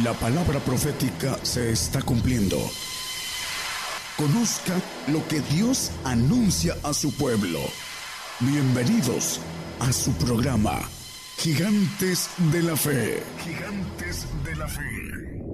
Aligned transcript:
La 0.00 0.14
palabra 0.14 0.58
profética 0.58 1.36
se 1.42 1.70
está 1.70 2.00
cumpliendo. 2.00 2.56
Conozca 4.16 4.72
lo 5.12 5.20
que 5.28 5.40
Dios 5.54 5.92
anuncia 6.02 6.74
a 6.82 6.94
su 6.94 7.14
pueblo. 7.14 7.58
Bienvenidos 8.40 9.38
a 9.80 9.92
su 9.92 10.12
programa, 10.12 10.78
Gigantes 11.36 12.30
de 12.50 12.62
la 12.62 12.74
Fe. 12.74 13.22
Gigantes 13.44 14.26
de 14.42 14.56
la 14.56 14.66
Fe. 14.66 15.44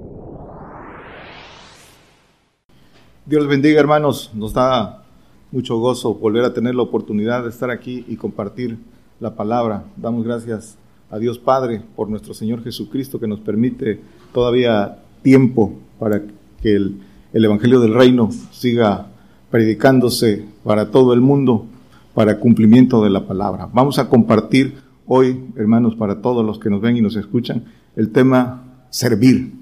Dios 3.26 3.48
bendiga 3.48 3.80
hermanos, 3.80 4.30
nos 4.34 4.52
da 4.52 5.02
mucho 5.50 5.78
gozo 5.78 6.14
volver 6.14 6.44
a 6.44 6.54
tener 6.54 6.76
la 6.76 6.82
oportunidad 6.82 7.42
de 7.42 7.48
estar 7.48 7.72
aquí 7.72 8.04
y 8.06 8.14
compartir 8.14 8.78
la 9.18 9.34
palabra. 9.34 9.82
Damos 9.96 10.24
gracias 10.24 10.78
a 11.10 11.18
Dios 11.18 11.38
Padre 11.38 11.80
por 11.96 12.08
nuestro 12.08 12.34
Señor 12.34 12.62
Jesucristo 12.62 13.18
que 13.18 13.26
nos 13.26 13.40
permite 13.40 14.00
todavía 14.32 14.98
tiempo 15.22 15.74
para 15.98 16.22
que 16.62 16.74
el, 16.74 17.00
Evangelio 17.32 17.80
del 17.80 17.94
Reino 17.94 18.30
siga 18.50 19.06
predicándose 19.50 20.44
para 20.64 20.90
todo 20.90 21.12
el 21.12 21.20
mundo, 21.20 21.66
para 22.14 22.40
cumplimiento 22.40 23.02
de 23.02 23.10
la 23.10 23.26
palabra. 23.26 23.68
Vamos 23.72 23.98
a 23.98 24.08
compartir 24.08 24.74
hoy, 25.06 25.44
hermanos, 25.56 25.94
para 25.94 26.20
todos 26.20 26.44
los 26.44 26.58
que 26.58 26.70
nos 26.70 26.80
ven 26.80 26.96
y 26.96 27.00
nos 27.00 27.16
escuchan, 27.16 27.64
el 27.96 28.10
tema 28.10 28.84
servir, 28.90 29.52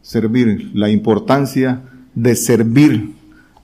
servir, 0.00 0.70
la 0.74 0.90
importancia 0.90 1.82
de 2.14 2.34
servir 2.36 3.14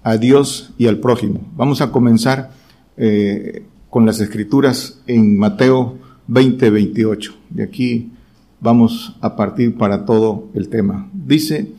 a 0.02 0.16
Dios 0.16 0.72
y 0.78 0.86
al 0.86 0.98
prójimo. 0.98 1.40
Vamos 1.56 1.80
a 1.80 1.92
comenzar 1.92 2.50
eh, 2.96 3.64
con 3.88 4.06
las 4.06 4.20
escrituras 4.20 5.02
en 5.06 5.38
Mateo 5.38 5.99
20, 6.30 6.70
28. 6.70 7.34
De 7.50 7.64
aquí 7.64 8.12
vamos 8.60 9.16
a 9.20 9.34
partir 9.36 9.76
para 9.76 10.04
todo 10.04 10.48
el 10.54 10.68
tema. 10.68 11.08
Dice, 11.12 11.72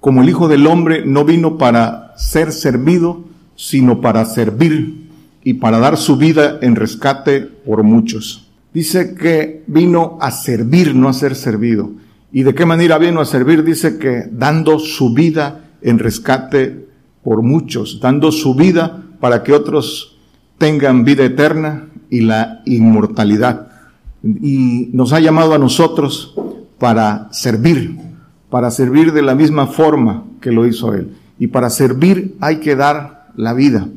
como 0.00 0.22
el 0.22 0.28
Hijo 0.28 0.48
del 0.48 0.66
Hombre 0.66 1.04
no 1.04 1.24
vino 1.24 1.58
para 1.58 2.14
ser 2.16 2.52
servido, 2.52 3.24
sino 3.54 4.00
para 4.00 4.24
servir 4.24 5.08
y 5.44 5.54
para 5.54 5.78
dar 5.78 5.98
su 5.98 6.16
vida 6.16 6.58
en 6.62 6.74
rescate 6.74 7.42
por 7.42 7.82
muchos. 7.82 8.48
Dice 8.72 9.14
que 9.14 9.62
vino 9.66 10.16
a 10.20 10.30
servir, 10.30 10.94
no 10.94 11.08
a 11.08 11.12
ser 11.12 11.34
servido. 11.34 11.92
¿Y 12.32 12.44
de 12.44 12.54
qué 12.54 12.64
manera 12.64 12.96
vino 12.98 13.20
a 13.20 13.26
servir? 13.26 13.62
Dice 13.62 13.98
que 13.98 14.24
dando 14.30 14.78
su 14.78 15.12
vida 15.12 15.70
en 15.82 15.98
rescate 15.98 16.88
por 17.22 17.42
muchos, 17.42 18.00
dando 18.00 18.32
su 18.32 18.54
vida 18.54 19.04
para 19.20 19.42
que 19.42 19.52
otros 19.52 20.18
tengan 20.56 21.04
vida 21.04 21.24
eterna 21.24 21.88
y 22.08 22.20
la 22.20 22.62
inmortalidad. 22.64 23.67
Y 24.22 24.90
nos 24.92 25.12
ha 25.12 25.20
llamado 25.20 25.54
a 25.54 25.58
nosotros 25.58 26.34
para 26.78 27.28
servir, 27.32 27.98
para 28.50 28.70
servir 28.70 29.12
de 29.12 29.22
la 29.22 29.34
misma 29.34 29.66
forma 29.66 30.24
que 30.40 30.52
lo 30.52 30.66
hizo 30.66 30.94
Él. 30.94 31.14
Y 31.38 31.48
para 31.48 31.70
servir 31.70 32.36
hay 32.40 32.56
que 32.56 32.76
dar 32.76 33.28
la 33.36 33.52
vida. 33.52 33.88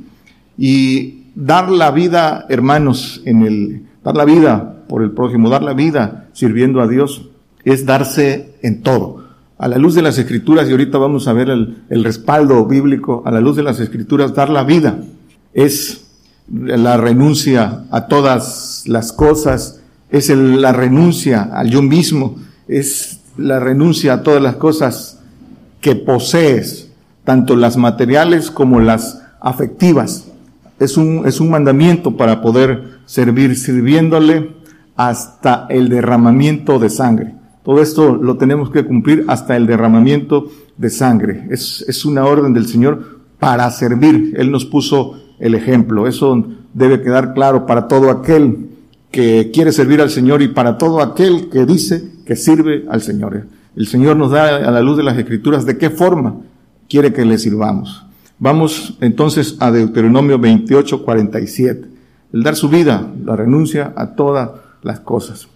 Y 0.57 1.23
dar 1.35 1.69
la 1.69 1.91
vida, 1.91 2.45
hermanos, 2.49 3.21
en 3.25 3.41
el, 3.43 3.83
dar 4.03 4.15
la 4.15 4.25
vida 4.25 4.83
por 4.87 5.01
el 5.01 5.11
prójimo, 5.11 5.49
dar 5.49 5.63
la 5.63 5.73
vida 5.73 6.27
sirviendo 6.33 6.81
a 6.81 6.87
Dios, 6.87 7.29
es 7.63 7.85
darse 7.85 8.55
en 8.61 8.81
todo. 8.81 9.25
A 9.57 9.67
la 9.67 9.77
luz 9.77 9.95
de 9.95 10.01
las 10.01 10.17
escrituras, 10.17 10.67
y 10.67 10.71
ahorita 10.71 10.97
vamos 10.97 11.27
a 11.27 11.33
ver 11.33 11.49
el, 11.49 11.83
el 11.89 12.03
respaldo 12.03 12.65
bíblico, 12.65 13.23
a 13.25 13.31
la 13.31 13.41
luz 13.41 13.55
de 13.55 13.63
las 13.63 13.79
escrituras, 13.79 14.33
dar 14.33 14.49
la 14.49 14.63
vida 14.63 14.99
es 15.53 16.05
la 16.49 16.97
renuncia 16.97 17.85
a 17.91 18.07
todas 18.07 18.83
las 18.87 19.13
cosas, 19.13 19.80
es 20.11 20.29
la 20.29 20.73
renuncia 20.73 21.49
al 21.53 21.69
yo 21.69 21.81
mismo, 21.81 22.35
es 22.67 23.21
la 23.37 23.59
renuncia 23.59 24.13
a 24.13 24.23
todas 24.23 24.41
las 24.41 24.57
cosas 24.57 25.19
que 25.79 25.95
posees, 25.95 26.91
tanto 27.23 27.55
las 27.55 27.77
materiales 27.77 28.51
como 28.51 28.79
las 28.81 29.23
afectivas. 29.39 30.27
Es 30.79 30.97
un, 30.97 31.23
es 31.25 31.39
un 31.39 31.49
mandamiento 31.49 32.17
para 32.17 32.41
poder 32.41 32.99
servir, 33.05 33.55
sirviéndole 33.55 34.51
hasta 34.95 35.65
el 35.69 35.89
derramamiento 35.89 36.77
de 36.77 36.89
sangre. 36.89 37.35
Todo 37.63 37.81
esto 37.81 38.15
lo 38.15 38.37
tenemos 38.37 38.69
que 38.69 38.85
cumplir 38.85 39.23
hasta 39.27 39.55
el 39.55 39.65
derramamiento 39.65 40.51
de 40.77 40.89
sangre. 40.89 41.47
Es, 41.51 41.85
es 41.87 42.05
una 42.05 42.25
orden 42.25 42.53
del 42.53 42.67
Señor 42.67 43.21
para 43.39 43.69
servir. 43.71 44.33
Él 44.37 44.51
nos 44.51 44.65
puso 44.65 45.21
el 45.39 45.55
ejemplo. 45.55 46.07
Eso 46.07 46.43
debe 46.73 47.01
quedar 47.01 47.33
claro 47.33 47.65
para 47.65 47.87
todo 47.87 48.09
aquel 48.09 48.70
que 49.11 49.51
quiere 49.53 49.71
servir 49.71 50.01
al 50.01 50.09
Señor 50.09 50.41
y 50.41 50.47
para 50.47 50.77
todo 50.77 51.01
aquel 51.01 51.49
que 51.49 51.65
dice 51.65 52.11
que 52.25 52.35
sirve 52.35 52.85
al 52.89 53.01
Señor. 53.01 53.47
El 53.75 53.87
Señor 53.87 54.15
nos 54.15 54.31
da 54.31 54.57
a 54.57 54.71
la 54.71 54.81
luz 54.81 54.97
de 54.97 55.03
las 55.03 55.17
Escrituras 55.17 55.65
de 55.65 55.77
qué 55.77 55.89
forma 55.89 56.37
quiere 56.89 57.13
que 57.13 57.25
le 57.25 57.37
sirvamos. 57.37 58.05
Vamos 58.39 58.97
entonces 59.01 59.57
a 59.59 59.69
Deuteronomio 59.71 60.39
28, 60.39 61.03
47. 61.03 61.87
El 62.33 62.43
dar 62.43 62.55
su 62.55 62.69
vida, 62.69 63.11
la 63.23 63.35
renuncia 63.35 63.93
a 63.95 64.15
todas 64.15 64.49
las 64.81 65.01
cosas. 65.01 65.47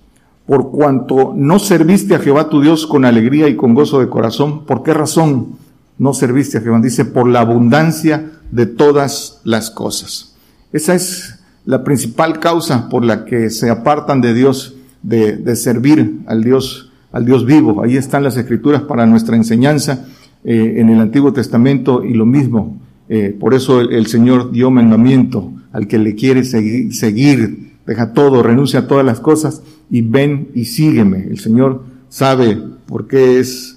Por 0.46 0.70
cuanto 0.70 1.34
no 1.36 1.58
serviste 1.58 2.14
a 2.14 2.20
Jehová 2.20 2.50
tu 2.50 2.62
Dios 2.62 2.86
con 2.86 3.06
alegría 3.06 3.48
y 3.48 3.56
con 3.56 3.74
gozo 3.74 4.00
de 4.00 4.10
corazón, 4.10 4.66
¿por 4.66 4.84
qué 4.84 4.94
razón 4.94 5.58
no 5.98 6.14
serviste 6.14 6.58
a 6.60 6.62
Jehová? 6.62 6.80
Dice, 6.82 7.06
por 7.06 7.28
la 7.28 7.40
abundancia 7.40 8.32
de 8.52 8.66
todas 8.66 9.42
las 9.44 9.72
cosas. 9.72 10.36
Esa 10.72 10.94
es 10.94 11.40
la 11.66 11.84
principal 11.84 12.40
causa 12.40 12.90
por 12.90 13.04
la 13.04 13.26
que 13.26 13.50
se 13.50 13.70
apartan 13.70 14.22
de 14.22 14.34
Dios, 14.34 14.76
de, 15.02 15.56
servir 15.56 16.20
al 16.28 16.44
Dios, 16.44 16.92
al 17.12 17.26
Dios 17.26 17.46
vivo. 17.46 17.84
Ahí 17.84 17.98
están 17.98 18.24
las 18.24 18.38
escrituras 18.38 18.84
para 18.84 19.06
nuestra 19.06 19.36
enseñanza 19.36 20.06
eh, 20.44 20.76
en 20.78 20.90
el 20.90 21.00
Antiguo 21.00 21.34
Testamento 21.34 22.04
y 22.04 22.14
lo 22.14 22.26
mismo. 22.26 22.80
Eh, 23.10 23.36
por 23.40 23.54
eso 23.54 23.82
el, 23.82 24.08
Señor 24.08 24.52
dio 24.52 24.72
mandamiento 24.72 25.52
al 25.72 25.88
que 25.88 25.98
le 25.98 26.16
quiere 26.16 26.44
seguir, 26.44 26.94
seguir, 26.94 27.74
deja 27.86 28.14
todo, 28.14 28.42
renuncia 28.42 28.82
a 28.82 28.88
todas 28.88 29.06
las 29.06 29.20
cosas 29.20 29.62
y 29.90 30.02
ven 30.02 30.50
y 30.54 30.66
sígueme. 30.66 31.26
El 31.30 31.40
Señor 31.40 31.84
sabe 32.10 32.58
por 32.88 33.08
qué 33.08 33.40
es 33.40 33.75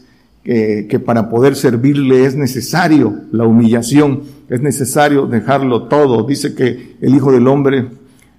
que 0.88 0.98
para 0.98 1.28
poder 1.28 1.56
servirle 1.56 2.24
es 2.24 2.34
necesario 2.34 3.14
la 3.32 3.44
humillación, 3.44 4.22
es 4.48 4.62
necesario 4.62 5.26
dejarlo 5.26 5.84
todo. 5.84 6.26
Dice 6.26 6.54
que 6.54 6.96
el 7.00 7.14
Hijo 7.14 7.32
del 7.32 7.46
Hombre 7.46 7.88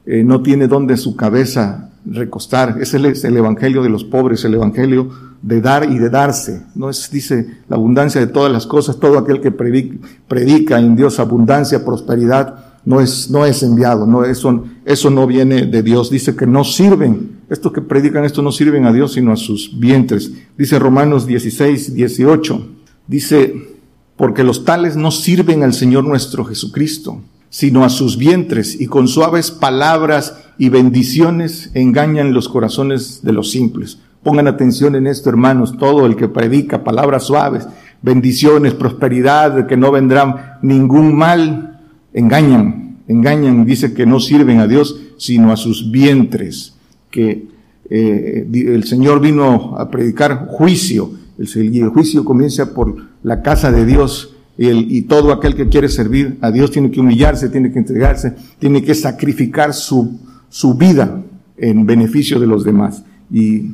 eh, 0.05 0.23
no 0.23 0.41
tiene 0.41 0.67
donde 0.67 0.97
su 0.97 1.15
cabeza 1.15 1.91
recostar. 2.05 2.77
Ese 2.81 2.97
es 3.07 3.23
el 3.23 3.37
Evangelio 3.37 3.83
de 3.83 3.89
los 3.89 4.03
pobres, 4.03 4.43
el 4.43 4.55
Evangelio 4.55 5.09
de 5.43 5.61
dar 5.61 5.89
y 5.89 5.99
de 5.99 6.09
darse. 6.09 6.63
No 6.73 6.89
es, 6.89 7.11
dice, 7.11 7.59
la 7.67 7.75
abundancia 7.75 8.19
de 8.19 8.27
todas 8.27 8.51
las 8.51 8.65
cosas, 8.65 8.99
todo 8.99 9.19
aquel 9.19 9.39
que 9.39 9.51
predica, 9.51 10.79
en 10.79 10.95
Dios 10.95 11.19
abundancia, 11.19 11.85
prosperidad, 11.85 12.55
no 12.85 13.01
es, 13.01 13.29
no 13.29 13.45
es 13.45 13.61
enviado, 13.61 14.07
no, 14.07 14.23
eso, 14.23 14.63
eso 14.85 15.09
no 15.11 15.27
viene 15.27 15.67
de 15.67 15.83
Dios. 15.83 16.09
Dice 16.09 16.35
que 16.35 16.47
no 16.47 16.63
sirven 16.63 17.38
estos 17.49 17.73
que 17.73 17.81
predican 17.81 18.25
esto 18.25 18.41
no 18.41 18.51
sirven 18.51 18.85
a 18.85 18.93
Dios 18.93 19.13
sino 19.13 19.31
a 19.31 19.37
sus 19.37 19.79
vientres. 19.79 20.31
Dice 20.57 20.77
Romanos 20.77 21.25
16, 21.25 21.95
18. 21.95 22.67
Dice, 23.07 23.69
porque 24.15 24.43
los 24.43 24.65
tales 24.65 24.95
no 24.95 25.09
sirven 25.11 25.63
al 25.63 25.73
Señor 25.73 26.03
nuestro 26.03 26.45
Jesucristo, 26.45 27.21
sino 27.49 27.83
a 27.83 27.89
sus 27.89 28.17
vientres, 28.17 28.79
y 28.79 28.85
con 28.85 29.07
suaves 29.07 29.49
palabras 29.49 30.35
y 30.59 30.69
bendiciones 30.69 31.71
engañan 31.73 32.33
los 32.33 32.47
corazones 32.49 33.21
de 33.23 33.33
los 33.33 33.49
simples. 33.49 33.99
Pongan 34.21 34.47
atención 34.47 34.95
en 34.95 35.07
esto, 35.07 35.29
hermanos, 35.29 35.77
todo 35.79 36.05
el 36.05 36.15
que 36.15 36.27
predica 36.27 36.83
palabras 36.83 37.23
suaves, 37.23 37.65
bendiciones, 38.03 38.73
prosperidad, 38.75 39.65
que 39.65 39.77
no 39.77 39.91
vendrá 39.91 40.59
ningún 40.61 41.15
mal, 41.15 41.79
engañan, 42.13 42.99
engañan, 43.07 43.65
dice 43.65 43.93
que 43.93 44.05
no 44.05 44.19
sirven 44.19 44.59
a 44.59 44.67
Dios, 44.67 44.99
sino 45.17 45.51
a 45.51 45.57
sus 45.57 45.89
vientres 45.89 46.75
que 47.09 47.47
eh, 47.89 48.47
el 48.53 48.83
Señor 48.83 49.19
vino 49.19 49.75
a 49.77 49.89
predicar 49.89 50.47
juicio. 50.47 51.11
El, 51.37 51.89
juicio 51.89 52.25
comienza 52.25 52.73
por 52.73 52.95
la 53.23 53.41
casa 53.41 53.71
de 53.71 53.85
Dios 53.85 54.35
y, 54.57 55.03
todo 55.03 55.31
aquel 55.31 55.55
que 55.55 55.69
quiere 55.69 55.87
servir 55.87 56.37
a 56.41 56.51
Dios 56.51 56.69
tiene 56.69 56.91
que 56.91 56.99
humillarse, 56.99 57.47
tiene 57.47 57.71
que 57.71 57.79
entregarse, 57.79 58.35
tiene 58.59 58.83
que 58.83 58.93
sacrificar 58.93 59.73
su, 59.73 60.19
su 60.49 60.75
vida 60.75 61.23
en 61.57 61.85
beneficio 61.85 62.39
de 62.39 62.47
los 62.47 62.65
demás. 62.65 63.03
Y 63.31 63.71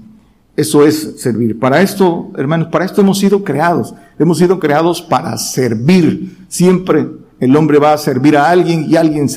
eso 0.56 0.86
es 0.86 1.16
servir. 1.18 1.58
Para 1.58 1.82
esto, 1.82 2.32
hermanos, 2.38 2.68
para 2.72 2.86
esto 2.86 3.02
hemos 3.02 3.18
sido 3.18 3.44
creados. 3.44 3.96
Hemos 4.20 4.38
sido 4.38 4.60
creados 4.60 5.02
para 5.02 5.36
servir. 5.38 6.38
Siempre 6.48 7.08
el 7.40 7.56
hombre 7.56 7.80
va 7.80 7.94
a 7.94 7.98
servir 7.98 8.38
a 8.38 8.50
alguien 8.50 8.86
y 8.90 8.96
alguien 8.96 9.28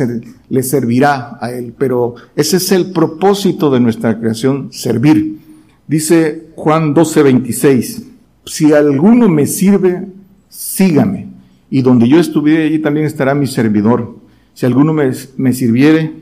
le 0.49 0.62
servirá 0.62 1.39
a 1.41 1.50
él. 1.53 1.75
Pero 1.77 2.15
ese 2.37 2.59
es 2.59 2.73
el 2.73 2.93
propósito 2.93 3.71
de 3.71 3.81
nuestra 3.81 4.19
creación, 4.19 4.69
servir. 4.73 5.39
Dice 5.87 6.49
Juan 6.55 6.95
12, 6.95 7.23
26, 7.23 8.03
si 8.45 8.73
alguno 8.73 9.29
me 9.29 9.47
sirve, 9.47 10.06
sígame. 10.49 11.29
Y 11.71 11.83
donde 11.83 12.09
yo 12.09 12.19
estuviere, 12.19 12.65
allí 12.65 12.79
también 12.79 13.06
estará 13.06 13.35
mi 13.35 13.47
servidor. 13.47 14.17
Si 14.55 14.65
alguno 14.65 14.93
me, 14.93 15.11
me 15.37 15.53
sirviere, 15.53 16.12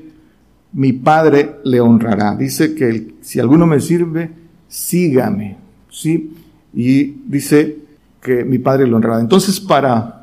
mi 0.73 0.93
Padre 0.93 1.56
le 1.64 1.81
honrará. 1.81 2.37
Dice 2.37 2.75
que 2.75 3.14
si 3.20 3.38
alguno 3.38 3.67
me 3.67 3.81
sirve, 3.81 4.31
sígame. 4.69 5.56
¿sí? 5.90 6.32
y 6.76 7.23
dice 7.26 7.78
que 8.20 8.44
mi 8.44 8.58
Padre 8.58 8.87
lo 8.87 8.96
honrará. 8.96 9.20
Entonces, 9.20 9.58
para 9.58 10.15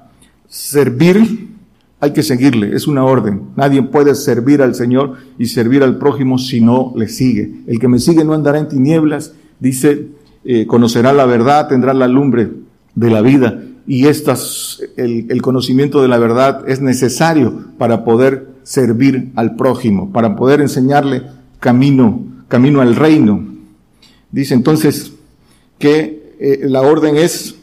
servir 0.53 1.47
hay 1.99 2.11
que 2.11 2.21
seguirle, 2.21 2.75
es 2.75 2.85
una 2.85 3.05
orden. 3.05 3.41
Nadie 3.55 3.81
puede 3.81 4.13
servir 4.13 4.61
al 4.61 4.75
Señor 4.75 5.15
y 5.39 5.47
servir 5.47 5.83
al 5.83 5.97
prójimo 5.97 6.37
si 6.37 6.59
no 6.59 6.93
le 6.95 7.07
sigue. 7.07 7.61
El 7.65 7.79
que 7.79 7.87
me 7.87 7.97
sigue 7.97 8.23
no 8.23 8.33
andará 8.33 8.59
en 8.59 8.67
tinieblas, 8.67 9.33
dice, 9.59 10.09
eh, 10.43 10.67
conocerá 10.67 11.13
la 11.13 11.25
verdad, 11.25 11.69
tendrá 11.69 11.93
la 11.93 12.07
lumbre 12.07 12.51
de 12.93 13.09
la 13.09 13.21
vida. 13.21 13.63
Y 13.87 14.07
estas, 14.07 14.81
el, 14.97 15.41
conocimiento 15.41 16.01
de 16.01 16.09
la 16.09 16.17
verdad 16.17 16.69
es 16.69 16.81
necesario 16.81 17.63
para 17.77 18.03
poder 18.03 18.47
servir 18.63 19.31
al 19.35 19.55
prójimo, 19.55 20.11
para 20.11 20.35
poder 20.35 20.59
enseñarle 20.61 21.23
camino, 21.61 22.21
camino 22.49 22.81
al 22.81 22.95
reino. 22.95 23.45
Dice 24.29 24.53
entonces 24.53 25.13
que 25.79 26.35
eh, 26.39 26.59
la 26.63 26.81
orden 26.81 27.15
es 27.15 27.55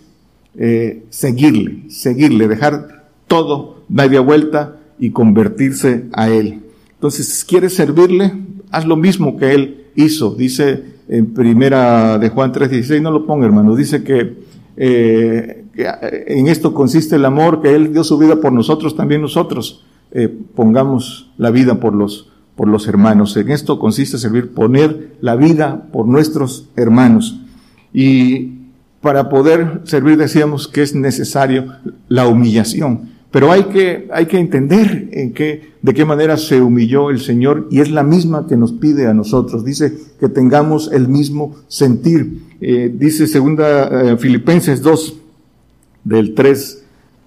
eh, 0.56 1.04
seguirle, 1.10 1.90
seguirle, 1.90 2.48
dejar 2.48 3.06
todo, 3.26 3.82
media 3.88 4.20
vuelta 4.20 4.76
y 4.98 5.10
convertirse 5.10 6.06
a 6.12 6.28
Él. 6.28 6.60
Entonces, 6.94 7.44
¿quieres 7.44 7.74
servirle? 7.74 8.32
Haz 8.70 8.86
lo 8.86 8.96
mismo 8.96 9.36
que 9.36 9.54
Él 9.54 9.86
hizo. 9.94 10.34
Dice 10.34 10.82
en 11.08 11.32
primera 11.34 12.18
de 12.18 12.28
Juan 12.28 12.52
3:16, 12.52 13.00
no 13.00 13.10
lo 13.10 13.26
ponga 13.26 13.46
hermano, 13.46 13.74
dice 13.74 14.02
que, 14.02 14.38
eh, 14.76 15.64
que, 15.74 15.88
en 16.26 16.48
esto 16.48 16.74
consiste 16.74 17.16
el 17.16 17.24
amor, 17.24 17.62
que 17.62 17.74
Él 17.74 17.92
dio 17.92 18.04
su 18.04 18.18
vida 18.18 18.36
por 18.36 18.52
nosotros, 18.52 18.96
también 18.96 19.22
nosotros 19.22 19.84
pongamos 20.56 21.30
la 21.38 21.52
vida 21.52 21.78
por 21.78 21.94
los 21.94 22.30
por 22.60 22.68
los 22.68 22.86
hermanos. 22.88 23.38
En 23.38 23.50
esto 23.50 23.78
consiste 23.78 24.18
servir, 24.18 24.52
poner 24.52 25.16
la 25.22 25.34
vida 25.34 25.86
por 25.92 26.06
nuestros 26.06 26.68
hermanos. 26.76 27.40
Y 27.94 28.59
para 29.00 29.28
poder 29.28 29.80
servir 29.84 30.16
decíamos 30.16 30.68
que 30.68 30.82
es 30.82 30.94
necesario 30.94 31.74
la 32.08 32.26
humillación. 32.26 33.10
Pero 33.30 33.52
hay 33.52 33.64
que, 33.64 34.08
hay 34.12 34.26
que 34.26 34.38
entender 34.38 35.08
en 35.12 35.32
qué, 35.32 35.74
de 35.82 35.94
qué 35.94 36.04
manera 36.04 36.36
se 36.36 36.60
humilló 36.60 37.10
el 37.10 37.20
Señor 37.20 37.68
y 37.70 37.80
es 37.80 37.90
la 37.90 38.02
misma 38.02 38.46
que 38.48 38.56
nos 38.56 38.72
pide 38.72 39.06
a 39.06 39.14
nosotros. 39.14 39.64
Dice 39.64 39.94
que 40.18 40.28
tengamos 40.28 40.90
el 40.92 41.06
mismo 41.06 41.54
sentir. 41.68 42.42
Eh, 42.60 42.92
dice 42.92 43.28
segunda 43.28 43.86
eh, 43.86 44.16
Filipenses 44.16 44.82
2, 44.82 45.20
del 46.04 46.34
3 46.34 46.84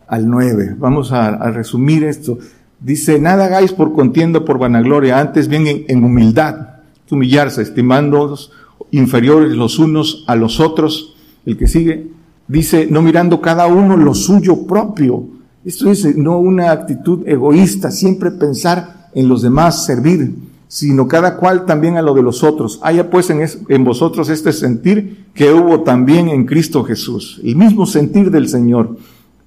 al 0.07 0.29
9. 0.29 0.75
Vamos 0.77 1.11
a, 1.11 1.51
resumir 1.51 2.03
esto. 2.03 2.37
Dice, 2.79 3.19
nada 3.19 3.45
hagáis 3.45 3.71
por 3.71 3.93
contienda, 3.93 4.43
por 4.43 4.59
vanagloria, 4.59 5.19
antes 5.19 5.47
bien 5.47 5.85
en, 5.87 6.03
humildad, 6.03 6.81
humillarse, 7.09 7.61
estimándoos 7.61 8.51
inferiores 8.91 9.53
los 9.53 9.79
unos 9.79 10.25
a 10.27 10.35
los 10.35 10.59
otros. 10.59 11.12
El 11.45 11.57
que 11.57 11.67
sigue, 11.67 12.11
dice, 12.47 12.87
no 12.89 13.01
mirando 13.01 13.41
cada 13.41 13.67
uno 13.67 13.97
lo 13.97 14.13
suyo 14.13 14.65
propio. 14.65 15.25
Esto 15.65 15.89
es 15.91 16.15
no 16.17 16.39
una 16.39 16.71
actitud 16.71 17.27
egoísta, 17.27 17.91
siempre 17.91 18.31
pensar 18.31 19.09
en 19.13 19.27
los 19.29 19.41
demás, 19.41 19.85
servir, 19.85 20.35
sino 20.67 21.07
cada 21.07 21.37
cual 21.37 21.65
también 21.65 21.97
a 21.97 22.01
lo 22.01 22.13
de 22.13 22.23
los 22.23 22.43
otros. 22.43 22.79
Haya 22.81 23.09
pues 23.09 23.29
en, 23.29 23.45
en 23.69 23.83
vosotros 23.83 24.29
este 24.29 24.51
sentir 24.51 25.25
que 25.33 25.51
hubo 25.51 25.81
también 25.81 26.29
en 26.29 26.45
Cristo 26.45 26.83
Jesús, 26.83 27.39
el 27.43 27.55
mismo 27.55 27.85
sentir 27.85 28.31
del 28.31 28.47
Señor. 28.47 28.97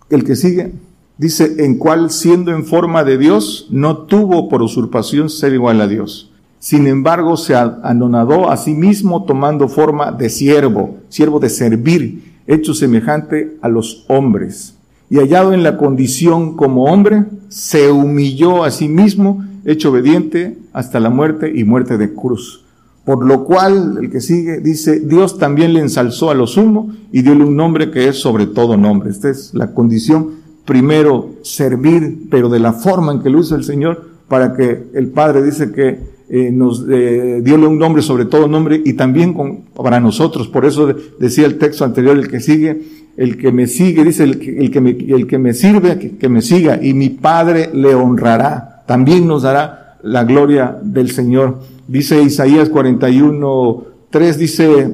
El 0.08 0.24
que 0.24 0.36
sigue, 0.36 0.72
Dice, 1.18 1.64
en 1.64 1.78
cual 1.78 2.10
siendo 2.10 2.52
en 2.52 2.66
forma 2.66 3.02
de 3.02 3.16
Dios, 3.16 3.68
no 3.70 3.98
tuvo 3.98 4.50
por 4.50 4.60
usurpación 4.62 5.30
ser 5.30 5.54
igual 5.54 5.80
a 5.80 5.88
Dios. 5.88 6.30
Sin 6.66 6.88
embargo, 6.88 7.36
se 7.36 7.54
anonadó 7.54 8.50
a 8.50 8.56
sí 8.56 8.74
mismo 8.74 9.22
tomando 9.22 9.68
forma 9.68 10.10
de 10.10 10.28
siervo, 10.28 10.96
siervo 11.08 11.38
de 11.38 11.48
servir, 11.48 12.40
hecho 12.48 12.74
semejante 12.74 13.56
a 13.62 13.68
los 13.68 14.04
hombres. 14.08 14.74
Y 15.08 15.18
hallado 15.18 15.52
en 15.52 15.62
la 15.62 15.76
condición 15.76 16.56
como 16.56 16.86
hombre, 16.86 17.26
se 17.50 17.92
humilló 17.92 18.64
a 18.64 18.72
sí 18.72 18.88
mismo, 18.88 19.44
hecho 19.64 19.92
obediente 19.92 20.58
hasta 20.72 20.98
la 20.98 21.08
muerte 21.08 21.52
y 21.54 21.62
muerte 21.62 21.98
de 21.98 22.12
cruz. 22.12 22.64
Por 23.04 23.24
lo 23.24 23.44
cual, 23.44 23.98
el 24.00 24.10
que 24.10 24.20
sigue 24.20 24.58
dice, 24.58 24.98
Dios 24.98 25.38
también 25.38 25.72
le 25.72 25.78
ensalzó 25.78 26.32
a 26.32 26.34
lo 26.34 26.48
sumo 26.48 26.92
y 27.12 27.22
diole 27.22 27.44
un 27.44 27.54
nombre 27.54 27.92
que 27.92 28.08
es 28.08 28.16
sobre 28.16 28.48
todo 28.48 28.76
nombre. 28.76 29.10
Esta 29.10 29.30
es 29.30 29.54
la 29.54 29.72
condición 29.72 30.30
primero 30.64 31.30
servir, 31.42 32.26
pero 32.28 32.48
de 32.48 32.58
la 32.58 32.72
forma 32.72 33.12
en 33.12 33.22
que 33.22 33.30
lo 33.30 33.38
hizo 33.38 33.54
el 33.54 33.62
Señor, 33.62 34.16
para 34.26 34.56
que 34.56 34.88
el 34.94 35.10
Padre 35.10 35.44
dice 35.44 35.70
que 35.70 36.15
eh, 36.28 36.50
nos 36.52 36.84
eh, 36.90 37.42
un 37.46 37.78
nombre 37.78 38.02
sobre 38.02 38.24
todo 38.24 38.48
nombre 38.48 38.80
y 38.84 38.94
también 38.94 39.32
con, 39.32 39.62
para 39.74 40.00
nosotros. 40.00 40.48
Por 40.48 40.64
eso 40.64 40.94
decía 41.18 41.46
el 41.46 41.58
texto 41.58 41.84
anterior, 41.84 42.16
el 42.16 42.28
que 42.28 42.40
sigue, 42.40 42.82
el 43.16 43.38
que 43.38 43.52
me 43.52 43.66
sigue, 43.66 44.04
dice 44.04 44.24
el 44.24 44.38
que, 44.38 44.58
el 44.58 44.70
que, 44.70 44.80
me, 44.80 44.90
el 44.90 45.26
que 45.26 45.38
me 45.38 45.54
sirve, 45.54 45.98
que, 45.98 46.16
que 46.16 46.28
me 46.28 46.42
siga, 46.42 46.78
y 46.82 46.94
mi 46.94 47.10
Padre 47.10 47.70
le 47.72 47.94
honrará. 47.94 48.82
También 48.86 49.26
nos 49.26 49.42
dará 49.42 49.98
la 50.02 50.24
gloria 50.24 50.76
del 50.82 51.10
Señor. 51.10 51.60
Dice 51.88 52.22
Isaías 52.22 52.68
41, 52.68 53.84
3, 54.10 54.38
dice, 54.38 54.90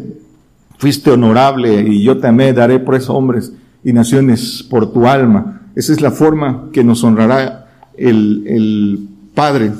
fuiste 0.78 1.10
honorable 1.10 1.82
y 1.82 2.02
yo 2.02 2.18
te 2.18 2.26
amé, 2.26 2.52
daré 2.52 2.78
por 2.78 2.94
esos 2.94 3.10
hombres 3.10 3.52
y 3.84 3.92
naciones 3.92 4.66
por 4.68 4.92
tu 4.92 5.06
alma. 5.06 5.62
Esa 5.74 5.92
es 5.92 6.00
la 6.00 6.10
forma 6.10 6.68
que 6.72 6.84
nos 6.84 7.02
honrará 7.04 7.66
el, 7.96 8.44
el 8.46 9.08
Padre. 9.34 9.72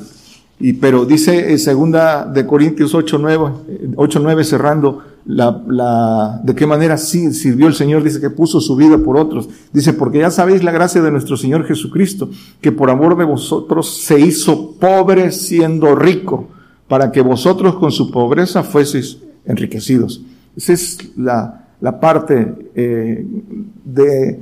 Y, 0.63 0.71
pero 0.71 1.03
dice 1.03 1.51
en 1.51 1.59
segunda 1.59 2.23
de 2.25 2.47
Corintios 2.47 2.95
8, 2.95 3.19
9, 3.19 4.43
cerrando 4.45 5.03
la, 5.25 5.61
la, 5.67 6.39
de 6.41 6.55
qué 6.55 6.65
manera 6.65 6.95
sí 6.95 7.33
sirvió 7.33 7.67
el 7.67 7.73
Señor, 7.73 8.01
dice 8.01 8.21
que 8.21 8.29
puso 8.29 8.61
su 8.61 8.77
vida 8.77 8.97
por 8.97 9.17
otros. 9.17 9.49
Dice, 9.73 9.91
porque 9.91 10.19
ya 10.19 10.31
sabéis 10.31 10.63
la 10.63 10.71
gracia 10.71 11.01
de 11.01 11.11
nuestro 11.11 11.35
Señor 11.35 11.65
Jesucristo, 11.65 12.29
que 12.61 12.71
por 12.71 12.89
amor 12.89 13.17
de 13.17 13.25
vosotros 13.25 14.05
se 14.05 14.21
hizo 14.21 14.71
pobre 14.79 15.33
siendo 15.33 15.95
rico, 15.95 16.47
para 16.87 17.11
que 17.11 17.19
vosotros 17.19 17.75
con 17.75 17.91
su 17.91 18.09
pobreza 18.09 18.63
fueseis 18.63 19.17
enriquecidos. 19.43 20.23
Esa 20.55 20.71
es 20.71 21.11
la, 21.17 21.67
la 21.81 21.99
parte 21.99 22.69
eh, 22.73 23.27
de 23.83 24.39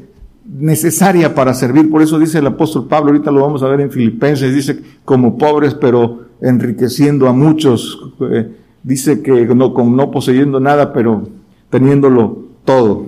necesaria 0.52 1.34
para 1.34 1.54
servir. 1.54 1.90
Por 1.90 2.02
eso 2.02 2.20
dice 2.20 2.40
el 2.40 2.48
apóstol 2.48 2.88
Pablo, 2.88 3.12
ahorita 3.12 3.32
lo 3.32 3.42
vamos 3.42 3.64
a 3.64 3.68
ver 3.68 3.82
en 3.82 3.92
Filipenses, 3.92 4.54
dice 4.54 4.80
como 5.06 5.38
pobres 5.38 5.74
pero 5.74 6.26
enriqueciendo 6.42 7.28
a 7.28 7.34
muchos. 7.34 8.00
Eh, 8.32 8.52
dice 8.84 9.22
que 9.22 9.46
no, 9.56 9.74
con, 9.74 9.96
no 9.96 10.12
poseyendo 10.12 10.60
nada, 10.60 10.94
pero 10.94 11.28
teniéndolo 11.70 12.50
todo. 12.66 13.06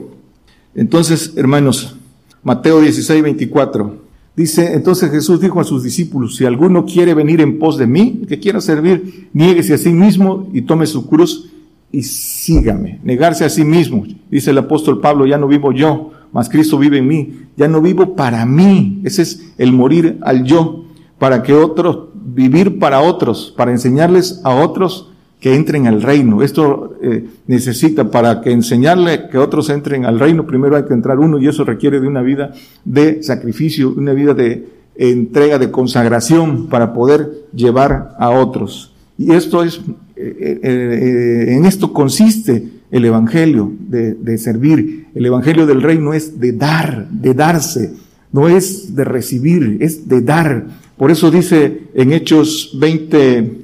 Entonces, 0.76 1.34
hermanos, 1.36 1.96
Mateo 2.44 2.80
16, 2.82 3.24
24. 3.24 4.04
Dice, 4.36 4.74
entonces 4.74 5.12
Jesús 5.12 5.40
dijo 5.40 5.60
a 5.60 5.64
sus 5.64 5.84
discípulos, 5.84 6.36
si 6.36 6.46
alguno 6.46 6.86
quiere 6.86 7.14
venir 7.14 7.40
en 7.40 7.60
pos 7.60 7.78
de 7.78 7.86
mí, 7.86 8.24
que 8.28 8.40
quiera 8.40 8.62
servir, 8.62 9.30
niéguese 9.32 9.76
a 9.76 9.78
sí 9.78 9.90
mismo 9.94 10.50
y 10.54 10.64
tome 10.64 10.88
su 10.88 11.08
cruz 11.08 11.53
y 11.94 12.04
sígame. 12.04 13.00
Negarse 13.04 13.46
a 13.46 13.50
sí 13.50 13.64
mismo. 13.64 14.04
Dice 14.30 14.50
el 14.50 14.58
apóstol 14.58 15.00
Pablo, 15.00 15.26
ya 15.26 15.38
no 15.38 15.48
vivo 15.48 15.72
yo, 15.72 16.12
mas 16.34 16.50
Cristo 16.50 16.78
vive 16.78 16.98
en 16.98 17.08
mí. 17.08 17.34
Ya 17.56 17.70
no 17.70 17.82
vivo 17.82 18.16
para 18.16 18.46
mí. 18.46 19.00
Ese 19.06 19.22
es 19.22 19.54
el 19.60 19.72
morir 19.72 20.18
al 20.24 20.44
yo, 20.44 20.86
para 21.20 21.44
que 21.44 21.54
otros, 21.54 22.10
vivir 22.16 22.80
para 22.80 23.00
otros, 23.00 23.54
para 23.56 23.72
enseñarles 23.72 24.42
a 24.44 24.56
otros 24.56 25.12
que 25.40 25.56
entren 25.56 25.86
al 25.86 26.02
reino. 26.02 26.42
Esto 26.42 26.96
eh, 27.02 27.28
necesita 27.46 28.10
para 28.10 28.42
que 28.42 28.52
enseñarle 28.52 29.30
que 29.30 29.38
otros 29.38 29.70
entren 29.70 30.06
al 30.06 30.20
reino, 30.20 30.48
primero 30.48 30.76
hay 30.76 30.86
que 30.86 30.94
entrar 30.94 31.20
uno 31.20 31.38
y 31.38 31.48
eso 31.48 31.64
requiere 31.64 32.00
de 32.00 32.08
una 32.08 32.22
vida 32.22 32.54
de 32.86 33.22
sacrificio, 33.22 33.94
una 33.96 34.14
vida 34.14 34.34
de 34.34 34.68
entrega, 34.96 35.60
de 35.60 35.70
consagración 35.70 36.68
para 36.70 36.94
poder 36.94 37.46
llevar 37.54 38.16
a 38.18 38.32
otros. 38.32 38.94
Y 39.18 39.34
esto 39.34 39.64
es, 39.64 39.82
eh, 40.24 40.60
eh, 40.64 41.56
en 41.56 41.66
esto 41.66 41.92
consiste 41.92 42.64
el 42.92 43.06
Evangelio 43.06 43.72
de, 43.80 44.38
servir. 44.38 45.08
El 45.16 45.26
Evangelio 45.26 45.66
del 45.66 45.82
Reino 45.82 46.14
es 46.14 46.40
de 46.40 46.52
dar, 46.52 47.10
de 47.10 47.34
darse. 47.34 47.94
No 48.32 48.48
es 48.48 48.96
de 48.96 49.04
recibir, 49.04 49.78
es 49.82 50.08
de 50.08 50.22
dar. 50.22 50.68
Por 50.98 51.10
eso 51.10 51.32
dice 51.32 51.90
en 51.96 52.14
Hechos 52.14 52.78
20, 52.80 53.58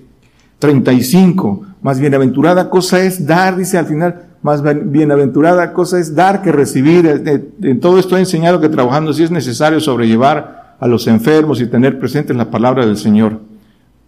35, 0.58 1.66
más 1.82 2.00
bienaventurada 2.00 2.70
cosa 2.70 3.04
es 3.04 3.26
dar, 3.26 3.56
dice 3.56 3.78
al 3.78 3.86
final, 3.86 4.30
más 4.42 4.64
bienaventurada 4.64 5.74
cosa 5.74 6.00
es 6.00 6.16
dar 6.16 6.42
que 6.42 6.52
recibir. 6.52 7.06
Eh, 7.06 7.22
eh, 7.26 7.52
en 7.62 7.80
todo 7.80 8.00
esto 8.00 8.18
he 8.18 8.20
enseñado 8.20 8.60
que 8.60 8.70
trabajando 8.70 9.14
si 9.14 9.24
es 9.24 9.32
necesario 9.32 9.80
sobrellevar 9.80 10.76
a 10.80 10.88
los 10.88 11.08
enfermos 11.08 11.62
y 11.62 11.68
tener 11.68 12.00
presentes 12.00 12.36
la 12.36 12.50
palabra 12.50 12.86
del 12.86 12.98
Señor. 12.98 13.42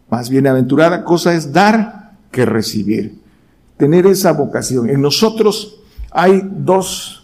Más 0.10 0.30
bienaventurada 0.30 1.04
cosa 1.04 1.34
es 1.34 1.54
dar 1.54 2.01
que 2.32 2.46
recibir 2.46 3.22
tener 3.82 4.06
esa 4.06 4.34
vocación. 4.34 4.92
En 4.92 5.02
nosotros 5.02 5.80
hay 6.12 6.44
dos 6.46 7.24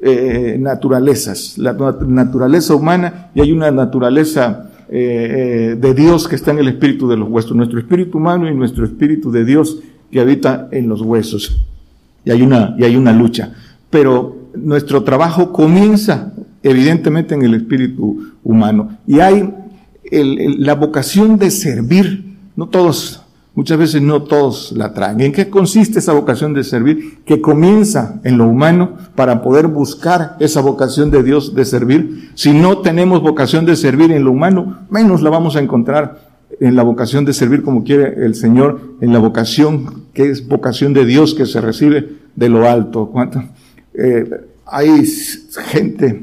eh, 0.00 0.56
naturalezas, 0.58 1.58
la 1.58 1.74
naturaleza 1.74 2.74
humana 2.74 3.30
y 3.34 3.42
hay 3.42 3.52
una 3.52 3.70
naturaleza 3.70 4.70
eh, 4.88 5.74
eh, 5.74 5.76
de 5.78 5.92
Dios 5.92 6.26
que 6.26 6.36
está 6.36 6.52
en 6.52 6.60
el 6.60 6.68
espíritu 6.68 7.10
de 7.10 7.18
los 7.18 7.28
huesos, 7.28 7.54
nuestro 7.54 7.78
espíritu 7.78 8.16
humano 8.16 8.48
y 8.48 8.54
nuestro 8.54 8.86
espíritu 8.86 9.30
de 9.30 9.44
Dios 9.44 9.80
que 10.10 10.18
habita 10.18 10.68
en 10.70 10.88
los 10.88 11.02
huesos. 11.02 11.62
Y 12.24 12.30
hay 12.30 12.40
una, 12.40 12.74
y 12.78 12.84
hay 12.84 12.96
una 12.96 13.12
lucha. 13.12 13.52
Pero 13.90 14.34
nuestro 14.54 15.02
trabajo 15.02 15.52
comienza 15.52 16.32
evidentemente 16.62 17.34
en 17.34 17.42
el 17.42 17.52
espíritu 17.52 18.32
humano. 18.42 18.96
Y 19.06 19.20
hay 19.20 19.52
la 20.10 20.74
vocación 20.74 21.36
de 21.36 21.50
servir. 21.50 22.24
No 22.56 22.66
todos, 22.68 23.22
muchas 23.58 23.76
veces 23.76 24.00
no 24.00 24.22
todos 24.22 24.70
la 24.70 24.94
traen. 24.94 25.20
¿En 25.20 25.32
qué 25.32 25.50
consiste 25.50 25.98
esa 25.98 26.12
vocación 26.12 26.54
de 26.54 26.62
servir? 26.62 27.18
Que 27.24 27.40
comienza 27.40 28.20
en 28.22 28.38
lo 28.38 28.46
humano 28.46 28.92
para 29.16 29.42
poder 29.42 29.66
buscar 29.66 30.36
esa 30.38 30.60
vocación 30.60 31.10
de 31.10 31.24
Dios 31.24 31.56
de 31.56 31.64
servir. 31.64 32.30
Si 32.36 32.52
no 32.52 32.78
tenemos 32.82 33.20
vocación 33.20 33.66
de 33.66 33.74
servir 33.74 34.12
en 34.12 34.22
lo 34.22 34.30
humano, 34.30 34.86
menos 34.90 35.22
la 35.22 35.30
vamos 35.30 35.56
a 35.56 35.60
encontrar 35.60 36.20
en 36.60 36.76
la 36.76 36.84
vocación 36.84 37.24
de 37.24 37.32
servir 37.32 37.64
como 37.64 37.82
quiere 37.82 38.24
el 38.24 38.36
Señor, 38.36 38.80
en 39.00 39.12
la 39.12 39.18
vocación 39.18 40.04
que 40.12 40.30
es 40.30 40.46
vocación 40.46 40.92
de 40.92 41.04
Dios 41.04 41.34
que 41.34 41.44
se 41.44 41.60
recibe 41.60 42.10
de 42.36 42.48
lo 42.48 42.68
alto. 42.68 43.12
Eh, 43.92 44.30
hay 44.66 45.04
gente 45.66 46.22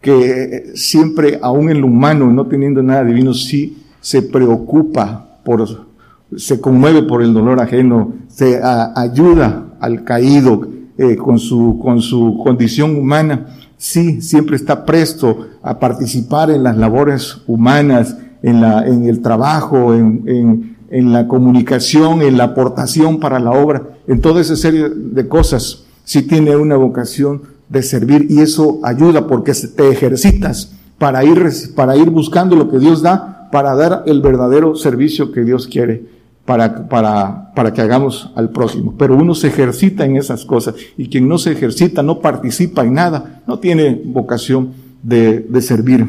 que 0.00 0.70
siempre, 0.76 1.40
aún 1.42 1.70
en 1.70 1.80
lo 1.80 1.88
humano, 1.88 2.30
no 2.30 2.46
teniendo 2.46 2.84
nada 2.84 3.02
divino, 3.02 3.34
sí 3.34 3.78
se 4.00 4.22
preocupa 4.22 5.40
por, 5.44 5.87
se 6.36 6.60
conmueve 6.60 7.02
por 7.02 7.22
el 7.22 7.32
dolor 7.32 7.60
ajeno, 7.60 8.12
se 8.28 8.60
ayuda 8.62 9.66
al 9.80 10.04
caído 10.04 10.68
eh, 10.98 11.16
con 11.16 11.38
su, 11.38 11.78
con 11.80 12.02
su 12.02 12.40
condición 12.42 12.96
humana, 12.96 13.46
sí, 13.76 14.20
siempre 14.20 14.56
está 14.56 14.84
presto 14.84 15.46
a 15.62 15.78
participar 15.78 16.50
en 16.50 16.64
las 16.64 16.76
labores 16.76 17.38
humanas, 17.46 18.16
en 18.42 18.60
la, 18.60 18.86
en 18.86 19.06
el 19.08 19.20
trabajo, 19.20 19.94
en, 19.94 20.76
en, 20.90 21.12
la 21.12 21.28
comunicación, 21.28 22.22
en 22.22 22.36
la 22.36 22.44
aportación 22.44 23.20
para 23.20 23.38
la 23.38 23.52
obra, 23.52 23.90
en 24.06 24.20
toda 24.20 24.40
esa 24.40 24.56
serie 24.56 24.88
de 24.88 25.28
cosas, 25.28 25.84
sí 26.04 26.22
tiene 26.22 26.56
una 26.56 26.76
vocación 26.76 27.42
de 27.68 27.82
servir 27.82 28.26
y 28.30 28.40
eso 28.40 28.80
ayuda 28.82 29.26
porque 29.26 29.52
te 29.52 29.90
ejercitas 29.90 30.72
para 30.98 31.24
ir, 31.24 31.48
para 31.74 31.96
ir 31.96 32.10
buscando 32.10 32.56
lo 32.56 32.70
que 32.70 32.78
Dios 32.78 33.02
da, 33.02 33.48
para 33.52 33.74
dar 33.74 34.02
el 34.06 34.20
verdadero 34.20 34.74
servicio 34.76 35.32
que 35.32 35.42
Dios 35.42 35.66
quiere 35.66 36.17
para, 36.48 36.88
para, 36.88 37.52
para 37.54 37.74
que 37.74 37.82
hagamos 37.82 38.30
al 38.34 38.48
próximo. 38.48 38.94
Pero 38.96 39.14
uno 39.14 39.34
se 39.34 39.48
ejercita 39.48 40.06
en 40.06 40.16
esas 40.16 40.46
cosas 40.46 40.76
y 40.96 41.10
quien 41.10 41.28
no 41.28 41.36
se 41.36 41.52
ejercita, 41.52 42.02
no 42.02 42.20
participa 42.20 42.84
en 42.84 42.94
nada, 42.94 43.42
no 43.46 43.58
tiene 43.58 44.00
vocación 44.02 44.72
de, 45.02 45.40
de 45.40 45.60
servir. 45.60 46.06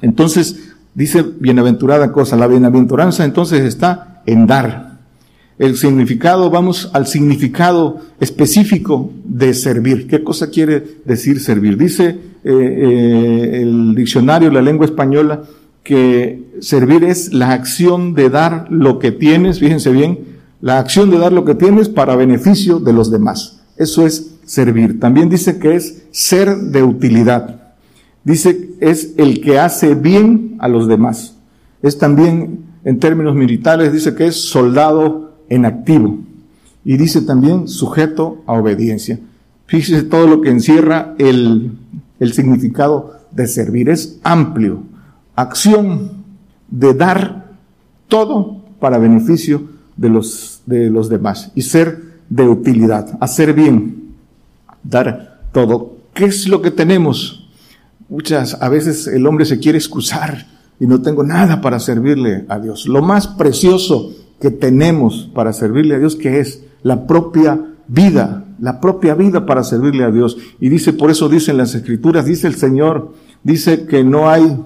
Entonces, 0.00 0.72
dice 0.94 1.24
bienaventurada 1.38 2.10
cosa, 2.10 2.34
la 2.34 2.48
bienaventuranza 2.48 3.24
entonces 3.24 3.60
está 3.60 4.20
en 4.26 4.48
dar 4.48 4.98
el 5.60 5.76
significado, 5.76 6.50
vamos 6.50 6.90
al 6.92 7.06
significado 7.06 8.00
específico 8.18 9.12
de 9.24 9.54
servir. 9.54 10.08
¿Qué 10.08 10.24
cosa 10.24 10.50
quiere 10.50 10.82
decir 11.04 11.38
servir? 11.38 11.76
Dice 11.76 12.08
eh, 12.08 12.18
eh, 12.42 13.62
el 13.62 13.94
diccionario 13.94 14.50
la 14.50 14.60
lengua 14.60 14.86
española 14.86 15.44
que 15.82 16.56
servir 16.60 17.04
es 17.04 17.32
la 17.32 17.52
acción 17.52 18.14
de 18.14 18.30
dar 18.30 18.66
lo 18.70 18.98
que 18.98 19.12
tienes, 19.12 19.58
fíjense 19.58 19.90
bien, 19.90 20.18
la 20.60 20.78
acción 20.78 21.10
de 21.10 21.18
dar 21.18 21.32
lo 21.32 21.44
que 21.44 21.54
tienes 21.54 21.88
para 21.88 22.16
beneficio 22.16 22.78
de 22.78 22.92
los 22.92 23.10
demás. 23.10 23.60
Eso 23.76 24.06
es 24.06 24.34
servir. 24.44 25.00
También 25.00 25.28
dice 25.28 25.58
que 25.58 25.74
es 25.74 26.04
ser 26.12 26.56
de 26.56 26.82
utilidad. 26.82 27.74
Dice 28.24 28.70
es 28.80 29.14
el 29.16 29.40
que 29.40 29.58
hace 29.58 29.94
bien 29.94 30.56
a 30.60 30.68
los 30.68 30.86
demás. 30.86 31.36
Es 31.82 31.98
también, 31.98 32.60
en 32.84 33.00
términos 33.00 33.34
militares, 33.34 33.92
dice 33.92 34.14
que 34.14 34.26
es 34.26 34.36
soldado 34.36 35.32
en 35.48 35.64
activo. 35.64 36.18
Y 36.84 36.96
dice 36.96 37.22
también 37.22 37.68
sujeto 37.68 38.42
a 38.46 38.52
obediencia. 38.52 39.18
Fíjese 39.66 40.02
todo 40.04 40.26
lo 40.26 40.40
que 40.40 40.50
encierra 40.50 41.14
el, 41.18 41.72
el 42.20 42.32
significado 42.32 43.14
de 43.32 43.46
servir. 43.46 43.88
Es 43.88 44.18
amplio. 44.22 44.82
Acción 45.34 46.24
de 46.68 46.94
dar 46.94 47.52
todo 48.08 48.62
para 48.80 48.98
beneficio 48.98 49.62
de 49.96 50.08
los, 50.08 50.62
de 50.66 50.90
los 50.90 51.08
demás. 51.08 51.52
Y 51.54 51.62
ser 51.62 52.20
de 52.28 52.48
utilidad. 52.48 53.18
Hacer 53.20 53.54
bien. 53.54 54.14
Dar 54.82 55.42
todo. 55.52 55.96
¿Qué 56.14 56.26
es 56.26 56.48
lo 56.48 56.60
que 56.60 56.70
tenemos? 56.70 57.48
Muchas, 58.08 58.60
a 58.60 58.68
veces 58.68 59.06
el 59.06 59.26
hombre 59.26 59.46
se 59.46 59.58
quiere 59.58 59.78
excusar 59.78 60.46
y 60.78 60.86
no 60.86 61.00
tengo 61.00 61.22
nada 61.22 61.60
para 61.60 61.78
servirle 61.80 62.44
a 62.48 62.58
Dios. 62.58 62.86
Lo 62.86 63.00
más 63.00 63.26
precioso 63.26 64.12
que 64.40 64.50
tenemos 64.50 65.30
para 65.32 65.52
servirle 65.52 65.94
a 65.94 65.98
Dios, 65.98 66.16
que 66.16 66.40
es 66.40 66.64
la 66.82 67.06
propia 67.06 67.58
vida, 67.86 68.44
la 68.60 68.80
propia 68.80 69.14
vida 69.14 69.46
para 69.46 69.62
servirle 69.62 70.04
a 70.04 70.10
Dios. 70.10 70.36
Y 70.60 70.68
dice, 70.68 70.92
por 70.92 71.10
eso 71.10 71.28
dicen 71.28 71.56
las 71.56 71.74
escrituras, 71.74 72.26
dice 72.26 72.48
el 72.48 72.56
Señor, 72.56 73.14
dice 73.44 73.86
que 73.86 74.02
no 74.04 74.28
hay 74.28 74.58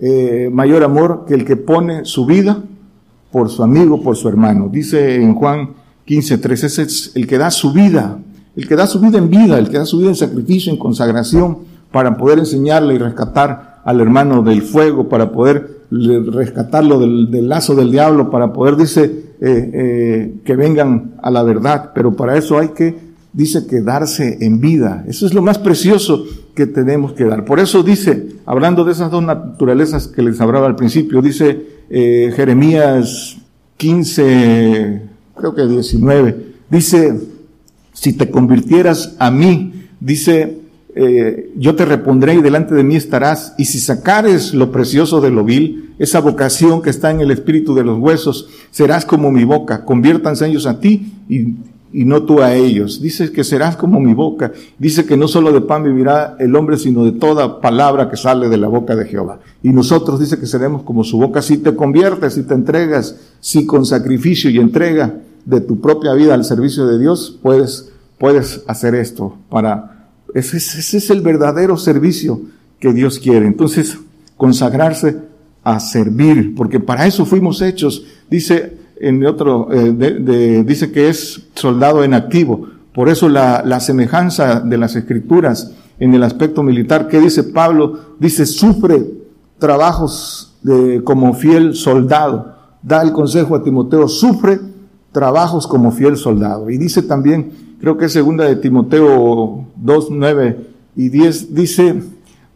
eh, 0.00 0.50
mayor 0.52 0.84
amor 0.84 1.24
que 1.26 1.34
el 1.34 1.44
que 1.44 1.56
pone 1.56 2.04
su 2.04 2.26
vida 2.26 2.62
por 3.30 3.48
su 3.48 3.62
amigo, 3.62 4.02
por 4.02 4.16
su 4.16 4.28
hermano. 4.28 4.68
Dice 4.70 5.16
en 5.16 5.34
Juan 5.34 5.70
15, 6.04 6.38
3, 6.38 6.64
ese 6.64 6.82
es 6.82 7.12
el 7.14 7.26
que 7.26 7.38
da 7.38 7.50
su 7.50 7.72
vida, 7.72 8.18
el 8.54 8.68
que 8.68 8.76
da 8.76 8.86
su 8.86 9.00
vida 9.00 9.18
en 9.18 9.30
vida, 9.30 9.58
el 9.58 9.68
que 9.68 9.78
da 9.78 9.84
su 9.84 9.98
vida 9.98 10.08
en 10.08 10.16
sacrificio, 10.16 10.72
en 10.72 10.78
consagración, 10.78 11.58
para 11.90 12.16
poder 12.16 12.38
enseñarle 12.38 12.94
y 12.94 12.98
rescatar 12.98 13.80
al 13.84 14.00
hermano 14.00 14.42
del 14.42 14.62
fuego, 14.62 15.08
para 15.08 15.32
poder 15.32 15.76
rescatarlo 15.90 16.98
del, 16.98 17.48
lazo 17.48 17.74
del 17.74 17.90
diablo 17.90 18.30
para 18.30 18.52
poder, 18.52 18.76
dice, 18.76 19.04
eh, 19.04 19.70
eh, 19.72 20.34
que 20.44 20.56
vengan 20.56 21.14
a 21.22 21.30
la 21.30 21.42
verdad, 21.42 21.92
pero 21.94 22.14
para 22.16 22.36
eso 22.36 22.58
hay 22.58 22.68
que, 22.68 23.05
dice, 23.36 23.66
quedarse 23.66 24.38
en 24.40 24.60
vida. 24.60 25.04
Eso 25.06 25.26
es 25.26 25.34
lo 25.34 25.42
más 25.42 25.58
precioso 25.58 26.24
que 26.54 26.66
tenemos 26.66 27.12
que 27.12 27.24
dar. 27.24 27.44
Por 27.44 27.60
eso 27.60 27.82
dice, 27.82 28.28
hablando 28.46 28.82
de 28.82 28.92
esas 28.92 29.10
dos 29.10 29.22
naturalezas 29.22 30.08
que 30.08 30.22
les 30.22 30.40
hablaba 30.40 30.66
al 30.66 30.74
principio, 30.74 31.20
dice 31.20 31.66
eh, 31.90 32.32
Jeremías 32.34 33.36
15, 33.76 35.02
creo 35.36 35.54
que 35.54 35.66
19, 35.66 36.46
dice, 36.70 37.20
si 37.92 38.14
te 38.14 38.30
convirtieras 38.30 39.14
a 39.18 39.30
mí, 39.30 39.84
dice, 40.00 40.56
eh, 40.94 41.52
yo 41.56 41.76
te 41.76 41.84
repondré 41.84 42.36
y 42.36 42.40
delante 42.40 42.74
de 42.74 42.84
mí 42.84 42.96
estarás, 42.96 43.52
y 43.58 43.66
si 43.66 43.80
sacares 43.80 44.54
lo 44.54 44.72
precioso 44.72 45.20
de 45.20 45.30
lo 45.30 45.44
vil, 45.44 45.90
esa 45.98 46.20
vocación 46.20 46.80
que 46.80 46.88
está 46.88 47.10
en 47.10 47.20
el 47.20 47.30
espíritu 47.30 47.74
de 47.74 47.84
los 47.84 47.98
huesos, 47.98 48.48
serás 48.70 49.04
como 49.04 49.30
mi 49.30 49.44
boca, 49.44 49.84
conviértanse 49.84 50.46
ellos 50.46 50.66
a 50.66 50.80
ti 50.80 51.12
y, 51.28 51.54
y 51.92 52.04
no 52.04 52.24
tú 52.24 52.42
a 52.42 52.54
ellos. 52.54 53.00
Dice 53.00 53.32
que 53.32 53.44
serás 53.44 53.76
como 53.76 54.00
mi 54.00 54.14
boca. 54.14 54.52
Dice 54.78 55.06
que 55.06 55.16
no 55.16 55.28
solo 55.28 55.52
de 55.52 55.60
pan 55.60 55.84
vivirá 55.84 56.36
el 56.38 56.54
hombre, 56.56 56.76
sino 56.76 57.04
de 57.04 57.12
toda 57.12 57.60
palabra 57.60 58.10
que 58.10 58.16
sale 58.16 58.48
de 58.48 58.56
la 58.56 58.68
boca 58.68 58.96
de 58.96 59.06
Jehová. 59.06 59.40
Y 59.62 59.70
nosotros 59.70 60.20
dice 60.20 60.38
que 60.38 60.46
seremos 60.46 60.82
como 60.82 61.04
su 61.04 61.18
boca 61.18 61.42
si 61.42 61.58
te 61.58 61.74
conviertes, 61.74 62.34
si 62.34 62.42
te 62.42 62.54
entregas, 62.54 63.16
si 63.40 63.66
con 63.66 63.86
sacrificio 63.86 64.50
y 64.50 64.58
entrega 64.58 65.14
de 65.44 65.60
tu 65.60 65.80
propia 65.80 66.12
vida 66.14 66.34
al 66.34 66.44
servicio 66.44 66.86
de 66.86 66.98
Dios, 66.98 67.38
puedes, 67.42 67.92
puedes 68.18 68.62
hacer 68.66 68.94
esto 68.94 69.36
para 69.48 69.96
ese, 70.34 70.58
es 70.58 71.10
el 71.10 71.22
verdadero 71.22 71.76
servicio 71.76 72.42
que 72.78 72.92
Dios 72.92 73.18
quiere. 73.18 73.46
Entonces, 73.46 73.98
consagrarse 74.36 75.16
a 75.64 75.80
servir, 75.80 76.54
porque 76.54 76.78
para 76.78 77.06
eso 77.06 77.24
fuimos 77.24 77.62
hechos. 77.62 78.04
Dice 78.30 78.76
en 79.00 79.24
otro, 79.26 79.68
eh, 79.72 80.64
dice 80.66 80.92
que 80.92 81.08
es 81.08 81.48
soldado 81.54 82.02
en 82.04 82.14
activo. 82.14 82.68
Por 82.92 83.08
eso 83.08 83.28
la, 83.28 83.80
semejanza 83.80 84.60
de 84.60 84.78
las 84.78 84.96
escrituras 84.96 85.72
en 85.98 86.14
el 86.14 86.22
aspecto 86.22 86.62
militar, 86.62 87.08
¿qué 87.08 87.20
dice 87.20 87.44
Pablo? 87.44 87.98
Dice, 88.18 88.46
sufre 88.46 89.04
trabajos 89.58 90.56
de, 90.62 91.02
como 91.04 91.34
fiel 91.34 91.74
soldado. 91.74 92.54
Da 92.82 93.02
el 93.02 93.12
consejo 93.12 93.54
a 93.54 93.62
Timoteo, 93.62 94.08
sufre 94.08 94.60
trabajos 95.12 95.66
como 95.66 95.90
fiel 95.90 96.16
soldado. 96.16 96.70
Y 96.70 96.78
dice 96.78 97.02
también, 97.02 97.76
creo 97.80 97.96
que 97.96 98.06
es 98.06 98.12
segunda 98.12 98.44
de 98.44 98.56
Timoteo 98.56 99.66
2, 99.76 100.08
9 100.10 100.66
y 100.96 101.08
10, 101.10 101.54
dice, 101.54 102.02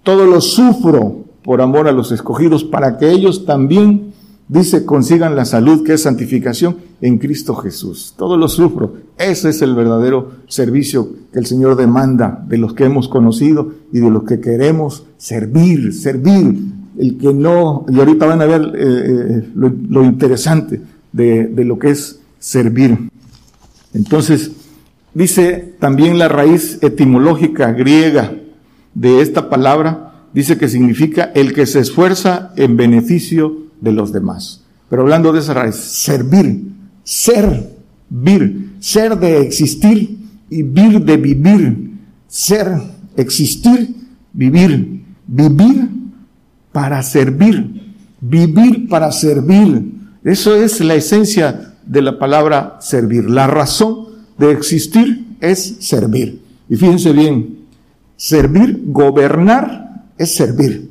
todo 0.03 0.27
lo 0.27 0.41
sufro 0.41 1.25
por 1.43 1.61
amor 1.61 1.89
a 1.89 1.93
los 1.93 2.13
escogidos, 2.13 2.65
para 2.65 2.99
que 2.99 3.11
ellos 3.11 3.45
también, 3.45 4.13
dice, 4.51 4.85
consigan 4.85 5.37
la 5.37 5.45
salud, 5.45 5.85
que 5.85 5.95
es 5.95 6.03
santificación 6.03 6.77
en 7.01 7.19
Cristo 7.19 7.55
Jesús. 7.55 8.15
Todo 8.17 8.37
lo 8.37 8.49
sufro. 8.49 8.95
Ese 9.17 9.51
es 9.51 9.63
el 9.63 9.75
verdadero 9.75 10.33
servicio 10.49 11.09
que 11.33 11.39
el 11.39 11.47
Señor 11.47 11.77
demanda 11.77 12.45
de 12.49 12.59
los 12.59 12.75
que 12.75 12.85
hemos 12.85 13.09
conocido 13.09 13.73
y 13.93 14.01
de 14.01 14.11
los 14.11 14.25
que 14.25 14.41
queremos 14.41 15.05
servir, 15.17 15.95
servir. 15.95 16.55
El 16.99 17.17
que 17.17 17.33
no, 17.33 17.87
y 17.89 17.99
ahorita 17.99 18.27
van 18.27 18.43
a 18.43 18.47
ver 18.47 18.73
eh, 18.75 19.41
eh, 19.41 19.51
lo, 19.55 20.05
interesante 20.05 20.81
de, 21.13 21.47
de 21.47 21.65
lo 21.65 21.79
que 21.79 21.91
es 21.91 22.21
servir. 22.39 23.11
Entonces, 23.95 24.51
Dice 25.15 25.75
también 25.81 26.19
la 26.19 26.29
raíz 26.29 26.79
etimológica 26.83 27.73
griega 27.73 28.33
de 28.95 29.21
esta 29.23 29.51
palabra, 29.51 30.27
dice 30.33 30.57
que 30.57 30.69
significa 30.69 31.33
el 31.35 31.53
que 31.53 31.67
se 31.67 31.81
esfuerza 31.81 32.53
en 32.57 32.77
beneficio 32.77 33.57
de 33.81 33.93
los 33.93 34.13
demás. 34.13 34.63
Pero 34.89 35.03
hablando 35.03 35.33
de 35.33 35.41
esa 35.41 35.55
raíz, 35.55 35.77
servir, 35.77 36.73
ser, 37.05 37.77
vir, 38.09 38.73
ser 38.81 39.19
de 39.19 39.41
existir 39.41 40.19
y 40.51 40.63
vir 40.63 41.05
de 41.05 41.17
vivir, 41.17 41.93
ser, 42.27 42.69
existir, 43.17 43.95
vivir, 44.33 45.05
vivir 45.27 45.89
para 46.73 47.03
servir, 47.03 47.95
vivir 48.21 48.89
para 48.89 49.13
servir. 49.13 49.93
Eso 50.25 50.57
es 50.57 50.81
la 50.81 50.95
esencia 50.95 51.75
de 51.87 52.03
la 52.03 52.19
palabra 52.19 52.79
servir. 52.81 53.31
La 53.31 53.47
razón 53.47 54.07
de 54.39 54.53
existir 54.53 55.37
es 55.41 55.77
servir. 55.81 56.43
Y 56.69 56.77
fíjense 56.77 57.13
bien, 57.13 57.61
servir, 58.17 58.83
gobernar 58.87 60.05
es 60.19 60.35
servir. 60.35 60.90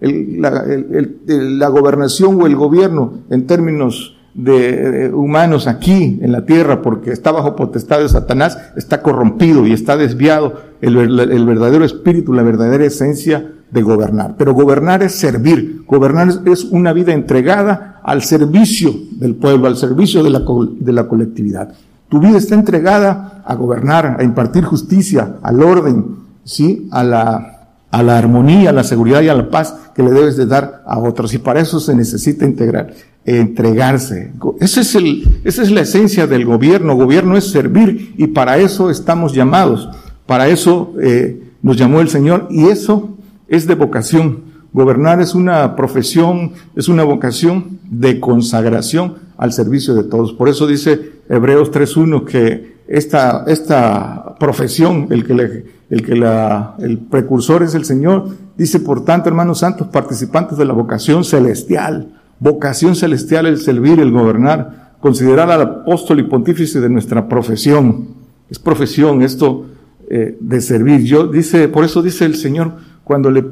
La, 0.00 1.68
gobernación 1.68 2.40
o 2.40 2.46
el 2.46 2.56
gobierno 2.56 3.14
en 3.30 3.46
términos 3.46 4.16
de, 4.34 5.10
humanos 5.12 5.66
aquí 5.66 6.18
en 6.22 6.32
la 6.32 6.46
tierra, 6.46 6.82
porque 6.82 7.12
está 7.12 7.32
bajo 7.32 7.56
potestad 7.56 8.00
de 8.00 8.08
Satanás, 8.08 8.58
está 8.76 9.02
corrompido 9.02 9.66
y 9.66 9.72
está 9.72 9.96
desviado 9.96 10.54
el, 10.80 10.96
el 10.96 11.46
verdadero 11.46 11.84
espíritu, 11.84 12.32
la 12.32 12.42
verdadera 12.42 12.84
esencia 12.84 13.52
de 13.70 13.82
gobernar. 13.82 14.34
Pero 14.36 14.54
gobernar 14.54 15.02
es 15.02 15.14
servir. 15.14 15.84
Gobernar 15.86 16.28
es 16.46 16.64
una 16.64 16.92
vida 16.92 17.12
entregada 17.12 18.00
al 18.02 18.22
servicio 18.22 18.92
del 19.12 19.34
pueblo, 19.36 19.66
al 19.66 19.76
servicio 19.76 20.22
de 20.22 20.30
la, 20.30 20.42
de 20.78 20.92
la 20.92 21.06
colectividad. 21.06 21.72
Tu 22.08 22.18
vida 22.18 22.38
está 22.38 22.54
entregada 22.54 23.42
a 23.44 23.54
gobernar, 23.54 24.16
a 24.18 24.24
impartir 24.24 24.64
justicia, 24.64 25.36
al 25.42 25.62
orden, 25.62 26.16
¿sí? 26.44 26.88
A 26.90 27.04
la, 27.04 27.59
a 27.90 28.02
la 28.02 28.18
armonía, 28.18 28.70
a 28.70 28.72
la 28.72 28.84
seguridad 28.84 29.20
y 29.22 29.28
a 29.28 29.34
la 29.34 29.50
paz 29.50 29.74
que 29.94 30.02
le 30.02 30.10
debes 30.10 30.36
de 30.36 30.46
dar 30.46 30.82
a 30.86 30.98
otros. 30.98 31.34
Y 31.34 31.38
para 31.38 31.60
eso 31.60 31.80
se 31.80 31.94
necesita 31.94 32.44
integrar, 32.44 32.94
entregarse. 33.24 34.32
Ese 34.60 34.80
es 34.82 34.94
el, 34.94 35.40
esa 35.44 35.62
es 35.62 35.70
la 35.70 35.80
esencia 35.80 36.26
del 36.26 36.44
gobierno. 36.44 36.96
Gobierno 36.96 37.36
es 37.36 37.50
servir 37.50 38.14
y 38.16 38.28
para 38.28 38.58
eso 38.58 38.90
estamos 38.90 39.34
llamados. 39.34 39.88
Para 40.26 40.48
eso 40.48 40.94
eh, 41.02 41.42
nos 41.62 41.76
llamó 41.76 42.00
el 42.00 42.08
Señor 42.08 42.46
y 42.50 42.68
eso 42.68 43.16
es 43.48 43.66
de 43.66 43.74
vocación. 43.74 44.50
Gobernar 44.72 45.20
es 45.20 45.34
una 45.34 45.74
profesión, 45.74 46.52
es 46.76 46.88
una 46.88 47.02
vocación 47.02 47.80
de 47.90 48.20
consagración 48.20 49.16
al 49.36 49.52
servicio 49.52 49.94
de 49.94 50.04
todos. 50.04 50.32
Por 50.32 50.48
eso 50.48 50.68
dice 50.68 51.12
Hebreos 51.28 51.72
3.1 51.72 52.24
que 52.24 52.69
esta, 52.90 53.44
esta 53.46 54.34
profesión, 54.40 55.06
el 55.10 55.24
que, 55.24 55.64
el 55.90 56.04
que 56.04 56.16
la, 56.16 56.74
el 56.80 56.98
precursor 56.98 57.62
es 57.62 57.76
el 57.76 57.84
Señor, 57.84 58.30
dice, 58.58 58.80
por 58.80 59.04
tanto, 59.04 59.28
hermanos 59.28 59.60
santos, 59.60 59.86
participantes 59.86 60.58
de 60.58 60.64
la 60.64 60.72
vocación 60.72 61.22
celestial, 61.22 62.08
vocación 62.40 62.96
celestial 62.96 63.46
el 63.46 63.58
servir, 63.58 64.00
el 64.00 64.10
gobernar, 64.10 64.94
considerar 64.98 65.52
al 65.52 65.62
apóstol 65.62 66.18
y 66.18 66.24
pontífice 66.24 66.80
de 66.80 66.88
nuestra 66.88 67.28
profesión. 67.28 68.08
Es 68.50 68.58
profesión 68.58 69.22
esto 69.22 69.66
eh, 70.08 70.36
de 70.40 70.60
servir. 70.60 71.04
Yo 71.04 71.28
dice, 71.28 71.68
por 71.68 71.84
eso 71.84 72.02
dice 72.02 72.24
el 72.24 72.34
Señor, 72.34 72.72
cuando 73.04 73.30
le, 73.30 73.44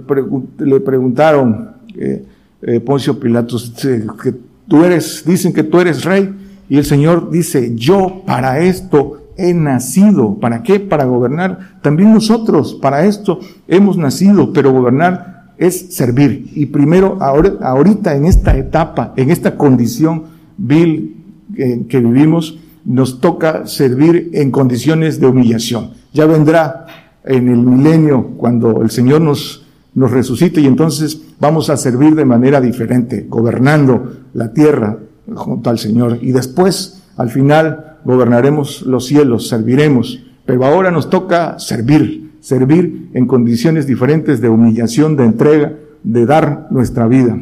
le 0.58 0.80
preguntaron, 0.80 1.76
eh, 1.94 2.24
eh, 2.62 2.80
Poncio 2.80 3.20
Pilatos, 3.20 3.72
que 3.80 4.34
tú 4.66 4.84
eres, 4.84 5.22
dicen 5.24 5.52
que 5.52 5.62
tú 5.62 5.80
eres 5.80 6.04
rey, 6.04 6.34
y 6.68 6.76
el 6.76 6.84
Señor 6.84 7.30
dice, 7.30 7.72
yo 7.76 8.24
para 8.26 8.58
esto 8.58 9.27
he 9.38 9.54
nacido. 9.54 10.38
¿Para 10.38 10.62
qué? 10.62 10.80
Para 10.80 11.04
gobernar. 11.04 11.78
También 11.80 12.12
nosotros 12.12 12.74
para 12.74 13.06
esto 13.06 13.40
hemos 13.68 13.96
nacido, 13.96 14.52
pero 14.52 14.72
gobernar 14.72 15.52
es 15.56 15.94
servir. 15.94 16.50
Y 16.54 16.66
primero, 16.66 17.18
ahora, 17.20 17.54
ahorita 17.62 18.14
en 18.14 18.26
esta 18.26 18.56
etapa, 18.56 19.14
en 19.16 19.30
esta 19.30 19.56
condición 19.56 20.24
vil 20.56 21.16
eh, 21.56 21.86
que 21.88 22.00
vivimos, 22.00 22.58
nos 22.84 23.20
toca 23.20 23.66
servir 23.66 24.30
en 24.34 24.50
condiciones 24.50 25.20
de 25.20 25.26
humillación. 25.26 25.90
Ya 26.12 26.26
vendrá 26.26 26.86
en 27.24 27.48
el 27.48 27.58
milenio, 27.58 28.28
cuando 28.36 28.82
el 28.82 28.90
Señor 28.90 29.20
nos, 29.20 29.66
nos 29.94 30.10
resucite 30.10 30.60
y 30.60 30.66
entonces 30.66 31.20
vamos 31.38 31.70
a 31.70 31.76
servir 31.76 32.14
de 32.14 32.24
manera 32.24 32.60
diferente, 32.60 33.26
gobernando 33.28 34.12
la 34.32 34.52
tierra 34.52 34.98
junto 35.34 35.70
al 35.70 35.78
Señor. 35.78 36.18
Y 36.22 36.32
después, 36.32 37.02
al 37.16 37.30
final, 37.30 37.87
gobernaremos 38.04 38.82
los 38.82 39.06
cielos, 39.06 39.48
serviremos. 39.48 40.22
Pero 40.46 40.64
ahora 40.64 40.90
nos 40.90 41.10
toca 41.10 41.58
servir, 41.58 42.30
servir 42.40 43.10
en 43.12 43.26
condiciones 43.26 43.86
diferentes 43.86 44.40
de 44.40 44.48
humillación, 44.48 45.16
de 45.16 45.24
entrega, 45.24 45.74
de 46.02 46.26
dar 46.26 46.68
nuestra 46.70 47.06
vida. 47.06 47.38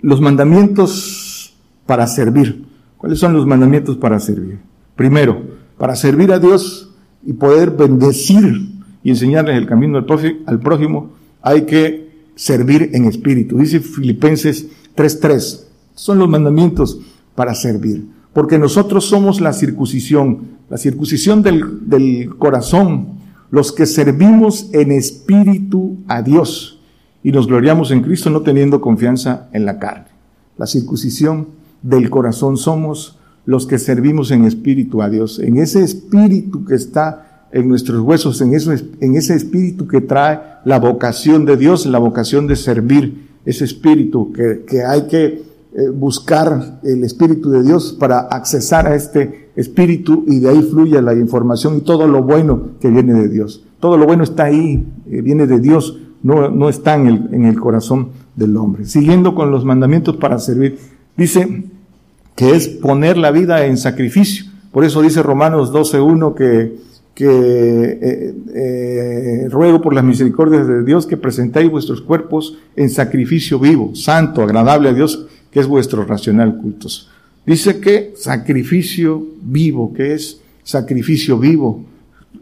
Los 0.00 0.20
mandamientos 0.20 1.56
para 1.86 2.06
servir. 2.06 2.64
¿Cuáles 2.98 3.18
son 3.18 3.32
los 3.32 3.46
mandamientos 3.46 3.96
para 3.96 4.20
servir? 4.20 4.58
Primero, 4.94 5.42
para 5.78 5.96
servir 5.96 6.32
a 6.32 6.38
Dios 6.38 6.94
y 7.24 7.32
poder 7.32 7.72
bendecir 7.72 8.68
y 9.02 9.10
enseñarles 9.10 9.56
el 9.56 9.66
camino 9.66 9.98
al 9.98 10.60
prójimo, 10.60 11.10
hay 11.42 11.62
que 11.62 12.06
servir 12.34 12.90
en 12.92 13.04
espíritu. 13.06 13.58
Dice 13.58 13.80
Filipenses 13.80 14.68
3.3. 14.96 15.64
Son 15.94 16.18
los 16.18 16.28
mandamientos 16.28 17.00
para 17.34 17.54
servir. 17.54 18.04
Porque 18.36 18.58
nosotros 18.58 19.06
somos 19.06 19.40
la 19.40 19.54
circuncisión, 19.54 20.58
la 20.68 20.76
circuncisión 20.76 21.42
del, 21.42 22.36
corazón, 22.36 23.14
los 23.50 23.72
que 23.72 23.86
servimos 23.86 24.68
en 24.74 24.92
espíritu 24.92 25.96
a 26.06 26.20
Dios 26.20 26.82
y 27.22 27.32
nos 27.32 27.46
gloriamos 27.46 27.92
en 27.92 28.02
Cristo 28.02 28.28
no 28.28 28.42
teniendo 28.42 28.82
confianza 28.82 29.48
en 29.54 29.64
la 29.64 29.78
carne. 29.78 30.08
La 30.58 30.66
circuncisión 30.66 31.46
del 31.80 32.10
corazón 32.10 32.58
somos 32.58 33.18
los 33.46 33.66
que 33.66 33.78
servimos 33.78 34.30
en 34.30 34.44
espíritu 34.44 35.00
a 35.00 35.08
Dios, 35.08 35.38
en 35.38 35.56
ese 35.56 35.82
espíritu 35.82 36.66
que 36.66 36.74
está 36.74 37.48
en 37.52 37.66
nuestros 37.66 38.02
huesos, 38.02 38.42
en, 38.42 38.52
ese 38.52 39.34
espíritu 39.34 39.88
que 39.88 40.02
trae 40.02 40.40
la 40.66 40.78
vocación 40.78 41.46
de 41.46 41.56
Dios, 41.56 41.86
la 41.86 41.98
vocación 41.98 42.46
de 42.46 42.56
servir, 42.56 43.28
ese 43.46 43.64
espíritu 43.64 44.30
que 44.34 44.84
hay 44.84 45.06
que 45.06 45.55
eh, 45.74 45.88
buscar 45.90 46.80
el 46.82 47.04
espíritu 47.04 47.50
de 47.50 47.62
Dios 47.62 47.96
para 47.98 48.20
accesar 48.20 48.86
a 48.86 48.94
este 48.94 49.50
espíritu 49.56 50.24
y 50.26 50.38
de 50.38 50.50
ahí 50.50 50.62
fluye 50.62 51.00
la 51.02 51.14
información 51.14 51.76
y 51.76 51.80
todo 51.80 52.06
lo 52.06 52.22
bueno 52.22 52.70
que 52.80 52.88
viene 52.88 53.14
de 53.14 53.28
Dios. 53.28 53.64
Todo 53.80 53.96
lo 53.96 54.06
bueno 54.06 54.24
está 54.24 54.44
ahí, 54.44 54.86
eh, 55.10 55.20
viene 55.22 55.46
de 55.46 55.60
Dios, 55.60 55.98
no, 56.22 56.48
no 56.50 56.68
está 56.68 56.94
en 56.94 57.06
el, 57.06 57.28
en 57.32 57.44
el 57.44 57.60
corazón 57.60 58.08
del 58.34 58.56
hombre. 58.56 58.86
Siguiendo 58.86 59.34
con 59.34 59.50
los 59.50 59.64
mandamientos 59.64 60.16
para 60.16 60.38
servir, 60.38 60.78
dice 61.16 61.64
que 62.34 62.56
es 62.56 62.68
poner 62.68 63.16
la 63.16 63.30
vida 63.30 63.66
en 63.66 63.76
sacrificio. 63.76 64.46
Por 64.72 64.84
eso 64.84 65.02
dice 65.02 65.22
Romanos 65.22 65.72
12.1 65.72 66.34
que 66.34 66.86
que 67.16 68.34
eh, 68.54 69.48
ruego 69.48 69.80
por 69.80 69.94
las 69.94 70.04
misericordias 70.04 70.68
de 70.68 70.84
Dios 70.84 71.06
que 71.06 71.16
presentéis 71.16 71.70
vuestros 71.70 72.02
cuerpos 72.02 72.58
en 72.76 72.90
sacrificio 72.90 73.58
vivo, 73.58 73.94
santo, 73.94 74.42
agradable 74.42 74.90
a 74.90 74.92
Dios, 74.92 75.26
que 75.56 75.60
es 75.60 75.68
vuestro 75.68 76.04
racional 76.04 76.58
cultos. 76.58 77.08
Dice 77.46 77.80
que 77.80 78.12
sacrificio 78.14 79.26
vivo, 79.40 79.94
que 79.94 80.12
es 80.12 80.38
sacrificio 80.62 81.38
vivo. 81.38 81.82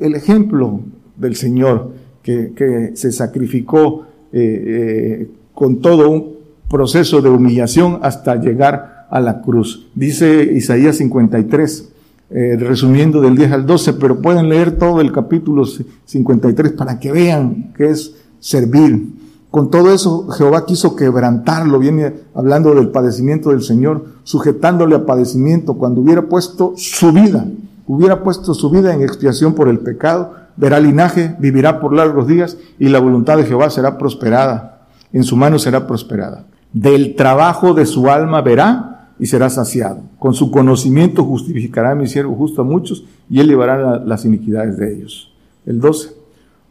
El 0.00 0.16
ejemplo 0.16 0.81
del 1.16 1.37
Señor 1.37 1.92
que, 2.24 2.50
que 2.57 2.90
se 2.96 3.12
sacrificó 3.12 4.05
eh, 4.33 5.29
con 5.55 5.81
todo 5.81 6.11
un 6.11 6.33
proceso 6.68 7.22
de 7.22 7.29
humillación 7.29 8.00
hasta 8.03 8.35
llegar 8.35 9.07
a 9.09 9.20
la 9.20 9.42
cruz. 9.42 9.87
Dice 9.94 10.50
Isaías 10.53 10.96
53, 10.96 11.88
eh, 12.31 12.57
resumiendo 12.59 13.20
del 13.20 13.37
10 13.37 13.53
al 13.53 13.64
12, 13.64 13.92
pero 13.92 14.20
pueden 14.20 14.48
leer 14.48 14.72
todo 14.72 15.00
el 15.00 15.12
capítulo 15.12 15.64
53 15.66 16.72
para 16.72 16.98
que 16.98 17.12
vean 17.12 17.72
qué 17.77 17.90
es 17.90 18.16
servir. 18.40 19.22
Con 19.54 19.70
todo 19.70 19.92
eso, 19.92 20.26
Jehová 20.30 20.66
quiso 20.66 20.96
quebrantarlo, 20.96 21.78
viene 21.78 22.12
hablando 22.34 22.74
del 22.74 22.88
padecimiento 22.88 23.50
del 23.50 23.62
Señor, 23.62 24.04
sujetándole 24.24 24.96
a 24.96 25.06
padecimiento 25.06 25.74
cuando 25.74 26.00
hubiera 26.00 26.22
puesto 26.22 26.72
su 26.76 27.12
vida, 27.12 27.46
hubiera 27.86 28.24
puesto 28.24 28.52
su 28.52 28.68
vida 28.68 28.92
en 28.92 29.02
expiación 29.02 29.54
por 29.54 29.68
el 29.68 29.78
pecado, 29.78 30.32
verá 30.56 30.80
linaje, 30.80 31.36
vivirá 31.38 31.78
por 31.80 31.92
largos 31.92 32.26
días 32.26 32.58
y 32.80 32.88
la 32.88 32.98
voluntad 32.98 33.36
de 33.36 33.44
Jehová 33.44 33.70
será 33.70 33.96
prosperada, 33.96 34.88
en 35.12 35.22
su 35.22 35.36
mano 35.36 35.60
será 35.60 35.86
prosperada. 35.86 36.46
Del 36.72 37.14
trabajo 37.14 37.74
de 37.74 37.86
su 37.86 38.10
alma 38.10 38.42
verá 38.42 39.12
y 39.20 39.26
será 39.26 39.50
saciado. 39.50 40.00
Con 40.18 40.34
su 40.34 40.50
conocimiento 40.50 41.22
justificará 41.22 41.92
a 41.92 41.94
mi 41.94 42.08
siervo 42.08 42.34
justo 42.34 42.62
a 42.62 42.64
muchos 42.64 43.04
y 43.30 43.38
él 43.38 43.46
llevará 43.46 44.00
las 44.00 44.24
iniquidades 44.24 44.76
de 44.78 44.96
ellos. 44.96 45.32
El 45.64 45.78
12. 45.78 46.23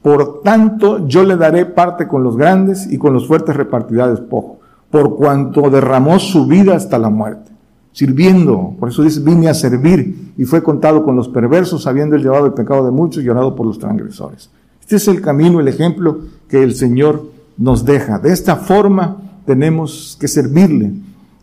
Por 0.04 0.42
tanto, 0.42 1.08
yo 1.08 1.24
le 1.24 1.38
daré 1.38 1.66
parte 1.66 2.08
con 2.08 2.24
los 2.24 2.38
grandes 2.38 2.92
y 2.92 2.98
con 2.98 3.14
los 3.14 3.26
fuertes 3.28 3.56
repartirá 3.56 4.08
despojo, 4.08 4.60
por 4.92 5.16
cuanto 5.16 5.70
derramó 5.70 6.20
su 6.20 6.46
vida 6.46 6.76
hasta 6.76 7.00
la 7.00 7.10
muerte, 7.10 7.52
sirviendo. 7.94 8.76
Por 8.80 8.90
eso 8.90 9.02
dice, 9.02 9.22
vine 9.22 9.48
a 9.50 9.54
servir 9.54 10.34
y 10.38 10.44
fue 10.44 10.62
contado 10.62 11.04
con 11.04 11.16
los 11.16 11.30
perversos, 11.30 11.88
habiendo 11.88 12.18
llevado 12.18 12.46
el 12.46 12.54
pecado 12.54 12.86
de 12.86 12.92
muchos 12.92 13.24
y 13.24 13.26
llorado 13.26 13.56
por 13.56 13.66
los 13.66 13.80
transgresores. 13.80 14.52
Este 14.82 14.98
es 14.98 15.08
el 15.08 15.22
camino, 15.22 15.60
el 15.60 15.70
ejemplo 15.70 16.20
que 16.50 16.62
el 16.62 16.76
Señor 16.76 17.24
nos 17.58 17.86
deja. 17.86 18.20
De 18.20 18.34
esta 18.34 18.58
forma 18.58 19.18
tenemos 19.46 20.18
que 20.20 20.28
servirle 20.28 20.92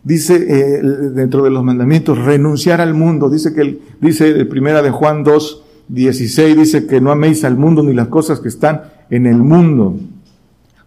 dice 0.03 0.35
eh, 0.35 0.81
dentro 0.81 1.43
de 1.43 1.49
los 1.49 1.63
mandamientos, 1.63 2.17
renunciar 2.17 2.81
al 2.81 2.93
mundo. 2.93 3.29
Dice 3.29 3.53
que 3.53 3.61
el, 3.61 3.81
dice 3.99 4.45
primera 4.45 4.81
de 4.81 4.91
Juan 4.91 5.23
2, 5.23 5.63
16 5.91 6.55
dice 6.55 6.87
que 6.87 7.01
no 7.01 7.11
améis 7.11 7.43
al 7.43 7.57
mundo 7.57 7.83
ni 7.83 7.93
las 7.93 8.07
cosas 8.07 8.39
que 8.39 8.47
están 8.47 8.83
en 9.09 9.25
el 9.25 9.37
mundo, 9.37 9.97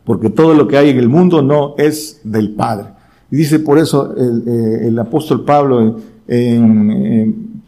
porque 0.05 0.31
todo 0.31 0.55
lo 0.55 0.67
que 0.67 0.79
hay 0.79 0.89
en 0.89 0.99
el 0.99 1.11
mundo 1.11 1.43
no 1.43 1.75
es 1.77 2.23
del 2.25 2.55
Padre. 2.55 2.87
Y 3.31 3.37
dice 3.37 3.59
por 3.59 3.79
eso 3.79 4.15
el, 4.17 4.97
eh, 4.97 5.01
apóstol 5.01 5.45
Pablo 5.45 6.01
en, 6.27 7.63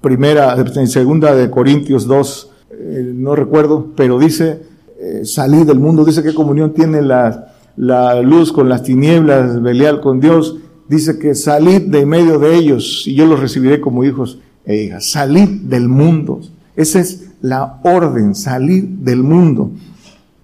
primera, 0.00 0.56
en 0.56 0.88
segunda 0.88 1.34
de 1.34 1.50
Corintios 1.50 2.06
2, 2.06 2.50
eh, 2.70 3.12
no 3.16 3.36
recuerdo, 3.36 3.88
pero 3.94 4.18
dice, 4.18 4.62
eh, 4.98 5.26
salir 5.26 5.66
del 5.66 5.78
mundo, 5.78 6.06
dice 6.06 6.22
qué 6.22 6.32
comunión 6.32 6.72
tiene 6.72 7.02
la, 7.02 7.52
la 7.76 8.22
luz 8.22 8.50
con 8.50 8.70
las 8.70 8.82
tinieblas, 8.82 9.60
veleal 9.60 10.00
con 10.00 10.20
Dios, 10.20 10.56
dice 10.88 11.18
que 11.18 11.34
salid 11.34 11.82
de 11.82 12.06
medio 12.06 12.38
de 12.38 12.54
ellos 12.54 13.04
y 13.06 13.14
yo 13.14 13.26
los 13.26 13.40
recibiré 13.40 13.78
como 13.78 14.04
hijos 14.04 14.38
e 14.64 14.84
hijas. 14.84 15.10
Salid 15.10 15.48
del 15.62 15.88
mundo. 15.88 16.40
Esa 16.76 17.00
es 17.00 17.32
la 17.40 17.80
orden, 17.82 18.34
salir 18.34 18.88
del 18.88 19.22
mundo, 19.22 19.72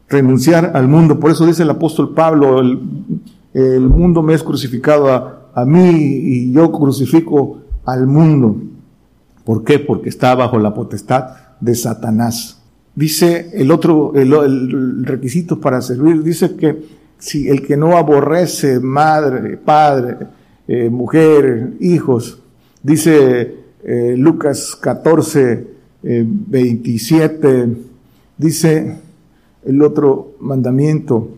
renunciar 0.09 0.73
al 0.75 0.89
mundo. 0.89 1.19
Por 1.19 1.31
eso 1.31 1.47
dice 1.47 1.63
el 1.63 1.71
apóstol 1.71 2.15
Pablo, 2.15 2.61
el, 2.61 3.81
mundo 3.81 4.23
me 4.23 4.35
es 4.35 4.43
crucificado 4.43 5.13
a, 5.13 5.51
a, 5.55 5.65
mí 5.65 5.91
y 5.91 6.53
yo 6.53 6.71
crucifico 6.71 7.59
al 7.85 8.07
mundo. 8.07 8.57
¿Por 9.45 9.65
qué? 9.65 9.79
Porque 9.79 10.11
está 10.11 10.35
bajo 10.35 10.59
la 10.59 10.75
potestad 10.75 11.31
de 11.61 11.75
Satanás. 11.75 12.59
Dice 12.95 13.51
el 13.55 13.71
otro, 13.71 14.13
el, 14.17 15.05
requisito 15.07 15.61
para 15.61 15.81
servir, 15.81 16.23
dice 16.25 16.57
que 16.57 16.99
si 17.17 17.49
el 17.49 17.63
que 17.63 17.77
no 17.77 17.97
aborrece 17.97 18.81
madre, 18.81 19.57
padre, 19.57 20.17
eh, 20.67 20.91
mujer, 20.91 21.75
hijos, 21.79 22.43
dice 22.83 23.55
eh, 23.85 24.15
Lucas 24.19 24.77
14, 24.81 25.78
27, 26.03 27.49
eh, 27.49 27.77
dice 28.37 28.97
el 29.65 29.83
otro 29.83 30.37
mandamiento, 30.41 31.29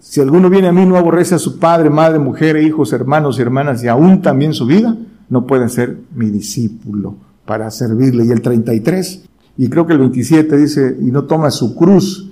si 0.00 0.20
alguno 0.20 0.50
viene 0.50 0.68
a 0.68 0.72
mí 0.72 0.84
no 0.84 0.96
aborrece 0.96 1.34
a 1.34 1.38
su 1.38 1.58
padre, 1.58 1.90
madre, 1.90 2.18
mujer, 2.18 2.56
hijos, 2.56 2.92
hermanos 2.92 3.38
y 3.38 3.42
hermanas 3.42 3.84
y 3.84 3.88
aún 3.88 4.22
también 4.22 4.52
su 4.52 4.66
vida, 4.66 4.96
no 5.28 5.46
puede 5.46 5.68
ser 5.68 5.96
mi 6.14 6.30
discípulo 6.30 7.14
para 7.44 7.70
servirle. 7.70 8.24
Y 8.24 8.30
el 8.30 8.42
33, 8.42 9.24
y 9.56 9.68
creo 9.68 9.86
que 9.86 9.92
el 9.92 10.00
27 10.00 10.56
dice, 10.56 10.96
y 11.00 11.10
no 11.10 11.24
toma 11.24 11.50
su 11.50 11.74
cruz, 11.76 12.30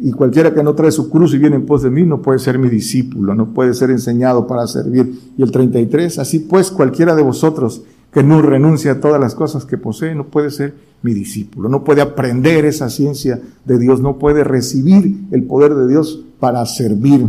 y 0.00 0.10
cualquiera 0.10 0.52
que 0.52 0.64
no 0.64 0.74
trae 0.74 0.90
su 0.90 1.08
cruz 1.08 1.32
y 1.32 1.38
viene 1.38 1.56
en 1.56 1.66
pos 1.66 1.82
de 1.82 1.90
mí 1.90 2.02
no 2.02 2.22
puede 2.22 2.40
ser 2.40 2.58
mi 2.58 2.68
discípulo, 2.68 3.34
no 3.36 3.54
puede 3.54 3.72
ser 3.74 3.90
enseñado 3.90 4.48
para 4.48 4.66
servir. 4.66 5.14
Y 5.36 5.42
el 5.42 5.52
33, 5.52 6.18
así 6.18 6.40
pues 6.40 6.72
cualquiera 6.72 7.14
de 7.14 7.22
vosotros 7.22 7.82
que 8.12 8.22
no 8.22 8.42
renuncia 8.42 8.92
a 8.92 9.00
todas 9.00 9.20
las 9.20 9.34
cosas 9.34 9.64
que 9.64 9.78
posee, 9.78 10.14
no 10.14 10.26
puede 10.26 10.50
ser 10.50 10.74
mi 11.02 11.14
discípulo, 11.14 11.68
no 11.68 11.82
puede 11.82 12.02
aprender 12.02 12.64
esa 12.64 12.90
ciencia 12.90 13.40
de 13.64 13.78
Dios, 13.78 14.00
no 14.00 14.18
puede 14.18 14.44
recibir 14.44 15.16
el 15.30 15.44
poder 15.44 15.74
de 15.74 15.88
Dios 15.88 16.22
para 16.38 16.64
servir. 16.66 17.26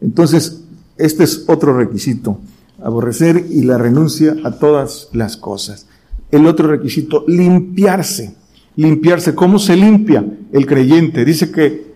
Entonces, 0.00 0.62
este 0.96 1.24
es 1.24 1.44
otro 1.48 1.76
requisito, 1.76 2.38
aborrecer 2.82 3.46
y 3.50 3.62
la 3.62 3.78
renuncia 3.78 4.36
a 4.44 4.52
todas 4.52 5.08
las 5.12 5.36
cosas. 5.36 5.86
El 6.30 6.46
otro 6.46 6.68
requisito, 6.68 7.24
limpiarse. 7.26 8.34
Limpiarse. 8.76 9.34
¿Cómo 9.34 9.58
se 9.58 9.76
limpia 9.76 10.24
el 10.52 10.66
creyente? 10.66 11.24
Dice 11.24 11.50
que 11.50 11.92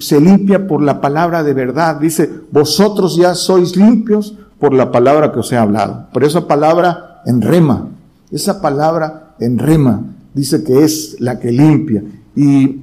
se 0.00 0.20
limpia 0.20 0.66
por 0.66 0.82
la 0.82 1.00
palabra 1.00 1.42
de 1.42 1.54
verdad. 1.54 1.98
Dice, 1.98 2.28
vosotros 2.50 3.16
ya 3.16 3.34
sois 3.34 3.76
limpios 3.76 4.36
por 4.58 4.74
la 4.74 4.92
palabra 4.92 5.32
que 5.32 5.38
os 5.38 5.50
he 5.52 5.56
hablado. 5.56 6.08
Por 6.12 6.24
esa 6.24 6.46
palabra 6.46 7.09
en 7.26 7.40
rema. 7.40 7.88
Esa 8.30 8.60
palabra 8.60 9.34
en 9.40 9.58
rema 9.58 10.02
dice 10.34 10.62
que 10.62 10.84
es 10.84 11.16
la 11.20 11.38
que 11.38 11.52
limpia. 11.52 12.02
Y 12.36 12.80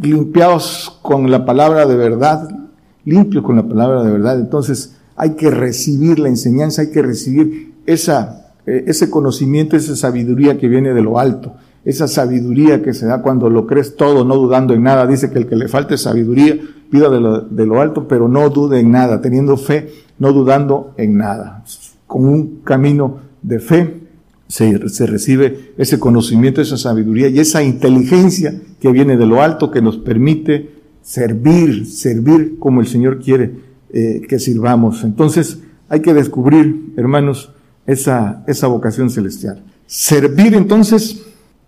limpiados 0.00 0.98
con 1.02 1.30
la 1.30 1.44
palabra 1.44 1.86
de 1.86 1.96
verdad, 1.96 2.48
limpios 3.04 3.44
con 3.44 3.56
la 3.56 3.66
palabra 3.66 4.02
de 4.02 4.12
verdad. 4.12 4.38
Entonces 4.38 4.96
hay 5.16 5.30
que 5.30 5.50
recibir 5.50 6.18
la 6.18 6.28
enseñanza, 6.28 6.82
hay 6.82 6.90
que 6.90 7.02
recibir 7.02 7.74
esa, 7.86 8.52
eh, 8.66 8.84
ese 8.86 9.08
conocimiento, 9.10 9.76
esa 9.76 9.96
sabiduría 9.96 10.58
que 10.58 10.68
viene 10.68 10.92
de 10.92 11.02
lo 11.02 11.18
alto. 11.18 11.54
Esa 11.84 12.08
sabiduría 12.08 12.82
que 12.82 12.92
se 12.92 13.06
da 13.06 13.22
cuando 13.22 13.48
lo 13.48 13.66
crees 13.66 13.96
todo, 13.96 14.24
no 14.24 14.34
dudando 14.34 14.74
en 14.74 14.82
nada. 14.82 15.06
Dice 15.06 15.30
que 15.30 15.38
el 15.38 15.46
que 15.46 15.54
le 15.54 15.68
falte 15.68 15.96
sabiduría, 15.96 16.58
pida 16.90 17.08
de 17.08 17.20
lo, 17.20 17.40
de 17.42 17.64
lo 17.64 17.80
alto, 17.80 18.08
pero 18.08 18.28
no 18.28 18.50
dude 18.50 18.80
en 18.80 18.90
nada, 18.90 19.20
teniendo 19.20 19.56
fe, 19.56 19.92
no 20.18 20.32
dudando 20.32 20.92
en 20.96 21.16
nada. 21.16 21.62
Con 22.08 22.24
un 22.24 22.60
camino 22.64 23.18
de 23.42 23.60
fe 23.60 24.00
se, 24.48 24.88
se, 24.88 25.06
recibe 25.06 25.72
ese 25.76 25.98
conocimiento, 25.98 26.60
esa 26.60 26.76
sabiduría 26.76 27.28
y 27.28 27.40
esa 27.40 27.62
inteligencia 27.62 28.54
que 28.80 28.92
viene 28.92 29.16
de 29.16 29.26
lo 29.26 29.42
alto 29.42 29.70
que 29.70 29.82
nos 29.82 29.98
permite 29.98 30.70
servir, 31.02 31.86
servir 31.86 32.58
como 32.58 32.80
el 32.80 32.86
Señor 32.86 33.20
quiere 33.20 33.52
eh, 33.90 34.22
que 34.28 34.38
sirvamos. 34.38 35.04
Entonces 35.04 35.60
hay 35.88 36.00
que 36.00 36.14
descubrir, 36.14 36.92
hermanos, 36.96 37.52
esa, 37.86 38.44
esa 38.46 38.66
vocación 38.66 39.10
celestial. 39.10 39.62
Servir 39.86 40.54
entonces, 40.54 41.22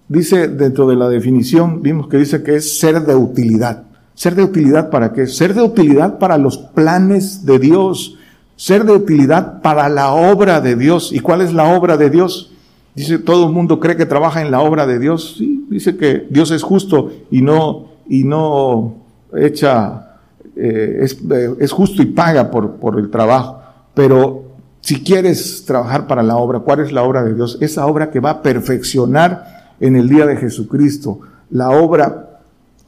dice 0.08 0.48
dentro 0.48 0.88
de 0.88 0.96
la 0.96 1.08
definición, 1.08 1.80
vimos 1.82 2.08
que 2.08 2.16
dice 2.16 2.42
que 2.42 2.56
es 2.56 2.78
ser 2.78 3.06
de 3.06 3.14
utilidad. 3.14 3.84
¿Ser 4.14 4.34
de 4.34 4.42
utilidad 4.42 4.90
para 4.90 5.12
qué? 5.12 5.28
Ser 5.28 5.54
de 5.54 5.62
utilidad 5.62 6.18
para 6.18 6.36
los 6.36 6.58
planes 6.58 7.46
de 7.46 7.60
Dios, 7.60 8.17
ser 8.58 8.84
de 8.84 8.92
utilidad 8.92 9.62
para 9.62 9.88
la 9.88 10.12
obra 10.12 10.60
de 10.60 10.74
Dios. 10.74 11.12
¿Y 11.12 11.20
cuál 11.20 11.42
es 11.42 11.54
la 11.54 11.64
obra 11.76 11.96
de 11.96 12.10
Dios? 12.10 12.50
Dice, 12.94 13.20
todo 13.20 13.46
el 13.46 13.52
mundo 13.52 13.78
cree 13.78 13.96
que 13.96 14.04
trabaja 14.04 14.42
en 14.42 14.50
la 14.50 14.60
obra 14.60 14.84
de 14.84 14.98
Dios. 14.98 15.36
Sí, 15.38 15.64
dice 15.70 15.96
que 15.96 16.26
Dios 16.28 16.50
es 16.50 16.64
justo 16.64 17.12
y 17.30 17.40
no, 17.40 17.86
y 18.08 18.24
no 18.24 18.96
echa, 19.36 20.18
eh, 20.56 20.98
es, 21.02 21.18
eh, 21.30 21.54
es, 21.60 21.70
justo 21.70 22.02
y 22.02 22.06
paga 22.06 22.50
por, 22.50 22.72
por 22.72 22.98
el 22.98 23.10
trabajo. 23.10 23.60
Pero 23.94 24.42
si 24.80 25.04
quieres 25.04 25.64
trabajar 25.64 26.08
para 26.08 26.24
la 26.24 26.36
obra, 26.36 26.58
¿cuál 26.58 26.80
es 26.80 26.90
la 26.90 27.04
obra 27.04 27.22
de 27.22 27.34
Dios? 27.34 27.58
Esa 27.60 27.86
obra 27.86 28.10
que 28.10 28.18
va 28.18 28.30
a 28.30 28.42
perfeccionar 28.42 29.76
en 29.78 29.94
el 29.94 30.08
día 30.08 30.26
de 30.26 30.36
Jesucristo. 30.36 31.20
La 31.50 31.70
obra, 31.70 32.40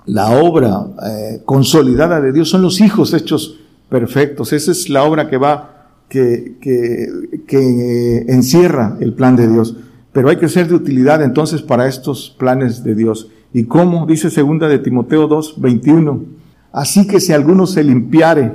la 0.06 0.32
obra 0.32 0.84
eh, 1.06 1.42
consolidada 1.44 2.20
de 2.20 2.32
Dios 2.32 2.50
son 2.50 2.62
los 2.62 2.80
hijos 2.80 3.14
hechos 3.14 3.60
perfectos. 3.90 4.54
Esa 4.54 4.70
es 4.70 4.88
la 4.88 5.04
obra 5.04 5.28
que 5.28 5.36
va, 5.36 5.88
que, 6.08 6.56
que, 6.60 7.42
que 7.46 8.24
encierra 8.28 8.96
el 9.00 9.12
plan 9.12 9.36
de 9.36 9.48
Dios. 9.48 9.76
Pero 10.12 10.30
hay 10.30 10.36
que 10.36 10.48
ser 10.48 10.68
de 10.68 10.74
utilidad 10.74 11.22
entonces 11.22 11.60
para 11.60 11.86
estos 11.86 12.34
planes 12.38 12.82
de 12.82 12.94
Dios. 12.94 13.28
¿Y 13.52 13.64
cómo? 13.64 14.06
Dice 14.06 14.30
segunda 14.30 14.68
de 14.68 14.78
Timoteo 14.78 15.26
2, 15.26 15.60
21. 15.60 16.24
Así 16.72 17.06
que 17.06 17.20
si 17.20 17.32
alguno 17.32 17.66
se 17.66 17.84
limpiare 17.84 18.54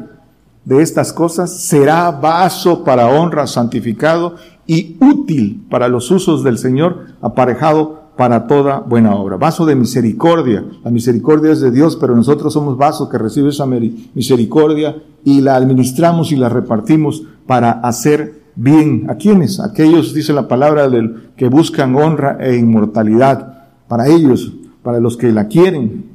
de 0.64 0.82
estas 0.82 1.14
cosas, 1.14 1.56
será 1.56 2.10
vaso 2.12 2.84
para 2.84 3.08
honra, 3.08 3.46
santificado 3.46 4.36
y 4.66 4.98
útil 5.00 5.66
para 5.70 5.88
los 5.88 6.10
usos 6.12 6.44
del 6.44 6.58
Señor, 6.58 7.08
aparejado 7.22 8.05
para 8.16 8.48
toda 8.48 8.80
buena 8.80 9.16
obra. 9.16 9.38
Vaso 9.38 9.66
de 9.66 9.76
misericordia. 9.76 10.64
La 10.84 10.92
misericordia 10.92 11.52
es 11.52 11.62
de 11.62 11.72
Dios, 11.72 11.98
pero 11.98 12.16
nosotros 12.16 12.54
somos 12.54 12.78
vasos 12.78 13.10
que 13.10 13.18
reciben 13.18 13.50
esa 13.50 13.66
misericordia 13.66 14.96
y 15.24 15.42
la 15.42 15.56
administramos 15.56 16.32
y 16.32 16.38
la 16.38 16.50
repartimos 16.50 17.24
para 17.46 17.72
hacer 17.72 18.42
bien. 18.56 19.10
¿A 19.10 19.16
quiénes? 19.16 19.60
Aquellos, 19.60 20.14
dice 20.14 20.34
la 20.34 20.48
palabra, 20.48 20.88
del, 20.88 21.32
que 21.36 21.50
buscan 21.50 21.96
honra 21.96 22.38
e 22.40 22.56
inmortalidad. 22.56 23.68
Para 23.88 24.08
ellos, 24.08 24.54
para 24.82 25.00
los 25.00 25.18
que 25.18 25.32
la 25.32 25.48
quieren. 25.48 26.06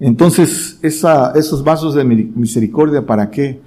Entonces, 0.00 0.78
esos 0.82 1.64
vasos 1.64 1.94
de 1.94 2.04
misericordia, 2.04 3.06
¿para 3.06 3.30
qué? 3.30 3.60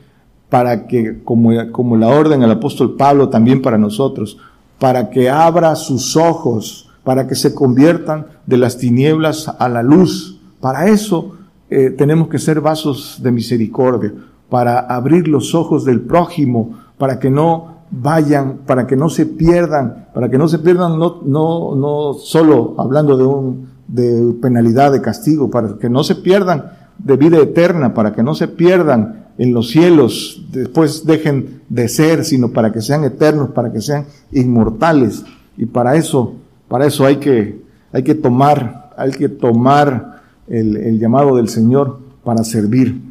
Para 0.50 0.88
que, 0.88 1.21
como, 1.23 1.52
como 1.71 1.95
la 1.95 2.08
orden 2.08 2.43
al 2.43 2.52
apóstol 2.52 2.95
Pablo, 2.95 3.30
también 3.30 3.62
para 3.62 3.78
nosotros, 3.78 4.38
para 4.78 5.10
que 5.10 5.30
abra 5.30 5.76
sus 5.76 6.15
ojos, 6.15 6.87
para 7.08 7.26
que 7.26 7.36
se 7.36 7.56
conviertan 7.56 8.26
de 8.48 8.58
las 8.58 8.80
tinieblas 8.80 9.48
a 9.60 9.70
la 9.70 9.82
luz. 9.82 10.41
Para 10.60 10.89
eso 10.89 11.38
eh, 11.70 11.91
tenemos 11.91 12.28
que 12.28 12.38
ser 12.38 12.60
vasos 12.60 13.22
de 13.24 13.32
misericordia, 13.32 14.13
para 14.50 14.80
abrir 14.80 15.30
los 15.30 15.56
ojos 15.56 15.86
del 15.86 16.02
prójimo, 16.02 16.78
para 16.98 17.17
que 17.17 17.30
no 17.30 17.78
vayan, 17.91 18.58
para 18.65 18.86
que 18.88 18.98
no 18.98 19.08
se 19.08 19.26
pierdan, 19.26 20.10
para 20.13 20.28
que 20.28 20.38
no 20.38 20.50
se 20.50 20.60
pierdan 20.60 21.00
no, 21.00 21.22
no, 21.24 21.76
no 21.76 22.13
solo 22.13 22.76
hablando 22.78 23.15
de 23.15 23.24
un, 23.24 23.70
de 23.88 24.34
penalidad, 24.41 24.91
de 24.91 25.00
castigo, 25.00 25.50
para 25.50 25.78
que 25.78 25.89
no 25.89 26.04
se 26.04 26.15
pierdan 26.15 26.74
de 26.98 27.15
vida 27.15 27.38
eterna, 27.38 27.93
para 27.93 28.12
que 28.12 28.22
no 28.22 28.36
se 28.36 28.50
pierdan 28.50 29.28
en 29.38 29.54
los 29.54 29.70
cielos, 29.70 30.46
después 30.52 31.06
dejen 31.06 31.62
de 31.70 31.88
ser, 31.88 32.26
sino 32.26 32.50
para 32.50 32.74
que 32.74 32.82
sean 32.82 33.06
eternos, 33.06 33.52
para 33.52 33.72
que 33.72 33.80
sean 33.80 34.08
inmortales. 34.34 35.24
Y 35.56 35.67
para 35.67 35.96
eso 35.96 36.36
para 36.67 36.86
eso 36.86 37.06
hay 37.06 37.17
que, 37.17 37.62
hay 37.91 38.03
que 38.03 38.15
tomar, 38.15 38.91
hay 38.97 39.12
que 39.12 39.30
tomar 39.30 40.21
el, 40.47 40.77
el 40.77 40.99
llamado 40.99 41.36
del 41.36 41.49
Señor 41.49 41.99
para 42.23 42.43
servir. 42.43 43.01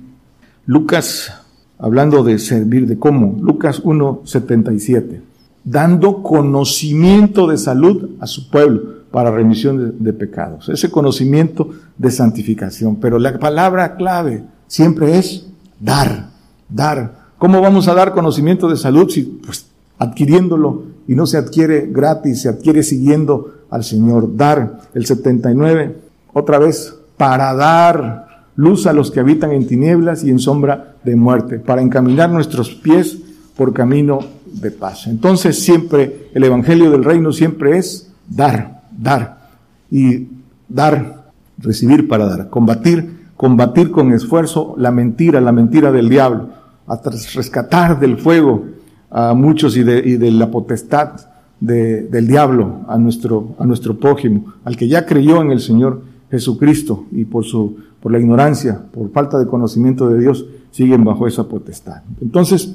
Lucas, 0.67 1.33
hablando 1.79 2.23
de 2.23 2.39
servir, 2.39 2.87
de 2.87 2.99
cómo, 2.99 3.39
Lucas 3.41 3.83
1.77, 3.83 5.21
dando 5.67 6.23
conocimiento 6.23 7.47
de 7.49 7.59
salud 7.59 8.11
a 8.21 8.27
su 8.27 8.49
pueblo. 8.49 8.97
para 9.11 9.31
remisión 9.31 9.95
de, 9.99 10.13
pecados, 10.13 10.69
ese 10.69 10.91
conocimiento 10.91 11.71
de 11.97 12.11
santificación. 12.11 12.97
Pero 12.97 13.19
la 13.19 13.39
palabra 13.39 13.97
clave 13.97 14.45
siempre 14.67 15.17
es 15.17 15.47
dar, 15.81 16.31
dar. 16.69 17.27
¿Cómo 17.39 17.63
vamos 17.63 17.89
a 17.89 17.95
dar 17.95 18.13
conocimiento 18.13 18.69
de 18.69 18.77
salud 18.77 19.09
si 19.09 19.23
pues 19.23 19.67
adquiriéndolo 19.99 20.83
y 21.09 21.15
no 21.15 21.27
se 21.27 21.39
adquiere 21.39 21.89
gratis, 21.91 22.43
se 22.43 22.49
adquiere 22.49 22.83
siguiendo 22.83 23.55
al 23.71 23.85
Señor? 23.85 24.37
Dar 24.37 24.81
el 24.95 25.07
79, 25.07 25.97
otra 26.33 26.59
vez, 26.59 26.95
para 27.17 27.55
dar 27.55 28.27
luz 28.57 28.87
a 28.87 28.93
los 28.93 29.11
que 29.11 29.21
habitan 29.21 29.53
en 29.53 29.67
tinieblas 29.67 30.25
y 30.25 30.31
en 30.31 30.39
sombra 30.39 30.97
de 31.05 31.17
muerte, 31.17 31.59
para 31.59 31.83
encaminar 31.83 32.31
nuestros 32.31 32.71
pies 32.71 33.19
por 33.57 33.73
camino 33.73 34.21
de 34.47 34.71
paz. 34.71 35.07
Entonces 35.07 35.59
siempre 35.59 36.29
el 36.35 36.45
Evangelio 36.45 36.91
del 36.91 37.05
Reino 37.05 37.33
siempre 37.33 37.79
es 37.79 38.11
dar, 38.29 38.83
dar 38.97 39.51
y 39.91 40.27
dar, 40.69 41.31
recibir 41.59 42.09
para 42.09 42.27
dar, 42.27 42.51
combatir, 42.51 43.29
combatir 43.37 43.91
con 43.91 44.13
esfuerzo 44.13 44.75
la 44.79 44.91
mentira, 44.91 45.41
la 45.41 45.53
mentira 45.53 45.93
del 45.93 46.09
diablo, 46.09 46.49
hasta 46.87 47.11
rescatar 47.11 48.01
del 48.01 48.19
fuego 48.19 48.65
a 49.11 49.35
muchos 49.35 49.77
y 49.77 49.83
de, 49.83 50.31
la 50.31 50.51
potestad 50.51 51.21
del 51.61 52.27
diablo 52.27 52.81
a 52.89 52.99
nuestro, 52.99 53.55
a 53.59 53.65
nuestro 53.65 53.99
prójimo, 53.99 54.55
al 54.65 54.77
que 54.77 54.89
ya 54.89 55.07
creyó 55.07 55.41
en 55.41 55.51
el 55.51 55.61
Señor 55.61 56.03
Jesucristo 56.31 57.07
y 57.13 57.25
por 57.25 57.45
su, 57.45 57.77
por 58.01 58.13
la 58.13 58.19
ignorancia, 58.19 58.81
por 58.93 59.11
falta 59.11 59.39
de 59.39 59.47
conocimiento 59.47 60.09
de 60.09 60.21
Dios, 60.21 60.47
siguen 60.71 61.05
bajo 61.05 61.27
esa 61.27 61.49
potestad. 61.49 62.03
Entonces, 62.21 62.75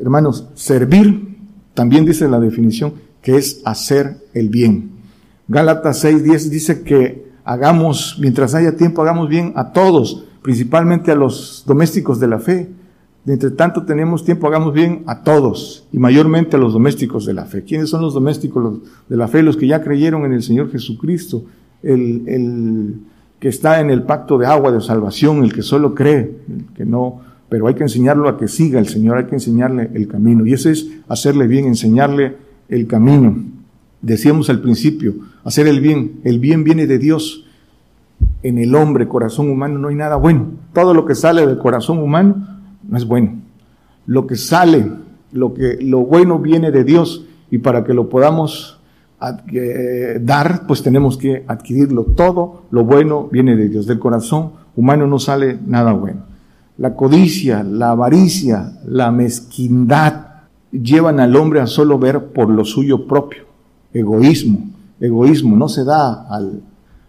hermanos, 0.00 0.48
servir, 0.54 1.36
también 1.74 2.04
dice 2.04 2.28
la 2.28 2.40
definición, 2.40 2.94
que 3.22 3.36
es 3.36 3.62
hacer 3.64 4.16
el 4.34 4.48
bien. 4.48 4.90
Gálatas 5.46 6.04
6.10 6.04 6.48
dice 6.48 6.82
que 6.82 7.30
hagamos, 7.44 8.16
mientras 8.20 8.54
haya 8.54 8.76
tiempo, 8.76 9.02
hagamos 9.02 9.28
bien 9.28 9.52
a 9.56 9.72
todos, 9.72 10.24
principalmente 10.42 11.10
a 11.10 11.16
los 11.16 11.64
domésticos 11.66 12.20
de 12.20 12.28
la 12.28 12.38
fe. 12.38 12.70
Entre 13.26 13.50
tanto 13.50 13.84
tenemos 13.84 14.24
tiempo, 14.24 14.46
hagamos 14.46 14.72
bien 14.72 15.02
a 15.06 15.22
todos 15.22 15.86
y 15.92 15.98
mayormente 15.98 16.56
a 16.56 16.58
los 16.58 16.72
domésticos 16.72 17.26
de 17.26 17.34
la 17.34 17.44
fe. 17.44 17.64
¿Quiénes 17.64 17.90
son 17.90 18.00
los 18.00 18.14
domésticos 18.14 18.80
de 19.08 19.16
la 19.16 19.28
fe? 19.28 19.42
Los 19.42 19.56
que 19.56 19.66
ya 19.66 19.82
creyeron 19.82 20.24
en 20.24 20.32
el 20.32 20.42
Señor 20.42 20.70
Jesucristo, 20.70 21.44
el, 21.82 23.00
que 23.38 23.48
está 23.48 23.80
en 23.80 23.90
el 23.90 24.04
pacto 24.04 24.38
de 24.38 24.46
agua 24.46 24.72
de 24.72 24.80
salvación, 24.80 25.44
el 25.44 25.52
que 25.52 25.62
solo 25.62 25.94
cree, 25.94 26.38
el 26.48 26.74
que 26.74 26.86
no 26.86 27.30
pero 27.50 27.66
hay 27.66 27.74
que 27.74 27.82
enseñarlo 27.82 28.28
a 28.28 28.38
que 28.38 28.46
siga 28.46 28.78
el 28.78 28.86
Señor, 28.86 29.18
hay 29.18 29.24
que 29.24 29.34
enseñarle 29.34 29.90
el 29.92 30.06
camino. 30.06 30.46
Y 30.46 30.52
ese 30.52 30.70
es 30.70 30.88
hacerle 31.08 31.48
bien, 31.48 31.66
enseñarle 31.66 32.36
el 32.68 32.86
camino. 32.86 33.36
Decíamos 34.00 34.48
al 34.48 34.60
principio, 34.60 35.16
hacer 35.42 35.66
el 35.66 35.80
bien. 35.80 36.20
El 36.22 36.38
bien 36.38 36.62
viene 36.62 36.86
de 36.86 36.98
Dios. 36.98 37.44
En 38.44 38.58
el 38.58 38.74
hombre, 38.76 39.08
corazón 39.08 39.50
humano, 39.50 39.80
no 39.80 39.88
hay 39.88 39.96
nada 39.96 40.14
bueno. 40.14 40.52
Todo 40.72 40.94
lo 40.94 41.04
que 41.04 41.16
sale 41.16 41.44
del 41.44 41.58
corazón 41.58 41.98
humano 41.98 42.59
no 42.90 42.98
es 42.98 43.06
bueno. 43.06 43.38
Lo 44.06 44.26
que 44.26 44.36
sale, 44.36 44.90
lo 45.32 45.54
que, 45.54 45.78
lo 45.80 46.00
bueno 46.00 46.38
viene 46.38 46.70
de 46.70 46.84
Dios. 46.84 47.24
Y 47.50 47.58
para 47.58 47.84
que 47.84 47.94
lo 47.94 48.08
podamos 48.08 48.80
eh, 49.52 50.18
dar, 50.20 50.66
pues 50.66 50.82
tenemos 50.82 51.16
que 51.16 51.44
adquirirlo. 51.46 52.04
Todo 52.16 52.64
lo 52.70 52.84
bueno 52.84 53.28
viene 53.30 53.56
de 53.56 53.68
Dios. 53.68 53.86
Del 53.86 54.00
corazón 54.00 54.52
humano 54.76 55.06
no 55.06 55.18
sale 55.18 55.58
nada 55.64 55.92
bueno. 55.92 56.22
La 56.78 56.94
codicia, 56.94 57.62
la 57.62 57.92
avaricia, 57.92 58.72
la 58.86 59.10
mezquindad 59.12 60.26
llevan 60.72 61.20
al 61.20 61.36
hombre 61.36 61.60
a 61.60 61.66
solo 61.66 61.98
ver 61.98 62.32
por 62.32 62.50
lo 62.50 62.64
suyo 62.64 63.06
propio. 63.06 63.44
Egoísmo, 63.92 64.70
egoísmo, 64.98 65.56
no 65.56 65.68
se 65.68 65.84
da 65.84 66.26
al, 66.28 66.62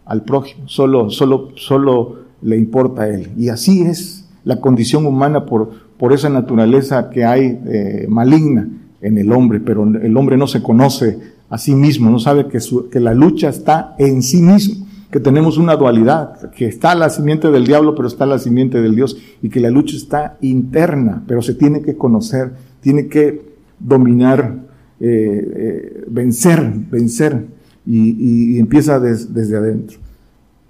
al 0.06 0.24
prójimo, 0.24 0.68
solo, 0.68 1.10
solo, 1.10 1.50
solo 1.56 2.16
le 2.42 2.58
importa 2.58 3.04
a 3.04 3.08
él. 3.08 3.32
Y 3.38 3.50
así 3.50 3.84
es 3.84 4.21
la 4.44 4.60
condición 4.60 5.06
humana 5.06 5.46
por, 5.46 5.70
por 5.98 6.14
esa 6.14 6.30
naturaleza 6.30 7.10
que 7.10 7.24
hay 7.24 7.60
eh, 7.66 8.06
maligna 8.10 8.68
en 9.02 9.18
el 9.18 9.32
hombre, 9.32 9.60
pero 9.60 9.84
el 9.84 10.16
hombre 10.18 10.38
no 10.38 10.48
se 10.48 10.62
conoce 10.62 11.18
a 11.50 11.58
sí 11.58 11.76
mismo, 11.76 12.10
no 12.10 12.20
sabe 12.20 12.48
que, 12.48 12.60
que 12.92 13.00
la 13.00 13.14
lucha 13.14 13.50
está 13.50 13.96
en 13.98 14.22
sí 14.22 14.42
mismo 14.42 14.86
que 15.12 15.20
tenemos 15.20 15.58
una 15.58 15.76
dualidad, 15.76 16.52
que 16.52 16.66
está 16.68 16.96
la 16.96 17.10
simiente 17.10 17.52
del 17.52 17.66
diablo, 17.66 17.94
pero 17.96 18.08
está 18.08 18.26
la 18.26 18.40
simiente 18.40 18.82
del 18.82 18.96
Dios, 18.96 19.18
y 19.42 19.50
que 19.50 19.60
la 19.60 19.70
lucha 19.70 19.98
está 19.98 20.38
interna, 20.40 21.24
pero 21.28 21.42
se 21.42 21.54
tiene 21.54 21.82
que 21.82 21.98
conocer, 21.98 22.54
tiene 22.80 23.08
que 23.08 23.42
dominar, 23.78 24.56
eh, 25.02 25.52
eh, 25.56 26.04
vencer, 26.08 26.72
vencer, 26.90 27.46
y, 27.86 28.58
empieza 28.58 29.00
desde 29.00 29.58
adentro. 29.58 29.98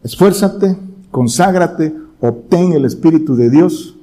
Esfuérzate, 0.04 0.76
conságrate, 1.12 1.94
obtén 2.22 2.72
el 2.72 2.86
Espíritu 2.86 3.36
de 3.36 3.50
Dios 3.50 3.98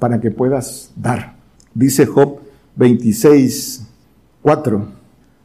para 0.00 0.20
que 0.20 0.32
puedas 0.32 0.90
dar. 0.96 1.36
Dice 1.74 2.06
Job 2.06 2.40
26, 2.74 3.86
4. 4.42 4.88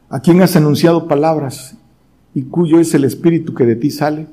¿A 0.08 0.20
quién 0.20 0.42
has 0.42 0.56
anunciado 0.56 1.06
palabras 1.06 1.76
y 2.34 2.42
cuyo 2.42 2.80
es 2.80 2.92
el 2.94 3.04
Espíritu 3.04 3.54
que 3.54 3.64
de 3.64 3.76
ti 3.76 3.90
sale? 3.90 4.26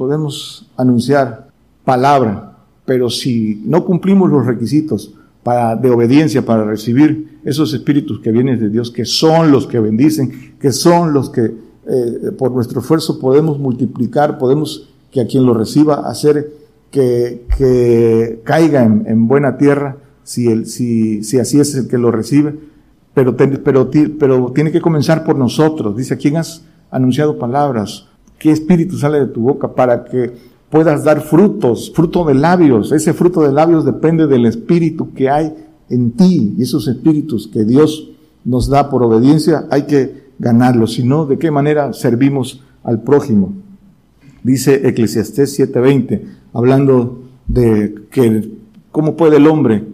podemos 0.00 0.66
anunciar 0.78 1.48
palabra, 1.84 2.56
pero 2.86 3.10
si 3.10 3.62
no 3.66 3.84
cumplimos 3.84 4.30
los 4.30 4.46
requisitos 4.46 5.12
de 5.82 5.90
obediencia 5.90 6.42
para 6.42 6.64
recibir 6.64 7.38
esos 7.44 7.74
espíritus 7.74 8.18
que 8.20 8.32
vienen 8.32 8.58
de 8.58 8.70
Dios, 8.70 8.90
que 8.90 9.04
son 9.04 9.52
los 9.52 9.66
que 9.66 9.78
bendicen, 9.78 10.54
que 10.58 10.72
son 10.72 11.12
los 11.12 11.28
que 11.28 11.44
eh, 11.44 12.32
por 12.38 12.50
nuestro 12.52 12.80
esfuerzo 12.80 13.20
podemos 13.20 13.58
multiplicar, 13.58 14.38
podemos 14.38 14.88
que 15.10 15.20
a 15.20 15.26
quien 15.26 15.44
lo 15.44 15.52
reciba 15.52 16.08
hacer 16.08 16.50
que, 16.90 17.46
que 17.56 18.40
caiga 18.44 18.82
en, 18.84 19.28
buena 19.28 19.56
tierra, 19.56 19.96
si, 20.24 20.48
el, 20.48 20.66
si, 20.66 21.22
si 21.24 21.38
así 21.38 21.60
es 21.60 21.74
el 21.74 21.88
que 21.88 21.98
lo 21.98 22.10
recibe, 22.10 22.54
pero, 23.14 23.36
pero, 23.36 23.90
pero 24.18 24.52
tiene 24.52 24.72
que 24.72 24.80
comenzar 24.80 25.24
por 25.24 25.36
nosotros. 25.36 25.96
Dice, 25.96 26.16
¿quién 26.16 26.36
has 26.36 26.64
anunciado 26.90 27.38
palabras? 27.38 28.06
qué 28.40 28.50
espíritu 28.50 28.96
sale 28.96 29.20
de 29.20 29.26
tu 29.26 29.42
boca 29.42 29.74
para 29.74 30.02
que 30.04 30.32
puedas 30.70 31.04
dar 31.04 31.20
frutos, 31.20 31.92
fruto 31.94 32.24
de 32.24 32.34
labios. 32.34 32.90
Ese 32.90 33.12
fruto 33.12 33.42
de 33.42 33.52
labios 33.52 33.84
depende 33.84 34.26
del 34.26 34.46
espíritu 34.46 35.12
que 35.12 35.28
hay 35.28 35.54
en 35.88 36.12
ti 36.12 36.54
y 36.56 36.62
esos 36.62 36.88
espíritus 36.88 37.46
que 37.46 37.64
Dios 37.64 38.10
nos 38.44 38.68
da 38.68 38.88
por 38.88 39.02
obediencia 39.02 39.66
hay 39.70 39.82
que 39.82 40.30
ganarlos, 40.38 40.94
si 40.94 41.02
no, 41.02 41.26
¿de 41.26 41.38
qué 41.38 41.50
manera 41.50 41.92
servimos 41.92 42.62
al 42.82 43.02
prójimo? 43.02 43.52
Dice 44.42 44.88
Eclesiastés 44.88 45.58
7:20, 45.58 46.22
hablando 46.52 47.22
de 47.46 47.94
que 48.10 48.50
cómo 48.90 49.16
puede 49.16 49.36
el 49.36 49.46
hombre 49.46 49.84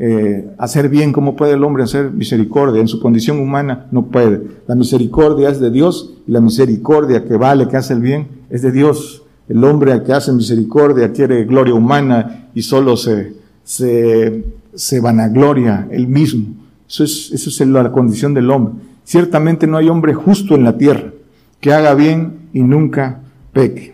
eh, 0.00 0.48
hacer 0.58 0.88
bien, 0.88 1.12
cómo 1.12 1.34
puede 1.34 1.54
el 1.54 1.64
hombre 1.64 1.82
hacer 1.82 2.12
misericordia. 2.12 2.80
En 2.80 2.86
su 2.86 3.00
condición 3.00 3.40
humana 3.40 3.88
no 3.90 4.06
puede. 4.06 4.42
La 4.68 4.76
misericordia 4.76 5.48
es 5.48 5.58
de 5.58 5.70
Dios 5.70 6.14
y 6.26 6.30
la 6.30 6.40
misericordia 6.40 7.24
que 7.24 7.36
vale, 7.36 7.66
que 7.66 7.76
hace 7.76 7.94
el 7.94 8.00
bien, 8.00 8.28
es 8.48 8.62
de 8.62 8.70
Dios. 8.70 9.24
El 9.48 9.64
hombre 9.64 10.02
que 10.04 10.12
hace 10.12 10.32
misericordia 10.32 11.12
quiere 11.12 11.44
gloria 11.44 11.74
humana 11.74 12.48
y 12.54 12.62
solo 12.62 12.96
se, 12.96 13.32
se, 13.64 14.44
se 14.74 15.00
vanagloria 15.00 15.88
él 15.90 16.06
mismo. 16.06 16.54
Eso 16.88 17.02
es, 17.02 17.32
eso 17.32 17.50
es 17.50 17.68
la 17.68 17.90
condición 17.90 18.34
del 18.34 18.50
hombre. 18.50 18.74
Ciertamente 19.02 19.66
no 19.66 19.78
hay 19.78 19.88
hombre 19.88 20.14
justo 20.14 20.54
en 20.54 20.64
la 20.64 20.76
tierra 20.76 21.12
que 21.60 21.72
haga 21.72 21.94
bien 21.94 22.48
y 22.52 22.62
nunca 22.62 23.22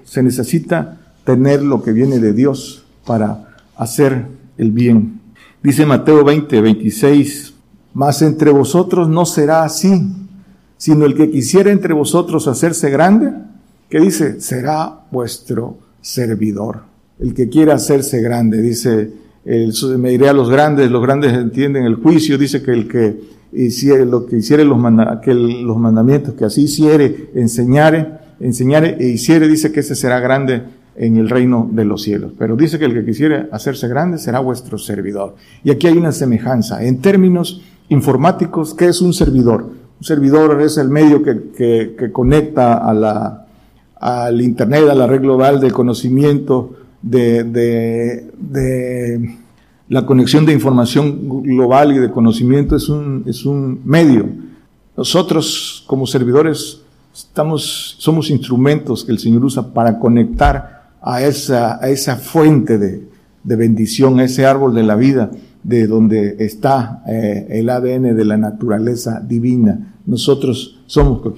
Se 0.05 0.23
necesita 0.23 1.01
tener 1.25 1.63
lo 1.63 1.83
que 1.83 1.93
viene 1.93 2.19
de 2.19 2.33
Dios 2.33 2.85
para 3.07 3.57
hacer 3.77 4.27
el 4.59 4.71
bien. 4.71 5.21
Dice 5.63 5.87
Mateo 5.87 6.25
20, 6.25 6.61
26, 6.61 7.55
mas 7.95 8.21
entre 8.23 8.51
vosotros 8.51 9.09
no 9.09 9.25
será 9.25 9.65
así, 9.65 10.07
sino 10.77 11.07
el 11.07 11.15
que 11.15 11.31
quisiera 11.31 11.71
entre 11.71 11.95
vosotros 11.95 12.47
hacerse 12.47 12.91
grande, 12.91 13.33
¿qué 13.89 14.01
dice? 14.01 14.41
Será 14.41 15.01
vuestro 15.11 15.79
servidor. 16.03 16.83
El 17.19 17.33
que 17.33 17.49
quiera 17.49 17.75
hacerse 17.75 18.21
grande, 18.21 18.61
dice, 18.61 19.11
me 19.97 20.11
diré 20.11 20.29
a 20.29 20.33
los 20.35 20.51
grandes, 20.51 20.91
los 20.91 21.03
grandes 21.03 21.33
entienden 21.33 21.85
el 21.85 21.95
juicio, 21.95 22.37
dice 22.37 22.63
que 22.63 22.73
el 22.73 22.89
que 22.89 23.35
hiciere 23.53 24.05
lo 24.05 24.27
que 24.27 24.37
hiciere 24.37 24.65
los, 24.65 24.79
que 25.23 25.33
los 25.33 25.79
mandamientos, 25.79 26.35
que 26.35 26.45
así 26.45 26.65
hiciere, 26.65 27.31
enseñare, 27.35 28.24
enseñare 28.41 28.97
e 28.99 29.09
hiciere, 29.09 29.49
dice 29.49 29.73
que 29.73 29.81
ese 29.81 29.95
será 29.95 30.21
grande 30.21 30.63
en 30.97 31.17
el 31.17 31.29
reino 31.29 31.69
de 31.73 31.85
los 31.85 32.03
cielos. 32.03 32.33
Pero 32.39 32.57
dice 32.57 32.79
que 32.79 32.85
el 32.85 32.95
que 32.95 33.05
quisiere 33.05 33.49
hacerse 33.53 33.89
grande 33.89 34.19
será 34.19 34.41
vuestro 34.41 34.79
servidor. 34.79 35.35
Y 35.63 35.71
aquí 35.71 35.87
hay 35.87 35.97
una 35.97 36.13
semejanza. 36.13 36.85
En 36.85 37.01
términos 37.01 37.63
informáticos, 37.89 38.75
¿qué 38.75 38.87
es 38.87 39.01
un 39.01 39.13
servidor? 39.13 39.71
Un 39.99 40.05
servidor 40.05 40.61
es 40.63 40.79
el 40.79 40.89
medio 40.89 41.23
que, 41.23 41.95
que, 41.97 42.13
conecta 42.13 42.75
a 42.75 42.95
la, 42.95 43.47
al 43.99 44.41
Internet, 44.41 44.89
a 44.91 44.95
la 44.95 45.07
red 45.07 45.21
global 45.21 45.61
de 45.61 45.71
conocimiento, 45.71 46.75
de, 47.03 47.45
de, 47.45 48.31
de, 48.39 49.39
la 49.89 50.07
conexión 50.07 50.47
de 50.47 50.53
información 50.53 51.43
global 51.43 51.93
y 51.93 51.99
de 51.99 52.11
conocimiento 52.11 52.77
es 52.77 52.89
un, 52.89 53.25
es 53.27 53.45
un 53.45 53.81
medio. 53.85 54.27
Nosotros 54.97 55.85
como 55.87 56.07
servidores 56.07 56.84
Estamos, 57.15 57.95
somos 57.99 58.29
instrumentos 58.29 59.05
que 59.05 59.13
el 59.13 59.21
Señor 59.21 59.45
usa 59.45 59.73
para 59.73 60.01
conectar 60.01 60.91
a 61.01 61.23
esa, 61.23 61.83
a 61.83 61.89
esa 61.89 62.17
fuente 62.17 62.77
de, 62.77 63.07
de 63.45 63.57
bendición, 63.57 64.19
a 64.19 64.25
ese 64.25 64.47
árbol 64.47 64.75
de 64.75 64.83
la 64.83 64.97
vida, 64.97 65.31
de 65.63 65.87
donde 65.87 66.37
está 66.41 67.05
eh, 67.07 67.47
el 67.51 67.71
ADN 67.71 68.17
de 68.17 68.25
la 68.25 68.37
naturaleza 68.37 69.21
divina. 69.21 69.95
Nosotros 70.07 70.83
somos 70.87 71.23
con, 71.23 71.35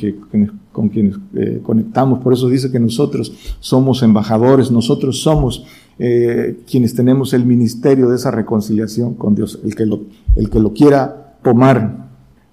con 0.72 0.88
quienes 0.88 1.16
eh, 1.34 1.60
conectamos, 1.62 2.20
por 2.20 2.32
eso 2.32 2.48
dice 2.48 2.70
que 2.72 2.80
nosotros 2.80 3.32
somos 3.60 4.02
embajadores, 4.02 4.70
nosotros 4.70 5.20
somos 5.20 5.66
eh, 5.98 6.60
quienes 6.66 6.94
tenemos 6.94 7.34
el 7.34 7.44
ministerio 7.44 8.08
de 8.08 8.16
esa 8.16 8.30
reconciliación 8.30 9.14
con 9.14 9.34
Dios, 9.34 9.60
el 9.62 9.74
que 9.74 9.82
el 9.82 10.50
que 10.50 10.58
lo 10.58 10.72
quiera 10.72 11.38
tomar. 11.42 12.06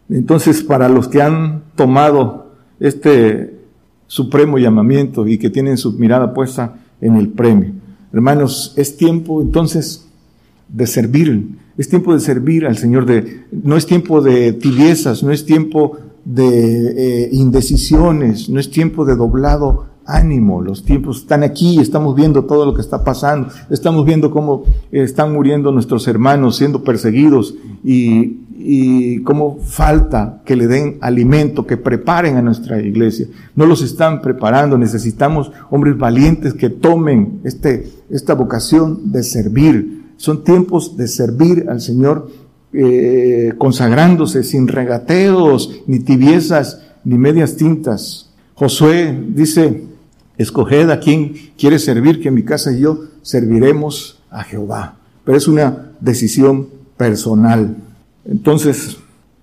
Entonces, 0.10 0.62
para 0.62 0.90
los 0.90 1.08
que 1.08 1.22
han 1.22 1.64
tomado 1.76 2.43
este 2.84 3.58
supremo 4.08 4.58
llamamiento 4.60 5.28
y 5.28 5.38
que 5.38 5.50
tienen 5.50 5.78
su 5.78 5.94
mirada 5.94 6.34
puesta 6.34 6.76
en 7.02 7.16
el 7.16 7.30
premio, 7.30 7.72
hermanos, 8.12 8.74
es 8.78 8.98
tiempo 8.98 9.42
entonces 9.42 10.08
de 10.68 10.86
servir, 10.86 11.50
es 11.78 11.90
tiempo 11.90 12.14
de 12.14 12.20
servir 12.20 12.66
al 12.66 12.78
Señor, 12.78 13.06
de, 13.06 13.46
no 13.52 13.78
es 13.78 13.86
tiempo 13.86 14.22
de 14.22 14.54
tibiezas, 14.54 15.24
no 15.24 15.32
es 15.32 15.46
tiempo 15.46 15.98
de 16.26 17.24
eh, 17.24 17.30
indecisiones, 17.32 18.50
no 18.50 18.60
es 18.60 18.70
tiempo 18.70 19.06
de 19.06 19.16
doblado 19.16 19.88
ánimo, 20.06 20.62
los 20.62 20.84
tiempos 20.84 21.20
están 21.20 21.44
aquí, 21.44 21.80
estamos 21.80 22.16
viendo 22.16 22.46
todo 22.46 22.66
lo 22.66 22.74
que 22.74 22.82
está 22.82 23.04
pasando, 23.04 23.50
estamos 23.70 24.06
viendo 24.06 24.32
cómo 24.32 24.64
están 24.92 25.34
muriendo 25.34 25.72
nuestros 25.72 26.08
hermanos 26.08 26.58
siendo 26.58 26.84
perseguidos 26.84 27.56
y, 27.84 28.43
y 28.56 29.22
cómo 29.24 29.58
falta 29.58 30.42
que 30.46 30.56
le 30.56 30.68
den 30.68 30.98
alimento, 31.02 31.66
que 31.66 31.78
preparen 31.78 32.38
a 32.38 32.42
nuestra 32.42 32.82
iglesia. 32.82 33.28
No 33.56 33.66
los 33.66 33.82
están 33.82 34.22
preparando, 34.22 34.78
necesitamos 34.78 35.52
hombres 35.70 35.98
valientes 35.98 36.54
que 36.54 36.70
tomen 36.70 37.40
este, 37.44 37.90
esta 38.10 38.36
vocación 38.36 39.12
de 39.12 39.24
servir. 39.24 40.04
Son 40.18 40.44
tiempos 40.44 40.96
de 40.96 41.08
servir 41.08 41.66
al 41.68 41.82
Señor 41.82 42.30
eh, 42.74 43.54
consagrándose 43.58 44.44
sin 44.44 44.68
regateos, 44.68 45.82
ni 45.88 46.00
tibiezas, 46.00 46.82
ni 47.04 47.18
medias 47.18 47.56
tintas. 47.56 48.30
Josué 48.56 49.18
dice, 49.30 49.84
escoged 50.38 50.90
a 50.90 51.00
quien 51.00 51.34
quiere 51.58 51.80
servir, 51.80 52.22
que 52.22 52.32
mi 52.32 52.44
casa 52.44 52.72
y 52.72 52.80
yo 52.80 53.02
serviremos 53.22 54.22
a 54.30 54.44
Jehová. 54.44 54.96
Pero 55.24 55.38
es 55.38 55.48
una 55.48 55.92
decisión 56.00 56.68
personal. 56.98 57.76
Entonces, 58.26 58.98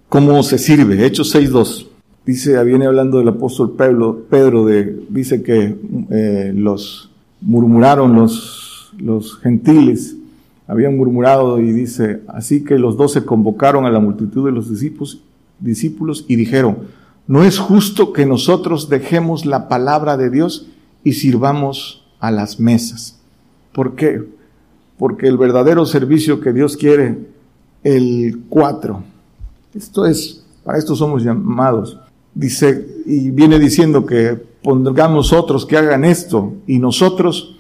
¿cómo 0.09 0.43
se 0.43 0.59
sirve? 0.59 1.05
Hechos 1.05 1.35
6.2. 1.35 1.87
Dice, 2.27 2.63
viene 2.65 2.87
hablando 2.87 3.19
del 3.19 3.29
apóstol 3.29 3.75
Pedro, 3.77 4.67
de, 4.67 5.05
dice 5.09 5.43
que 5.43 5.77
eh, 6.11 6.53
los 6.55 7.11
murmuraron 7.41 8.15
los, 8.15 8.93
los 8.99 9.39
gentiles, 9.39 10.17
habían 10.67 10.97
murmurado 10.97 11.61
y 11.61 11.73
dice, 11.73 12.21
así 12.29 12.63
que 12.63 12.79
los 12.79 12.97
dos 12.97 13.13
se 13.13 13.25
convocaron 13.25 13.87
a 13.87 13.91
la 13.91 13.99
multitud 13.99 14.47
de 14.47 14.53
los 14.53 14.71
discípulos, 14.71 15.23
discípulos 15.59 16.25
y 16.29 16.37
dijeron, 16.37 16.79
no 17.27 17.43
es 17.43 17.59
justo 17.59 18.13
que 18.13 18.27
nosotros 18.27 18.89
dejemos 18.89 19.47
la 19.47 19.69
palabra 19.69 20.17
de 20.17 20.31
Dios 20.31 20.69
y 21.03 21.15
sirvamos 21.15 22.07
a 22.21 22.31
las 22.31 22.61
mesas. 22.61 23.19
¿Por 23.73 23.95
qué? 23.95 24.23
Porque 24.99 25.27
el 25.27 25.39
verdadero 25.39 25.87
servicio 25.87 26.41
que 26.41 26.53
Dios 26.53 26.77
quiere, 26.77 27.19
el 27.83 28.43
cuatro, 28.49 29.03
esto 29.75 30.07
es, 30.07 30.45
para 30.65 30.79
esto 30.79 30.97
somos 30.97 31.23
llamados, 31.23 31.99
dice, 32.35 33.03
y 33.07 33.31
viene 33.31 33.59
diciendo 33.59 34.05
que 34.07 34.39
pongamos 34.63 35.33
otros 35.33 35.67
que 35.67 35.77
hagan 35.77 36.05
esto 36.05 36.55
y 36.67 36.79
nosotros 36.79 37.57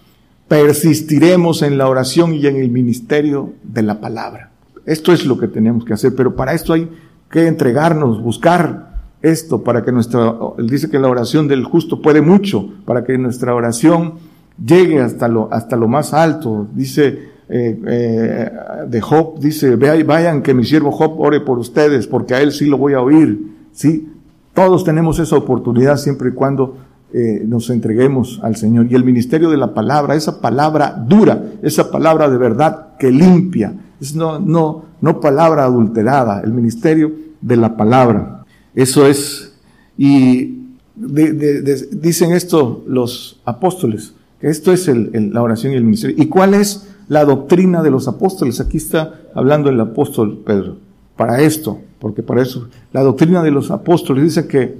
persistiremos 0.48 1.62
en 1.62 1.78
la 1.78 1.88
oración 1.88 2.34
y 2.34 2.46
en 2.46 2.56
el 2.56 2.70
ministerio 2.70 3.52
de 3.62 3.82
la 3.82 4.00
palabra. 4.00 4.50
Esto 4.84 5.12
es 5.12 5.24
lo 5.24 5.38
que 5.38 5.48
tenemos 5.48 5.84
que 5.84 5.94
hacer, 5.94 6.14
pero 6.14 6.34
para 6.34 6.52
esto 6.52 6.72
hay 6.72 6.88
que 7.30 7.46
entregarnos, 7.46 8.20
buscar 8.20 8.90
esto 9.22 9.62
para 9.62 9.84
que 9.84 9.92
nuestra, 9.92 10.34
él 10.58 10.68
dice 10.68 10.90
que 10.90 10.98
la 10.98 11.08
oración 11.08 11.46
del 11.46 11.64
justo 11.64 12.02
puede 12.02 12.20
mucho, 12.20 12.68
para 12.84 13.04
que 13.04 13.16
nuestra 13.18 13.54
oración 13.54 14.14
llegue 14.62 15.00
hasta 15.00 15.28
lo, 15.28 15.48
hasta 15.52 15.76
lo 15.76 15.88
más 15.88 16.12
alto. 16.12 16.66
Dice 16.74 17.29
eh, 17.52 17.76
eh, 17.84 18.50
de 18.86 19.00
Job, 19.00 19.40
dice, 19.40 19.74
vayan 19.74 20.40
que 20.40 20.54
mi 20.54 20.64
siervo 20.64 20.92
Job 20.92 21.20
ore 21.20 21.40
por 21.40 21.58
ustedes, 21.58 22.06
porque 22.06 22.34
a 22.34 22.40
él 22.40 22.52
sí 22.52 22.66
lo 22.66 22.78
voy 22.78 22.92
a 22.92 23.00
oír. 23.00 23.44
Sí, 23.72 24.08
todos 24.54 24.84
tenemos 24.84 25.18
esa 25.18 25.36
oportunidad 25.36 25.96
siempre 25.96 26.28
y 26.28 26.32
cuando 26.32 26.76
eh, 27.12 27.42
nos 27.44 27.68
entreguemos 27.70 28.38
al 28.44 28.54
Señor. 28.54 28.86
Y 28.88 28.94
el 28.94 29.02
ministerio 29.02 29.50
de 29.50 29.56
la 29.56 29.74
palabra, 29.74 30.14
esa 30.14 30.40
palabra 30.40 30.94
dura, 31.08 31.42
esa 31.60 31.90
palabra 31.90 32.30
de 32.30 32.38
verdad 32.38 32.96
que 33.00 33.10
limpia, 33.10 33.74
no, 34.14 34.38
no, 34.38 34.84
no 35.00 35.20
palabra 35.20 35.64
adulterada, 35.64 36.42
el 36.44 36.52
ministerio 36.52 37.10
de 37.40 37.56
la 37.56 37.76
palabra. 37.76 38.44
Eso 38.76 39.08
es, 39.08 39.54
y 39.98 40.68
dicen 40.94 42.30
esto 42.30 42.84
los 42.86 43.40
apóstoles, 43.44 44.14
que 44.40 44.48
esto 44.48 44.72
es 44.72 44.88
la 44.88 45.42
oración 45.42 45.72
y 45.72 45.76
el 45.76 45.84
ministerio. 45.84 46.14
¿Y 46.16 46.26
cuál 46.26 46.54
es 46.54 46.89
la 47.10 47.24
doctrina 47.24 47.82
de 47.82 47.90
los 47.90 48.06
apóstoles? 48.06 48.60
Aquí 48.60 48.76
está 48.76 49.14
hablando 49.34 49.68
el 49.68 49.80
apóstol 49.80 50.42
Pedro. 50.46 50.76
Para 51.16 51.40
esto, 51.40 51.80
porque 51.98 52.22
para 52.22 52.40
eso, 52.40 52.68
la 52.92 53.02
doctrina 53.02 53.42
de 53.42 53.50
los 53.50 53.72
apóstoles 53.72 54.22
dice 54.22 54.46
que 54.46 54.78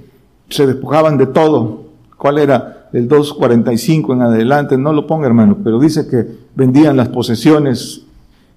se 0.49 0.65
despojaban 0.65 1.17
de 1.17 1.27
todo. 1.27 1.83
¿Cuál 2.17 2.37
era? 2.37 2.87
El 2.93 3.09
2.45 3.09 4.13
en 4.13 4.21
adelante, 4.21 4.77
no 4.77 4.93
lo 4.93 5.07
ponga 5.07 5.27
hermano, 5.27 5.57
pero 5.61 5.77
dice 5.77 6.07
que 6.07 6.25
vendían 6.55 6.95
las 6.95 7.09
posesiones 7.09 8.03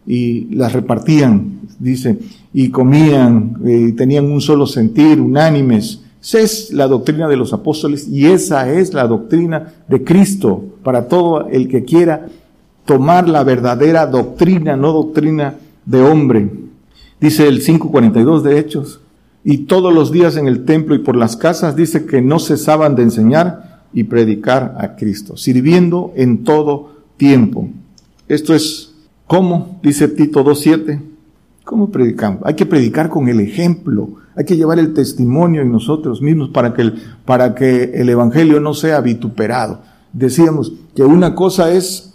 y 0.07 0.55
las 0.55 0.73
repartían, 0.73 1.61
dice, 1.81 2.19
y 2.53 2.71
comían, 2.71 3.57
y 3.65 3.93
tenían 3.93 4.31
un 4.31 4.41
solo 4.41 4.67
sentir, 4.67 5.21
unánimes. 5.21 6.01
Esa 6.23 6.39
es 6.39 6.73
la 6.73 6.87
doctrina 6.87 7.27
de 7.27 7.37
los 7.37 7.53
apóstoles 7.53 8.07
y 8.07 8.27
esa 8.27 8.71
es 8.73 8.95
la 8.95 9.09
doctrina 9.09 9.75
de 9.89 10.05
Cristo 10.05 10.63
para 10.85 11.09
todo 11.09 11.49
el 11.49 11.67
que 11.69 11.85
quiera 11.85 12.29
tomar 12.85 13.29
la 13.29 13.45
verdadera 13.45 14.07
doctrina, 14.07 14.77
no 14.77 14.93
doctrina 14.93 15.55
de 15.85 16.03
hombre. 16.03 16.51
Dice 17.21 17.47
el 17.47 17.65
5.42 17.65 18.43
de 18.43 18.59
Hechos, 18.59 19.01
y 19.45 19.59
todos 19.59 19.93
los 19.93 20.11
días 20.11 20.37
en 20.37 20.49
el 20.49 20.65
templo 20.65 20.95
y 20.95 20.99
por 20.99 21.17
las 21.17 21.37
casas 21.37 21.77
dice 21.77 22.07
que 22.07 22.23
no 22.23 22.39
cesaban 22.39 22.97
de 22.97 23.03
enseñar 23.03 23.85
y 23.93 24.05
predicar 24.05 24.75
a 24.79 24.97
Cristo, 24.97 25.37
sirviendo 25.37 26.13
en 26.17 26.45
todo 26.45 26.93
tiempo. 27.17 27.69
Esto 28.27 28.55
es 28.55 28.95
¿Cómo? 29.27 29.81
Dice 29.83 30.09
Tito 30.09 30.45
2.7. 30.45 31.01
¿Cómo 31.65 31.91
predicamos? 31.91 32.43
Hay 32.45 32.55
que 32.55 32.67
predicar 32.67 33.09
con 33.09 33.29
el 33.29 33.41
ejemplo. 33.41 34.11
Hay 34.37 34.45
que 34.45 34.57
llevar 34.57 34.79
el 34.79 34.93
testimonio 34.93 35.63
en 35.63 35.73
nosotros 35.73 36.21
mismos 36.21 36.51
para 36.51 36.75
que 36.75 36.93
para 37.25 37.55
que 37.55 37.93
el 37.95 38.09
evangelio 38.11 38.61
no 38.61 38.75
sea 38.75 39.01
vituperado. 39.01 39.81
Decíamos 40.13 40.73
que 40.95 41.05
una 41.05 41.35
cosa 41.35 41.73
es 41.73 42.14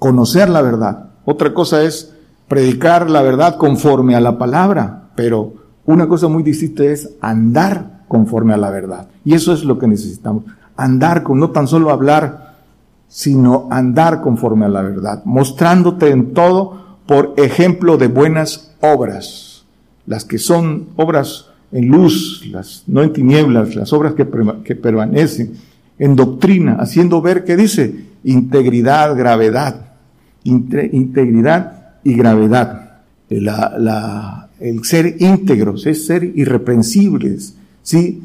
conocer 0.00 0.48
la 0.48 0.62
verdad, 0.62 1.10
otra 1.24 1.54
cosa 1.54 1.84
es 1.84 2.12
predicar 2.48 3.08
la 3.08 3.22
verdad 3.22 3.56
conforme 3.56 4.16
a 4.16 4.20
la 4.20 4.36
palabra, 4.36 5.10
pero 5.14 5.54
una 5.84 6.08
cosa 6.08 6.26
muy 6.26 6.42
distinta 6.42 6.82
es 6.82 7.10
andar 7.20 8.00
conforme 8.08 8.54
a 8.54 8.56
la 8.56 8.70
verdad. 8.70 9.06
Y 9.24 9.34
eso 9.34 9.52
es 9.52 9.62
lo 9.62 9.78
que 9.78 9.86
necesitamos. 9.86 10.42
Andar 10.76 11.22
con, 11.22 11.38
no 11.38 11.50
tan 11.50 11.68
solo 11.68 11.90
hablar 11.90 12.50
sino 13.10 13.66
andar 13.70 14.22
conforme 14.22 14.66
a 14.66 14.68
la 14.68 14.82
verdad, 14.82 15.22
mostrándote 15.24 16.10
en 16.10 16.32
todo 16.32 16.98
por 17.06 17.34
ejemplo 17.36 17.96
de 17.96 18.06
buenas 18.06 18.72
obras, 18.80 19.64
las 20.06 20.24
que 20.24 20.38
son 20.38 20.90
obras 20.94 21.46
en 21.72 21.88
luz, 21.88 22.46
las 22.50 22.84
no 22.86 23.02
en 23.02 23.12
tinieblas, 23.12 23.74
las 23.74 23.92
obras 23.92 24.14
que, 24.14 24.24
permanecen, 24.24 25.54
en 25.98 26.14
doctrina, 26.14 26.76
haciendo 26.78 27.20
ver 27.20 27.44
que 27.44 27.56
dice 27.56 28.06
integridad, 28.22 29.16
gravedad, 29.16 29.89
integridad 30.44 31.94
y 32.04 32.14
gravedad. 32.14 33.02
La, 33.28 34.48
el 34.58 34.84
ser 34.84 35.16
íntegros 35.18 35.86
es 35.86 36.06
ser 36.06 36.24
irreprensibles, 36.24 37.56
¿sí? 37.82 38.22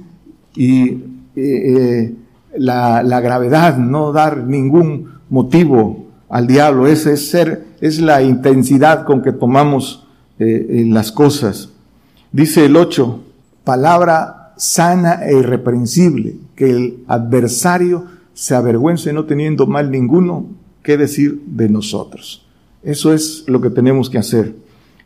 Y 0.55 0.87
eh, 0.87 0.95
eh 1.35 2.15
la, 2.57 3.19
gravedad, 3.21 3.77
no 3.77 4.11
dar 4.11 4.45
ningún 4.45 5.19
motivo 5.29 6.05
al 6.29 6.47
diablo. 6.47 6.87
Ese 6.87 7.13
es 7.13 7.29
ser, 7.29 7.65
es 7.81 7.99
la 7.99 8.21
intensidad 8.21 9.05
con 9.05 9.21
que 9.21 9.31
tomamos 9.31 10.07
eh, 10.39 10.85
las 10.87 11.11
cosas. 11.11 11.69
Dice 12.31 12.65
el 12.65 12.75
8, 12.75 13.19
palabra 13.63 14.53
sana 14.57 15.25
e 15.25 15.37
irreprensible, 15.37 16.35
que 16.55 16.69
el 16.69 17.03
adversario 17.07 18.05
se 18.33 18.55
avergüence 18.55 19.13
no 19.13 19.25
teniendo 19.25 19.65
mal 19.65 19.91
ninguno 19.91 20.47
que 20.85 20.97
decir 20.97 21.41
de 21.47 21.67
nosotros. 21.67 22.45
Eso 22.83 23.11
es 23.11 23.43
lo 23.47 23.59
que 23.59 23.71
tenemos 23.71 24.09
que 24.09 24.19
hacer. 24.19 24.55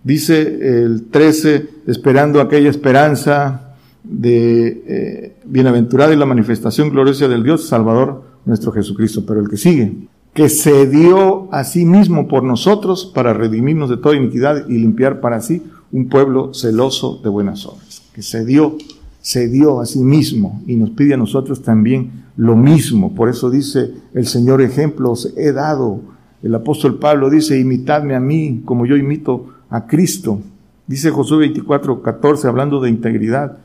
Dice 0.03 0.41
el 0.83 1.05
13, 1.09 1.69
esperando 1.87 2.41
aquella 2.41 2.69
esperanza 2.69 3.75
de 4.03 4.83
eh, 4.85 5.35
bienaventurada 5.45 6.13
y 6.13 6.17
la 6.17 6.25
manifestación 6.25 6.89
gloriosa 6.89 7.29
del 7.29 7.43
Dios 7.43 7.67
Salvador 7.67 8.23
nuestro 8.43 8.73
Jesucristo. 8.73 9.25
Pero 9.25 9.39
el 9.39 9.49
que 9.49 9.55
sigue, 9.55 9.93
que 10.33 10.49
se 10.49 10.85
dio 10.85 11.47
a 11.53 11.63
sí 11.63 11.85
mismo 11.85 12.27
por 12.27 12.43
nosotros 12.43 13.09
para 13.15 13.33
redimirnos 13.33 13.89
de 13.89 13.97
toda 13.97 14.17
iniquidad 14.17 14.67
y 14.67 14.77
limpiar 14.77 15.21
para 15.21 15.41
sí 15.41 15.63
un 15.93 16.09
pueblo 16.09 16.53
celoso 16.53 17.21
de 17.23 17.29
buenas 17.29 17.65
obras. 17.65 18.01
Que 18.13 18.21
se 18.21 18.43
dio, 18.43 18.77
se 19.21 19.49
dio 19.49 19.81
a 19.81 19.85
sí 19.85 19.99
mismo 19.99 20.61
y 20.65 20.75
nos 20.75 20.91
pide 20.91 21.13
a 21.13 21.17
nosotros 21.17 21.61
también 21.61 22.25
lo 22.37 22.55
mismo. 22.55 23.13
Por 23.13 23.29
eso 23.29 23.49
dice 23.49 23.91
el 24.13 24.25
Señor 24.25 24.61
ejemplos 24.61 25.33
he 25.37 25.51
dado. 25.51 26.01
El 26.41 26.55
apóstol 26.55 26.99
Pablo 26.99 27.29
dice, 27.29 27.59
imitadme 27.59 28.15
a 28.15 28.19
mí 28.19 28.61
como 28.63 28.85
yo 28.85 28.95
imito 28.95 29.47
a 29.69 29.87
Cristo. 29.87 30.39
Dice 30.87 31.11
Josué 31.11 31.39
24, 31.39 32.01
14, 32.01 32.47
hablando 32.47 32.79
de 32.79 32.89
integridad 32.89 33.57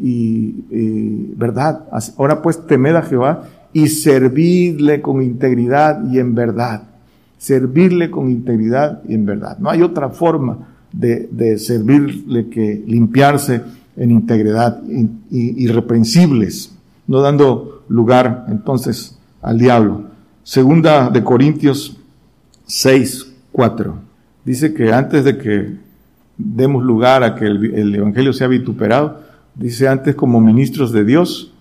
y, 0.00 1.34
verdad. 1.36 1.86
Ahora 2.16 2.42
pues 2.42 2.66
temed 2.66 2.94
a 2.94 3.02
Jehová 3.02 3.48
y 3.72 3.88
servirle 3.88 5.00
con 5.00 5.22
integridad 5.22 6.04
y 6.10 6.18
en 6.18 6.34
verdad. 6.34 6.82
Servirle 7.38 8.10
con 8.10 8.30
integridad 8.30 9.02
y 9.08 9.14
en 9.14 9.26
verdad. 9.26 9.58
No 9.58 9.70
hay 9.70 9.82
otra 9.82 10.10
forma 10.10 10.68
de, 10.92 11.58
servirle 11.58 12.48
que 12.48 12.82
limpiarse 12.86 13.62
en 13.98 14.10
integridad, 14.10 14.82
irreprensibles, 15.30 16.72
no 17.06 17.20
dando 17.20 17.84
lugar 17.88 18.46
entonces 18.48 19.18
al 19.42 19.58
diablo. 19.58 20.04
Segunda 20.42 21.10
de 21.10 21.22
Corintios 21.24 21.96
6, 22.66 23.32
4. 23.52 23.94
Dice 24.44 24.72
que 24.72 24.92
antes 24.92 25.24
de 25.24 25.36
que 25.36 25.76
demos 26.36 26.84
lugar 26.84 27.22
a 27.22 27.34
que 27.34 27.46
el 27.46 27.94
Evangelio 27.94 28.32
sea 28.32 28.46
vituperado, 28.46 29.20
dice 29.54 29.88
antes 29.88 30.14
como 30.14 30.40
ministros 30.40 30.92
de 30.92 31.04
Dios, 31.04 31.52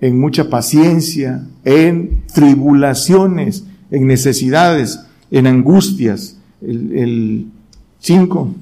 en 0.00 0.20
mucha 0.20 0.48
paciencia, 0.48 1.44
en 1.64 2.22
tribulaciones, 2.32 3.66
en 3.90 4.06
necesidades, 4.06 5.00
en 5.30 5.46
angustias. 5.46 6.38
El 6.60 7.46
5, 7.98 8.54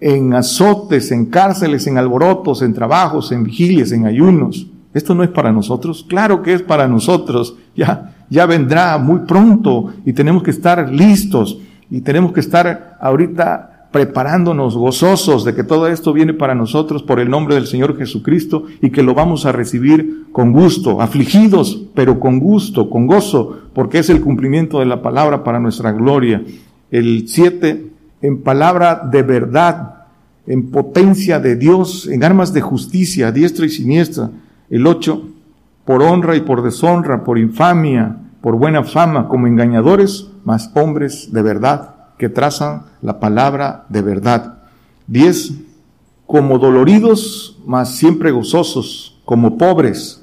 en 0.00 0.34
azotes, 0.34 1.10
en 1.10 1.26
cárceles, 1.26 1.86
en 1.86 1.98
alborotos, 1.98 2.62
en 2.62 2.74
trabajos, 2.74 3.32
en 3.32 3.44
vigilias, 3.44 3.92
en 3.92 4.06
ayunos. 4.06 4.66
Esto 4.94 5.14
no 5.14 5.22
es 5.22 5.30
para 5.30 5.52
nosotros. 5.52 6.04
Claro 6.08 6.42
que 6.42 6.54
es 6.54 6.62
para 6.62 6.88
nosotros. 6.88 7.56
Ya, 7.76 8.14
ya 8.30 8.46
vendrá 8.46 8.98
muy 8.98 9.20
pronto 9.20 9.92
y 10.04 10.12
tenemos 10.12 10.42
que 10.42 10.50
estar 10.50 10.90
listos 10.90 11.58
y 11.90 12.00
tenemos 12.00 12.32
que 12.32 12.40
estar 12.40 12.96
ahorita 13.00 13.78
preparándonos 13.90 14.76
gozosos 14.76 15.44
de 15.44 15.54
que 15.54 15.64
todo 15.64 15.88
esto 15.88 16.12
viene 16.12 16.34
para 16.34 16.54
nosotros 16.54 17.02
por 17.02 17.20
el 17.20 17.30
nombre 17.30 17.54
del 17.54 17.66
Señor 17.66 17.96
Jesucristo 17.96 18.64
y 18.82 18.90
que 18.90 19.02
lo 19.02 19.14
vamos 19.14 19.46
a 19.46 19.52
recibir 19.52 20.26
con 20.30 20.52
gusto, 20.52 21.00
afligidos, 21.00 21.84
pero 21.94 22.20
con 22.20 22.38
gusto, 22.38 22.90
con 22.90 23.06
gozo, 23.06 23.58
porque 23.72 23.98
es 23.98 24.10
el 24.10 24.20
cumplimiento 24.20 24.80
de 24.80 24.86
la 24.86 25.00
palabra 25.00 25.42
para 25.42 25.58
nuestra 25.58 25.92
gloria. 25.92 26.42
El 26.90 27.28
7, 27.28 27.86
en 28.22 28.42
palabra 28.42 29.08
de 29.10 29.22
verdad, 29.22 30.06
en 30.46 30.70
potencia 30.70 31.40
de 31.40 31.56
Dios, 31.56 32.06
en 32.06 32.24
armas 32.24 32.52
de 32.52 32.60
justicia, 32.60 33.32
diestra 33.32 33.66
y 33.66 33.70
siniestra. 33.70 34.30
El 34.70 34.86
8, 34.86 35.22
por 35.84 36.02
honra 36.02 36.36
y 36.36 36.40
por 36.40 36.62
deshonra, 36.62 37.24
por 37.24 37.38
infamia, 37.38 38.16
por 38.40 38.56
buena 38.56 38.84
fama, 38.84 39.28
como 39.28 39.46
engañadores, 39.46 40.28
mas 40.44 40.70
hombres 40.74 41.32
de 41.32 41.42
verdad 41.42 41.94
que 42.18 42.28
trazan 42.28 42.82
la 43.00 43.20
palabra 43.20 43.86
de 43.88 44.02
verdad. 44.02 44.58
Diez, 45.06 45.52
como 46.26 46.58
doloridos, 46.58 47.58
mas 47.64 47.94
siempre 47.94 48.32
gozosos, 48.32 49.18
como 49.24 49.56
pobres. 49.56 50.22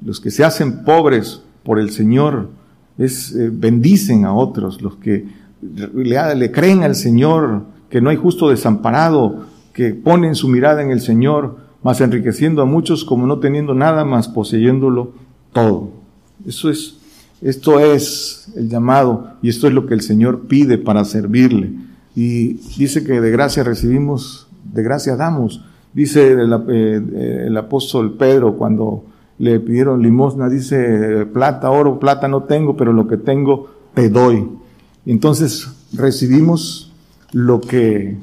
Los 0.00 0.20
que 0.20 0.30
se 0.30 0.44
hacen 0.44 0.84
pobres 0.84 1.42
por 1.64 1.78
el 1.78 1.90
Señor 1.90 2.50
es, 2.96 3.34
eh, 3.34 3.50
bendicen 3.52 4.24
a 4.24 4.32
otros, 4.34 4.80
los 4.80 4.96
que 4.96 5.26
le, 5.62 6.52
creen 6.52 6.82
al 6.82 6.94
Señor, 6.94 7.62
que 7.88 8.00
no 8.00 8.10
hay 8.10 8.16
justo 8.16 8.50
desamparado, 8.50 9.46
que 9.72 9.94
ponen 9.94 10.34
su 10.34 10.48
mirada 10.48 10.82
en 10.82 10.90
el 10.90 11.00
Señor, 11.00 11.56
mas 11.82 12.00
enriqueciendo 12.00 12.62
a 12.62 12.66
muchos 12.66 13.04
como 13.04 13.26
no 13.26 13.38
teniendo 13.38 13.74
nada 13.74 14.04
más 14.04 14.28
poseyéndolo 14.28 15.12
todo. 15.52 15.90
Eso 16.46 16.70
es 16.70 16.96
esto 17.42 17.80
es 17.80 18.52
el 18.54 18.68
llamado 18.68 19.32
y 19.42 19.48
esto 19.48 19.66
es 19.66 19.74
lo 19.74 19.86
que 19.86 19.94
el 19.94 20.00
Señor 20.00 20.46
pide 20.46 20.78
para 20.78 21.04
servirle. 21.04 21.72
Y 22.14 22.54
dice 22.78 23.02
que 23.02 23.20
de 23.20 23.30
gracia 23.32 23.64
recibimos, 23.64 24.46
de 24.72 24.82
gracia 24.84 25.16
damos. 25.16 25.64
Dice 25.92 26.30
el, 26.32 26.52
eh, 26.68 27.44
el 27.46 27.56
apóstol 27.56 28.16
Pedro 28.16 28.56
cuando 28.56 29.04
le 29.38 29.58
pidieron 29.58 30.02
limosna, 30.02 30.48
dice, 30.48 31.26
plata, 31.32 31.70
oro, 31.70 31.98
plata 31.98 32.28
no 32.28 32.44
tengo, 32.44 32.76
pero 32.76 32.92
lo 32.92 33.08
que 33.08 33.16
tengo 33.16 33.70
te 33.92 34.08
doy. 34.08 34.48
Entonces 35.06 35.68
recibimos 35.92 36.92
lo 37.32 37.60
que 37.60 38.16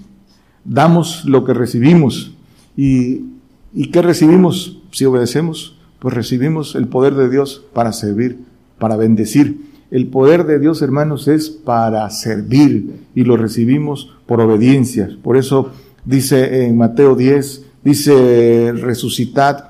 damos, 0.66 1.26
lo 1.26 1.46
que 1.46 1.54
recibimos. 1.54 2.34
¿Y, 2.78 3.26
¿Y 3.74 3.92
qué 3.92 4.02
recibimos 4.02 4.82
si 4.92 5.06
obedecemos? 5.06 5.78
Pues 6.00 6.14
recibimos 6.14 6.76
el 6.76 6.88
poder 6.88 7.16
de 7.16 7.30
Dios 7.30 7.66
para 7.74 7.92
servir 7.92 8.50
para 8.80 8.96
bendecir. 8.96 9.70
El 9.92 10.08
poder 10.08 10.46
de 10.46 10.60
Dios, 10.60 10.82
hermanos, 10.82 11.28
es 11.28 11.50
para 11.50 12.10
servir 12.10 13.08
y 13.14 13.24
lo 13.24 13.38
recibimos 13.38 14.16
por 14.26 14.40
obediencia. 14.42 15.10
Por 15.22 15.38
eso 15.38 15.72
dice 16.06 16.66
en 16.66 16.78
Mateo 16.78 17.16
10, 17.16 17.66
dice 17.84 18.72
resucitad 18.74 19.66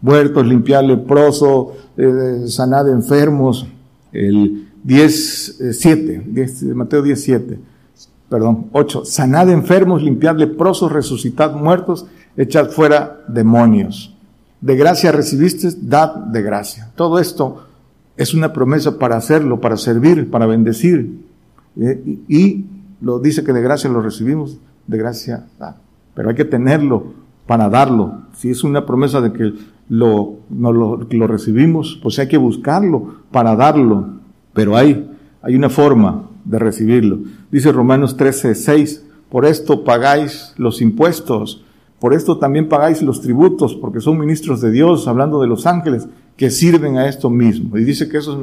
muertos, 0.00 0.46
limpiar 0.46 0.84
leproso, 0.84 1.72
eh, 1.96 2.44
sanad 2.46 2.88
enfermos. 2.88 3.66
El 4.12 4.68
10, 4.84 5.58
7, 5.72 6.26
eh, 6.34 6.74
Mateo 6.74 7.02
10, 7.02 7.22
7, 7.22 7.58
perdón, 8.28 8.66
8, 8.72 9.04
sanad 9.04 9.50
enfermos, 9.50 10.02
limpiad 10.02 10.36
leprosos, 10.36 10.92
resucitad 10.92 11.54
muertos, 11.54 12.06
echad 12.36 12.70
fuera 12.70 13.20
demonios. 13.28 14.16
De 14.60 14.76
gracia 14.76 15.10
recibiste, 15.10 15.68
dad 15.80 16.14
de 16.14 16.42
gracia. 16.42 16.90
Todo 16.94 17.18
esto 17.18 17.64
es 18.16 18.34
una 18.34 18.52
promesa 18.52 18.98
para 18.98 19.16
hacerlo, 19.16 19.60
para 19.60 19.76
servir, 19.76 20.30
para 20.30 20.46
bendecir. 20.46 21.20
Eh, 21.80 22.18
y 22.28 22.66
lo 23.00 23.18
dice 23.18 23.42
que 23.42 23.52
de 23.52 23.62
gracia 23.62 23.88
lo 23.88 24.02
recibimos, 24.02 24.58
de 24.86 24.98
gracia 24.98 25.46
da. 25.58 25.76
Pero 26.14 26.28
hay 26.28 26.34
que 26.34 26.44
tenerlo 26.44 27.14
para 27.46 27.68
darlo. 27.68 28.22
Si 28.36 28.50
es 28.50 28.62
una 28.62 28.84
promesa 28.84 29.20
de 29.20 29.32
que 29.32 29.54
lo, 29.88 30.34
no 30.50 30.72
lo, 30.72 31.08
lo 31.10 31.26
recibimos, 31.26 31.98
pues 32.02 32.18
hay 32.18 32.28
que 32.28 32.36
buscarlo 32.36 33.14
para 33.32 33.56
darlo. 33.56 34.19
Pero 34.52 34.76
hay, 34.76 35.10
hay 35.42 35.54
una 35.54 35.70
forma 35.70 36.28
de 36.44 36.58
recibirlo. 36.58 37.20
Dice 37.50 37.72
Romanos 37.72 38.16
13, 38.16 38.54
6, 38.54 39.04
por 39.30 39.44
esto 39.46 39.84
pagáis 39.84 40.54
los 40.56 40.80
impuestos, 40.80 41.64
por 42.00 42.14
esto 42.14 42.38
también 42.38 42.68
pagáis 42.68 43.02
los 43.02 43.20
tributos, 43.20 43.74
porque 43.74 44.00
son 44.00 44.18
ministros 44.18 44.60
de 44.60 44.70
Dios, 44.70 45.06
hablando 45.06 45.40
de 45.40 45.46
los 45.46 45.66
ángeles 45.66 46.08
que 46.36 46.50
sirven 46.50 46.96
a 46.96 47.06
esto 47.06 47.28
mismo. 47.28 47.76
Y 47.76 47.84
dice 47.84 48.08
que 48.08 48.16
esos 48.16 48.38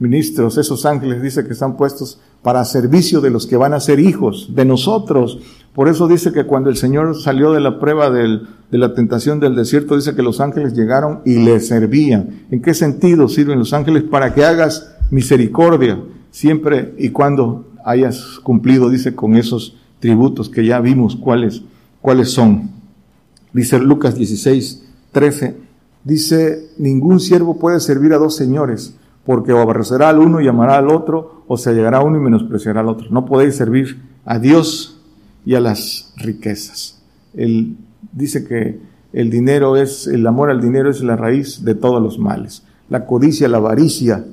ministros, 0.00 0.58
esos 0.58 0.84
ángeles, 0.84 1.22
dice 1.22 1.46
que 1.46 1.52
están 1.52 1.76
puestos 1.76 2.20
para 2.42 2.64
servicio 2.64 3.20
de 3.20 3.30
los 3.30 3.46
que 3.46 3.56
van 3.56 3.72
a 3.72 3.80
ser 3.80 4.00
hijos, 4.00 4.50
de 4.56 4.64
nosotros. 4.64 5.38
Por 5.72 5.88
eso 5.88 6.08
dice 6.08 6.32
que 6.32 6.44
cuando 6.44 6.70
el 6.70 6.76
Señor 6.76 7.14
salió 7.14 7.52
de 7.52 7.60
la 7.60 7.78
prueba 7.78 8.10
de 8.10 8.40
la 8.72 8.94
tentación 8.94 9.38
del 9.38 9.54
desierto, 9.54 9.94
dice 9.94 10.16
que 10.16 10.22
los 10.22 10.40
ángeles 10.40 10.74
llegaron 10.74 11.20
y 11.24 11.36
le 11.36 11.60
servían. 11.60 12.46
¿En 12.50 12.60
qué 12.60 12.74
sentido 12.74 13.28
sirven 13.28 13.60
los 13.60 13.72
ángeles? 13.72 14.02
Para 14.02 14.34
que 14.34 14.44
hagas 14.44 14.96
misericordia 15.10 16.00
siempre 16.30 16.94
y 16.98 17.10
cuando 17.10 17.66
hayas 17.84 18.38
cumplido, 18.42 18.90
dice, 18.90 19.14
con 19.14 19.36
esos 19.36 19.76
tributos 20.00 20.48
que 20.48 20.64
ya 20.64 20.80
vimos 20.80 21.16
cuáles, 21.16 21.62
cuáles 22.00 22.30
son. 22.30 22.70
Dice 23.52 23.78
Lucas 23.78 24.14
16, 24.14 24.84
13 25.12 25.68
Dice, 26.08 26.70
ningún 26.78 27.20
siervo 27.20 27.58
puede 27.58 27.80
servir 27.80 28.14
a 28.14 28.18
dos 28.18 28.34
señores, 28.34 28.96
porque 29.26 29.52
o 29.52 29.58
aborrecerá 29.58 30.08
al 30.08 30.18
uno 30.18 30.40
y 30.40 30.48
amará 30.48 30.78
al 30.78 30.88
otro, 30.88 31.42
o 31.46 31.58
se 31.58 31.74
llegará 31.74 31.98
a 31.98 32.02
uno 32.02 32.16
y 32.16 32.22
menospreciará 32.22 32.80
al 32.80 32.88
otro. 32.88 33.08
No 33.10 33.26
podéis 33.26 33.56
servir 33.56 34.00
a 34.24 34.38
Dios 34.38 35.02
y 35.44 35.54
a 35.54 35.60
las 35.60 36.14
riquezas. 36.16 37.02
Él 37.34 37.76
dice 38.12 38.46
que 38.46 38.80
el 39.12 39.28
dinero 39.28 39.76
es, 39.76 40.06
el 40.06 40.26
amor 40.26 40.50
al 40.50 40.62
dinero 40.62 40.88
es 40.88 41.02
la 41.02 41.14
raíz 41.14 41.62
de 41.62 41.74
todos 41.74 42.02
los 42.02 42.18
males. 42.18 42.62
La 42.88 43.04
codicia, 43.04 43.48
la 43.48 43.58
avaricia, 43.58 44.24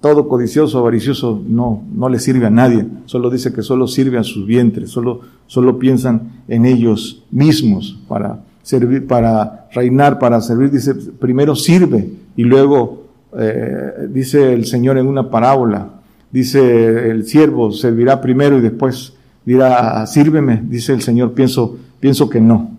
todo 0.00 0.28
codicioso, 0.28 0.78
avaricioso 0.78 1.42
no, 1.46 1.82
no 1.92 2.08
le 2.08 2.18
sirve 2.18 2.46
a 2.46 2.50
nadie. 2.50 2.86
Solo 3.06 3.30
dice 3.30 3.52
que 3.52 3.62
solo 3.62 3.88
sirve 3.88 4.18
a 4.18 4.22
sus 4.22 4.46
vientres, 4.46 4.90
solo, 4.90 5.20
solo 5.46 5.78
piensan 5.78 6.42
en 6.46 6.66
ellos 6.66 7.24
mismos 7.30 7.98
para 8.08 8.40
servir, 8.62 9.06
para 9.06 9.68
reinar, 9.72 10.18
para 10.18 10.40
servir, 10.40 10.70
dice, 10.70 10.94
primero 10.94 11.56
sirve 11.56 12.08
y 12.36 12.44
luego 12.44 13.04
eh, 13.36 14.08
dice 14.10 14.52
el 14.52 14.66
Señor 14.66 14.98
en 14.98 15.06
una 15.06 15.30
parábola, 15.30 15.88
dice 16.30 17.10
el 17.10 17.26
siervo 17.26 17.72
servirá 17.72 18.20
primero 18.20 18.58
y 18.58 18.60
después 18.60 19.14
dirá, 19.44 20.06
sírveme, 20.06 20.62
dice 20.68 20.92
el 20.92 21.02
Señor, 21.02 21.32
pienso, 21.32 21.78
pienso 21.98 22.28
que 22.28 22.40
no. 22.40 22.70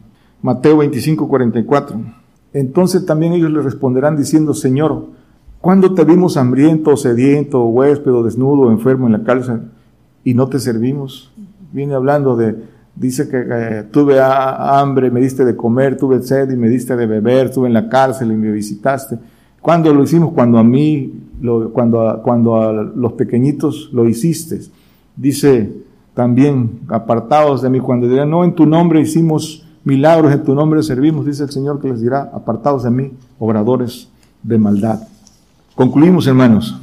Mateo 0.41 0.78
25, 0.78 1.28
44. 1.28 1.99
Entonces 2.53 3.05
también 3.05 3.34
ellos 3.34 3.51
le 3.51 3.61
responderán 3.61 4.15
diciendo, 4.15 4.53
Señor, 4.53 5.07
¿cuándo 5.62 5.93
te 5.93 6.03
vimos 6.03 6.38
hambriento, 6.38 6.95
sediento, 6.97 7.66
huésped, 7.66 8.12
desnudo, 8.24 8.72
enfermo 8.72 9.07
en 9.07 9.14
la 9.14 9.24
cárcel 9.24 9.62
y 10.24 10.34
no 10.34 10.47
te 10.47 10.60
servimos? 10.60 11.32
Viene 11.72 11.93
hablando 11.93 12.36
de, 12.36 12.55
dice 12.95 13.30
que 13.30 13.38
eh, 13.38 13.84
tuve 13.91 14.20
hambre, 14.22 15.12
me 15.12 15.22
diste 15.22 15.45
de 15.45 15.55
comer, 15.55 15.97
tuve 15.97 16.22
sed 16.22 16.51
y 16.51 16.55
me 16.55 16.70
diste 16.70 16.95
de 16.95 17.05
beber, 17.05 17.47
estuve 17.47 17.68
en 17.68 17.74
la 17.74 17.89
cárcel 17.89 18.32
y 18.32 18.36
me 18.36 18.51
visitaste. 18.51 19.18
¿Cuándo 19.62 19.93
lo 19.93 20.03
hicimos? 20.03 20.34
Cuando 20.34 20.57
a 20.57 20.64
mí, 20.64 21.14
cuando, 21.74 22.22
cuando 22.24 22.55
a 22.55 22.72
los 22.74 23.14
pequeñitos 23.14 23.89
lo 23.93 24.07
hiciste. 24.07 24.62
Dice 25.16 25.74
también, 26.14 26.82
apartados 26.88 27.62
de 27.62 27.70
mí, 27.70 27.80
cuando 27.80 28.07
dirán, 28.07 28.30
no, 28.30 28.43
en 28.43 28.53
tu 28.53 28.66
nombre 28.66 29.01
hicimos 29.01 29.66
milagros, 29.84 30.34
en 30.34 30.43
tu 30.43 30.55
nombre 30.55 30.82
servimos, 30.84 31.26
dice 31.26 31.43
el 31.43 31.49
Señor 31.49 31.80
que 31.80 31.89
les 31.89 32.01
dirá, 32.01 32.30
apartados 32.34 32.84
de 32.84 32.91
mí, 32.91 33.12
obradores 33.38 34.10
de 34.43 34.57
maldad. 34.57 34.99
Concluimos, 35.80 36.28
hermanos. 36.28 36.78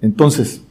Entonces, 0.00 0.64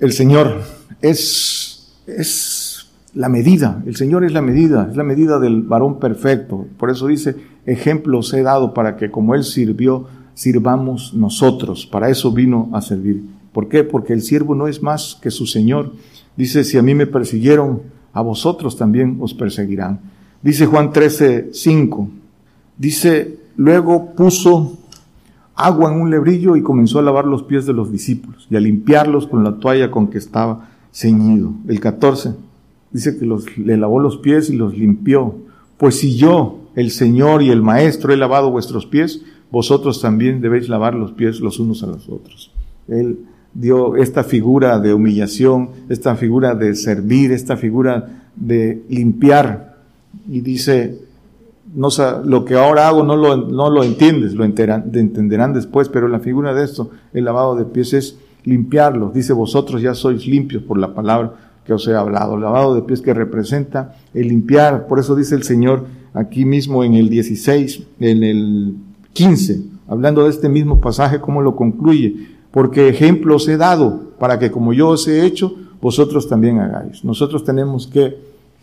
el 0.00 0.12
Señor 0.12 0.60
es, 1.00 1.94
es 2.06 2.90
la 3.14 3.30
medida, 3.30 3.82
el 3.86 3.96
Señor 3.96 4.22
es 4.22 4.32
la 4.32 4.42
medida, 4.42 4.86
es 4.90 4.98
la 4.98 5.02
medida 5.02 5.38
del 5.38 5.62
varón 5.62 5.98
perfecto. 5.98 6.66
Por 6.76 6.90
eso 6.90 7.06
dice, 7.06 7.36
ejemplos 7.64 8.34
he 8.34 8.42
dado 8.42 8.74
para 8.74 8.98
que 8.98 9.10
como 9.10 9.34
Él 9.34 9.44
sirvió, 9.44 10.08
sirvamos 10.34 11.14
nosotros. 11.14 11.86
Para 11.86 12.10
eso 12.10 12.32
vino 12.32 12.68
a 12.74 12.82
servir. 12.82 13.24
¿Por 13.54 13.70
qué? 13.70 13.82
Porque 13.82 14.12
el 14.12 14.20
siervo 14.20 14.54
no 14.54 14.68
es 14.68 14.82
más 14.82 15.18
que 15.22 15.30
su 15.30 15.46
Señor. 15.46 15.94
Dice, 16.36 16.64
si 16.64 16.76
a 16.76 16.82
mí 16.82 16.94
me 16.94 17.06
persiguieron, 17.06 17.80
a 18.12 18.20
vosotros 18.20 18.76
también 18.76 19.16
os 19.22 19.32
perseguirán. 19.32 20.00
Dice 20.42 20.66
Juan 20.66 20.92
13, 20.92 21.48
5. 21.54 22.10
Dice, 22.76 23.38
luego 23.56 24.14
puso 24.14 24.79
agua 25.66 25.92
en 25.92 26.00
un 26.00 26.10
lebrillo 26.10 26.56
y 26.56 26.62
comenzó 26.62 26.98
a 26.98 27.02
lavar 27.02 27.26
los 27.26 27.42
pies 27.42 27.66
de 27.66 27.72
los 27.72 27.92
discípulos 27.92 28.46
y 28.50 28.56
a 28.56 28.60
limpiarlos 28.60 29.26
con 29.26 29.44
la 29.44 29.56
toalla 29.58 29.90
con 29.90 30.08
que 30.08 30.18
estaba 30.18 30.68
ceñido. 30.92 31.52
El 31.68 31.80
14 31.80 32.34
dice 32.90 33.18
que 33.18 33.26
los, 33.26 33.56
le 33.58 33.76
lavó 33.76 34.00
los 34.00 34.18
pies 34.18 34.50
y 34.50 34.56
los 34.56 34.76
limpió. 34.76 35.34
Pues 35.76 35.98
si 35.98 36.16
yo, 36.16 36.58
el 36.74 36.90
Señor 36.90 37.42
y 37.42 37.50
el 37.50 37.62
Maestro, 37.62 38.12
he 38.12 38.16
lavado 38.16 38.50
vuestros 38.50 38.86
pies, 38.86 39.22
vosotros 39.50 40.00
también 40.00 40.40
debéis 40.40 40.68
lavar 40.68 40.94
los 40.94 41.12
pies 41.12 41.40
los 41.40 41.58
unos 41.58 41.82
a 41.82 41.86
los 41.86 42.08
otros. 42.08 42.52
Él 42.88 43.18
dio 43.54 43.96
esta 43.96 44.24
figura 44.24 44.78
de 44.78 44.94
humillación, 44.94 45.70
esta 45.88 46.16
figura 46.16 46.54
de 46.54 46.74
servir, 46.74 47.32
esta 47.32 47.56
figura 47.56 48.28
de 48.36 48.82
limpiar. 48.88 49.78
Y 50.28 50.40
dice, 50.40 50.98
no, 51.74 51.88
lo 52.24 52.44
que 52.44 52.54
ahora 52.54 52.88
hago 52.88 53.02
no 53.02 53.16
lo, 53.16 53.36
no 53.36 53.70
lo 53.70 53.84
entiendes, 53.84 54.34
lo 54.34 54.44
entenderán 54.44 55.52
después, 55.52 55.88
pero 55.88 56.08
la 56.08 56.20
figura 56.20 56.54
de 56.54 56.64
esto, 56.64 56.90
el 57.12 57.24
lavado 57.24 57.54
de 57.56 57.64
pies, 57.64 57.92
es 57.92 58.18
limpiarlos. 58.44 59.14
Dice, 59.14 59.32
vosotros 59.32 59.82
ya 59.82 59.94
sois 59.94 60.26
limpios 60.26 60.62
por 60.62 60.78
la 60.78 60.94
palabra 60.94 61.34
que 61.64 61.72
os 61.72 61.86
he 61.86 61.94
hablado. 61.94 62.34
El 62.34 62.42
lavado 62.42 62.74
de 62.74 62.82
pies 62.82 63.00
que 63.00 63.14
representa 63.14 63.96
el 64.14 64.28
limpiar. 64.28 64.86
Por 64.86 64.98
eso 64.98 65.14
dice 65.14 65.34
el 65.34 65.42
Señor 65.42 65.86
aquí 66.14 66.44
mismo 66.44 66.82
en 66.82 66.94
el 66.94 67.08
16, 67.08 67.82
en 68.00 68.22
el 68.24 68.74
15, 69.12 69.62
hablando 69.88 70.24
de 70.24 70.30
este 70.30 70.48
mismo 70.48 70.80
pasaje, 70.80 71.20
cómo 71.20 71.42
lo 71.42 71.54
concluye. 71.54 72.28
Porque 72.50 72.88
ejemplos 72.88 73.46
he 73.48 73.56
dado 73.56 74.10
para 74.18 74.38
que 74.38 74.50
como 74.50 74.72
yo 74.72 74.88
os 74.88 75.06
he 75.06 75.24
hecho, 75.24 75.54
vosotros 75.80 76.28
también 76.28 76.58
hagáis. 76.58 77.04
Nosotros 77.04 77.44
tenemos 77.44 77.86
que 77.86 78.18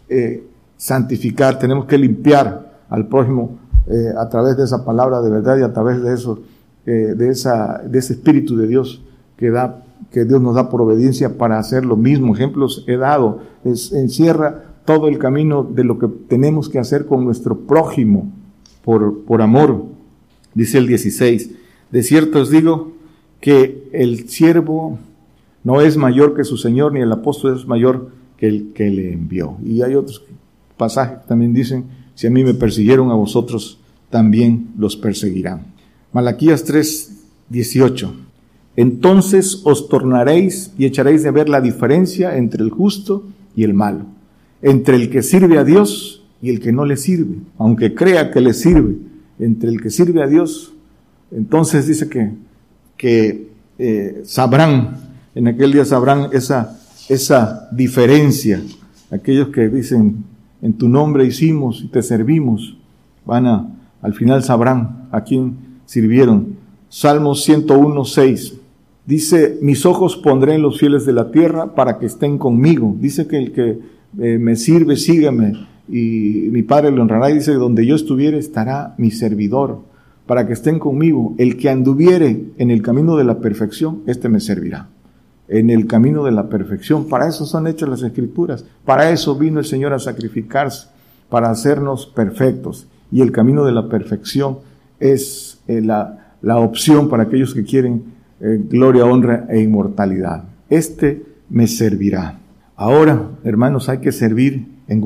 eh, 0.10 0.44
santificar, 0.76 1.58
tenemos 1.58 1.86
que 1.86 1.98
limpiar 1.98 2.67
al 2.90 3.08
prójimo 3.08 3.58
eh, 3.88 4.14
a 4.18 4.28
través 4.30 4.58
de 4.58 4.66
esa 4.66 4.84
palabra 4.84 5.22
de 5.22 5.30
verdad 5.30 5.58
y 5.58 5.64
a 5.64 5.72
través 5.72 6.02
de 6.02 6.14
eso, 6.14 6.42
eh, 6.86 7.14
de, 7.16 7.30
esa, 7.30 7.82
de 7.86 8.00
ese 8.00 8.14
Espíritu 8.14 8.58
de 8.58 8.68
Dios 8.68 9.02
que 9.38 9.50
da 9.50 9.84
que 10.12 10.26
Dios 10.26 10.42
nos 10.42 10.56
da 10.56 10.70
por 10.70 10.82
obediencia 10.82 11.38
para 11.38 11.60
hacer 11.60 11.86
lo 11.86 11.98
mismo. 11.98 12.34
Ejemplos 12.34 12.86
he 12.88 12.98
dado. 12.98 13.42
Encierra 13.64 14.64
todo 14.86 15.08
el 15.08 15.18
camino 15.18 15.64
de 15.64 15.84
lo 15.84 16.00
que 16.00 16.08
tenemos 16.08 16.70
que 16.70 16.80
hacer 16.80 17.06
con 17.06 17.26
nuestro 17.26 17.60
prójimo 17.60 18.32
por, 18.84 19.24
por 19.24 19.42
amor. 19.42 19.86
Dice 20.54 20.78
el 20.78 20.88
16. 20.88 21.52
De 21.92 22.04
cierto 22.04 22.40
os 22.40 22.50
digo 22.50 22.94
que 23.42 23.90
el 23.92 24.30
siervo 24.30 24.98
no 25.64 25.82
es 25.82 25.98
mayor 25.98 26.36
que 26.36 26.44
su 26.44 26.58
Señor, 26.58 26.94
ni 26.94 27.02
el 27.02 27.12
apóstol 27.12 27.58
es 27.58 27.68
mayor 27.68 28.10
que 28.38 28.48
el 28.48 28.72
que 28.74 28.90
le 28.90 29.14
envió. 29.14 29.58
Y 29.64 29.82
hay 29.82 29.96
otros 29.96 30.24
pasajes 30.78 31.20
que 31.20 31.28
también 31.28 31.54
dicen, 31.54 31.86
si 32.18 32.26
a 32.26 32.32
mí 32.32 32.44
me 32.44 32.56
persiguieron, 32.56 33.12
a 33.12 33.14
vosotros 33.14 33.78
también 34.10 34.70
los 34.76 34.98
perseguirán. 34.98 35.68
Malaquías 36.14 36.64
3, 36.64 37.12
18. 37.50 38.12
Entonces 38.76 39.62
os 39.66 39.88
tornaréis 39.88 40.72
y 40.80 40.86
echaréis 40.86 41.22
de 41.22 41.30
ver 41.30 41.48
la 41.48 41.62
diferencia 41.62 42.36
entre 42.36 42.64
el 42.64 42.72
justo 42.72 43.24
y 43.56 43.66
el 43.66 43.76
malo, 43.76 44.08
entre 44.64 44.96
el 44.96 45.12
que 45.12 45.22
sirve 45.22 45.60
a 45.60 45.64
Dios 45.64 46.24
y 46.42 46.50
el 46.50 46.60
que 46.60 46.72
no 46.72 46.86
le 46.86 46.98
sirve, 46.98 47.36
aunque 47.60 47.94
crea 47.94 48.32
que 48.32 48.42
le 48.42 48.56
sirve, 48.56 48.96
entre 49.38 49.70
el 49.70 49.80
que 49.80 49.92
sirve 49.92 50.24
a 50.24 50.28
Dios, 50.28 50.74
entonces 51.30 51.86
dice 51.86 52.10
que, 52.10 52.32
que 52.98 53.52
eh, 53.78 54.24
sabrán, 54.26 55.12
en 55.36 55.50
aquel 55.50 55.72
día 55.72 55.86
sabrán 55.86 56.30
esa, 56.34 56.80
esa 57.10 57.70
diferencia. 57.72 58.60
Aquellos 59.12 59.50
que 59.50 59.70
dicen, 59.70 60.26
en 60.62 60.74
tu 60.74 60.90
nombre 60.90 61.26
hicimos 61.26 61.82
y 61.84 61.88
te 61.88 62.02
servimos, 62.02 62.78
van 63.26 63.46
a, 63.46 63.68
al 64.02 64.14
final 64.14 64.44
sabrán 64.44 65.08
a 65.12 65.22
quién 65.22 65.58
sirvieron. 65.86 66.56
Salmos 66.90 67.44
101, 67.44 68.06
6. 68.06 68.54
Dice, 69.06 69.58
mis 69.62 69.86
ojos 69.86 70.18
pondré 70.18 70.56
en 70.56 70.62
los 70.62 70.80
fieles 70.80 71.06
de 71.06 71.14
la 71.14 71.32
tierra 71.32 71.76
para 71.76 71.98
que 71.98 72.06
estén 72.06 72.38
conmigo. 72.38 72.96
Dice 73.00 73.28
que 73.28 73.38
el 73.38 73.52
que 73.52 73.80
eh, 74.20 74.38
me 74.38 74.56
sirve, 74.56 74.98
sígueme. 74.98 75.54
Y 75.88 76.50
mi 76.52 76.64
Padre 76.64 76.92
lo 76.92 77.02
honrará 77.02 77.30
y 77.30 77.36
dice, 77.36 77.54
donde 77.54 77.86
yo 77.86 77.96
estuviere 77.96 78.38
estará 78.38 78.96
mi 78.98 79.12
servidor, 79.12 79.80
para 80.26 80.46
que 80.46 80.54
estén 80.54 80.80
conmigo. 80.80 81.36
El 81.38 81.56
que 81.56 81.70
anduviere 81.70 82.48
en 82.58 82.70
el 82.70 82.82
camino 82.82 83.16
de 83.16 83.24
la 83.24 83.40
perfección, 83.40 84.02
este 84.08 84.28
me 84.28 84.42
servirá. 84.42 84.90
En 85.48 85.70
el 85.70 85.88
camino 85.88 86.24
de 86.24 86.32
la 86.32 86.50
perfección. 86.50 87.08
Para 87.08 87.28
eso 87.28 87.46
son 87.46 87.68
hechas 87.68 87.90
las 87.90 88.04
escrituras. 88.04 88.66
Para 88.86 89.10
eso 89.10 89.36
vino 89.36 89.60
el 89.60 89.66
Señor 89.66 89.94
a 89.94 90.00
sacrificarse, 90.00 90.88
para 91.30 91.50
hacernos 91.50 92.06
perfectos. 92.06 92.88
Y 93.12 93.22
el 93.22 93.32
camino 93.32 93.64
de 93.64 93.72
la 93.72 93.88
perfección 93.88 94.60
es 95.00 95.60
eh, 95.68 95.82
la, 95.82 96.36
la 96.42 96.58
opción 96.58 97.10
para 97.10 97.24
aquellos 97.24 97.54
que 97.54 97.64
quieren 97.64 98.18
eh, 98.40 98.62
gloria, 98.70 99.06
honra 99.06 99.48
e 99.50 99.62
inmortalidad. 99.62 100.44
Este 100.70 101.24
me 101.50 101.68
servirá. 101.68 102.40
Ahora, 102.76 103.32
hermanos, 103.44 103.90
hay 103.90 103.98
que 103.98 104.12
servir 104.12 104.68
en, 104.88 105.04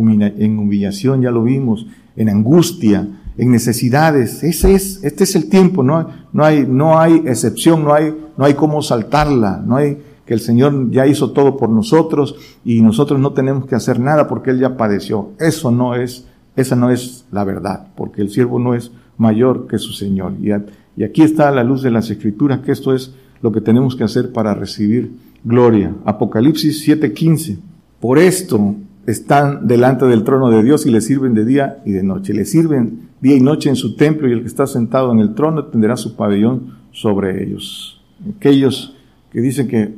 humillación, 0.58 1.22
ya 1.22 1.32
lo 1.32 1.44
vimos, 1.44 1.88
en 2.18 2.30
angustia, 2.30 3.08
en 3.38 3.52
necesidades. 3.52 4.44
Ese 4.44 4.76
es, 4.76 5.04
este 5.04 5.24
es 5.24 5.36
el 5.36 5.50
tiempo, 5.50 5.82
no, 5.82 6.10
no, 6.34 6.44
hay, 6.44 6.66
no 6.68 7.00
hay 7.00 7.24
excepción, 7.26 7.84
no 7.84 7.94
hay, 7.94 8.14
no 8.38 8.44
hay 8.44 8.54
cómo 8.56 8.82
saltarla, 8.82 9.64
no 9.66 9.78
hay 9.78 9.98
que 10.26 10.34
el 10.34 10.40
Señor 10.40 10.92
ya 10.92 11.08
hizo 11.08 11.32
todo 11.32 11.58
por 11.58 11.70
nosotros 11.70 12.36
y 12.64 12.82
nosotros 12.82 13.20
no 13.20 13.34
tenemos 13.34 13.66
que 13.66 13.76
hacer 13.76 14.00
nada 14.00 14.28
porque 14.28 14.52
Él 14.52 14.60
ya 14.60 14.78
padeció. 14.78 15.32
Eso 15.40 15.72
no 15.72 15.96
es, 15.96 16.28
esa 16.56 16.76
no 16.76 16.90
es 16.90 17.26
la 17.32 17.44
verdad, 17.44 17.88
porque 17.96 18.22
el 18.22 18.30
siervo 18.30 18.60
no 18.60 18.74
es 18.74 18.92
mayor 19.18 19.68
que 19.68 19.78
su 19.78 19.94
Señor. 19.94 20.34
Y, 20.42 20.52
y 21.00 21.04
aquí 21.04 21.22
está 21.22 21.50
a 21.50 21.52
la 21.52 21.64
luz 21.64 21.82
de 21.82 21.92
las 21.92 22.10
Escrituras 22.10 22.60
que 22.62 22.72
esto 22.72 22.94
es 22.94 23.14
lo 23.42 23.52
que 23.52 23.62
tenemos 23.62 23.96
que 23.96 24.04
hacer 24.04 24.32
para 24.32 24.54
recibir 24.54 25.12
gloria. 25.44 25.94
Apocalipsis 26.06 26.88
7:15. 26.88 27.58
Por 28.00 28.18
esto 28.20 28.76
están 29.06 29.68
delante 29.68 30.06
del 30.06 30.24
trono 30.24 30.50
de 30.50 30.64
Dios 30.64 30.86
y 30.86 30.92
le 30.92 31.02
sirven 31.02 31.34
de 31.34 31.46
día 31.46 31.82
y 31.86 31.92
de 31.92 32.04
noche. 32.04 32.34
Le 32.34 32.46
sirven 32.46 33.10
día 33.20 33.36
y 33.36 33.42
noche 33.42 33.70
en 33.70 33.76
su 33.76 33.96
templo 33.96 34.28
y 34.28 34.34
el 34.34 34.42
que 34.42 34.48
está 34.48 34.68
sentado 34.68 35.12
en 35.12 35.20
el 35.20 35.34
trono 35.34 35.66
tendrá 35.66 35.98
su 35.98 36.16
pabellón 36.16 36.78
sobre 36.92 37.44
ellos. 37.44 38.02
Aquellos 38.38 38.96
que 39.32 39.42
dicen 39.42 39.68
que 39.68 39.96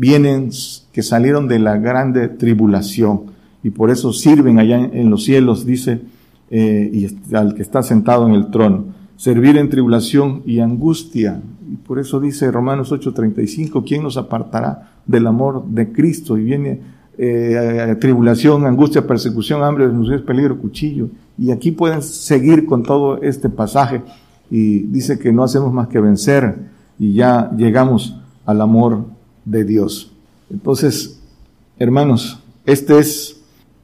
vienen, 0.00 0.48
que 0.92 1.02
salieron 1.02 1.46
de 1.46 1.58
la 1.58 1.76
grande 1.76 2.28
tribulación 2.28 3.24
y 3.62 3.68
por 3.68 3.90
eso 3.90 4.14
sirven 4.14 4.58
allá 4.58 4.78
en 4.78 5.10
los 5.10 5.24
cielos, 5.24 5.66
dice, 5.66 6.00
eh, 6.50 6.90
y 6.90 7.34
al 7.34 7.54
que 7.54 7.60
está 7.60 7.82
sentado 7.82 8.26
en 8.26 8.32
el 8.32 8.50
trono. 8.50 8.86
Servir 9.16 9.58
en 9.58 9.68
tribulación 9.68 10.42
y 10.46 10.60
angustia, 10.60 11.42
y 11.70 11.76
por 11.76 11.98
eso 11.98 12.18
dice 12.18 12.50
Romanos 12.50 12.90
8:35, 12.90 13.84
¿quién 13.86 14.02
nos 14.02 14.16
apartará 14.16 14.90
del 15.04 15.26
amor 15.26 15.66
de 15.66 15.92
Cristo? 15.92 16.38
Y 16.38 16.44
viene 16.44 16.80
eh, 17.18 17.94
tribulación, 18.00 18.64
angustia, 18.64 19.06
persecución, 19.06 19.62
hambre, 19.62 19.86
desnudez, 19.86 20.22
peligro, 20.22 20.56
cuchillo. 20.56 21.10
Y 21.36 21.50
aquí 21.50 21.72
pueden 21.72 22.00
seguir 22.00 22.64
con 22.64 22.82
todo 22.82 23.20
este 23.20 23.50
pasaje 23.50 24.00
y 24.50 24.78
dice 24.84 25.18
que 25.18 25.30
no 25.30 25.44
hacemos 25.44 25.74
más 25.74 25.88
que 25.88 26.00
vencer 26.00 26.56
y 26.98 27.12
ya 27.12 27.50
llegamos 27.54 28.16
al 28.46 28.62
amor 28.62 29.19
de 29.50 29.64
Dios. 29.64 30.12
Entonces, 30.50 31.20
hermanos, 31.78 32.40
este 32.66 32.98
es 32.98 33.40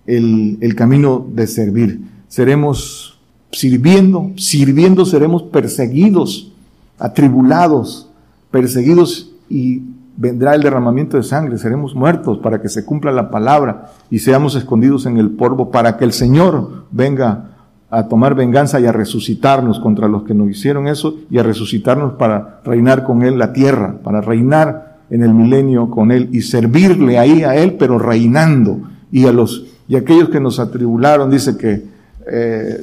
el, 0.07 0.59
el 0.61 0.75
camino 0.75 1.27
de 1.33 1.47
servir. 1.47 2.01
Seremos 2.29 3.19
sirviendo, 3.53 4.33
sirviendo 4.37 5.05
seremos 5.05 5.43
perseguidos, 5.45 6.53
atribulados, 6.99 8.09
perseguidos 8.51 9.33
y 9.49 9.83
vendrá 10.17 10.55
el 10.55 10.62
derramamiento 10.62 11.17
de 11.17 11.23
sangre, 11.23 11.59
seremos 11.59 11.95
muertos 11.95 12.39
para 12.39 12.61
que 12.61 12.69
se 12.69 12.85
cumpla 12.85 13.12
la 13.12 13.31
palabra 13.31 13.93
y 14.11 14.19
seamos 14.19 14.55
escondidos 14.55 15.07
en 15.07 15.19
el 15.19 15.31
polvo 15.31 15.71
para 15.71 15.97
que 15.97 16.05
el 16.05 16.12
Señor 16.12 16.85
venga 16.91 17.51
a 17.91 18.09
tomar 18.09 18.35
venganza 18.35 18.81
y 18.81 18.87
a 18.87 18.93
resucitarnos 18.93 19.79
contra 19.79 20.09
los 20.09 20.25
que 20.25 20.35
nos 20.35 20.51
hicieron 20.51 20.89
eso 20.89 21.17
y 21.31 21.39
a 21.39 21.43
resucitarnos 21.43 22.14
para 22.14 22.61
reinar 22.64 23.05
con 23.05 23.23
Él 23.23 23.39
la 23.39 23.53
tierra, 23.53 23.99
para 24.03 24.21
reinar 24.21 24.86
en 25.11 25.23
el 25.23 25.35
milenio 25.35 25.91
con 25.91 26.11
Él 26.11 26.29
y 26.33 26.43
servirle 26.43 27.19
ahí 27.19 27.43
a 27.43 27.57
Él, 27.57 27.77
pero 27.79 27.99
reinando. 27.99 28.81
Y 29.13 29.27
a 29.27 29.33
los, 29.33 29.65
y 29.89 29.97
aquellos 29.97 30.29
que 30.31 30.41
nos 30.41 30.59
atribularon, 30.59 31.31
dice 31.31 31.57
que 31.57 31.85
eh, 32.31 32.81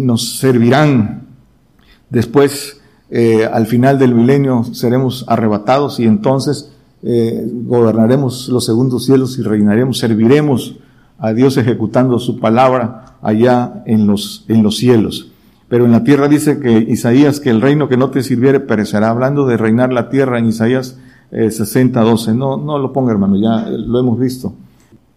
nos 0.00 0.38
servirán. 0.38 1.22
Después, 2.08 2.80
eh, 3.10 3.48
al 3.50 3.66
final 3.66 3.98
del 3.98 4.14
milenio, 4.14 4.64
seremos 4.64 5.24
arrebatados 5.28 6.00
y 6.00 6.04
entonces 6.04 6.72
eh, 7.02 7.46
gobernaremos 7.48 8.48
los 8.48 8.66
segundos 8.66 9.06
cielos 9.06 9.38
y 9.38 9.42
reinaremos, 9.42 9.98
serviremos 9.98 10.76
a 11.18 11.32
Dios 11.32 11.56
ejecutando 11.56 12.18
su 12.18 12.40
palabra 12.40 13.16
allá 13.22 13.82
en 13.86 14.06
los, 14.06 14.44
en 14.48 14.62
los 14.62 14.76
cielos. 14.76 15.30
Pero 15.68 15.84
en 15.84 15.92
la 15.92 16.02
tierra 16.02 16.26
dice 16.26 16.58
que 16.58 16.72
Isaías, 16.72 17.38
que 17.38 17.50
el 17.50 17.60
reino 17.60 17.88
que 17.88 17.96
no 17.96 18.10
te 18.10 18.24
sirviere 18.24 18.58
perecerá. 18.58 19.10
Hablando 19.10 19.46
de 19.46 19.56
reinar 19.56 19.92
la 19.92 20.08
tierra 20.08 20.38
en 20.38 20.46
Isaías 20.46 20.98
eh, 21.30 21.50
60, 21.50 22.00
12. 22.00 22.34
No, 22.34 22.56
no 22.56 22.78
lo 22.78 22.92
ponga 22.92 23.12
hermano, 23.12 23.36
ya 23.36 23.68
eh, 23.68 23.78
lo 23.78 23.98
hemos 23.98 24.18
visto. 24.18 24.52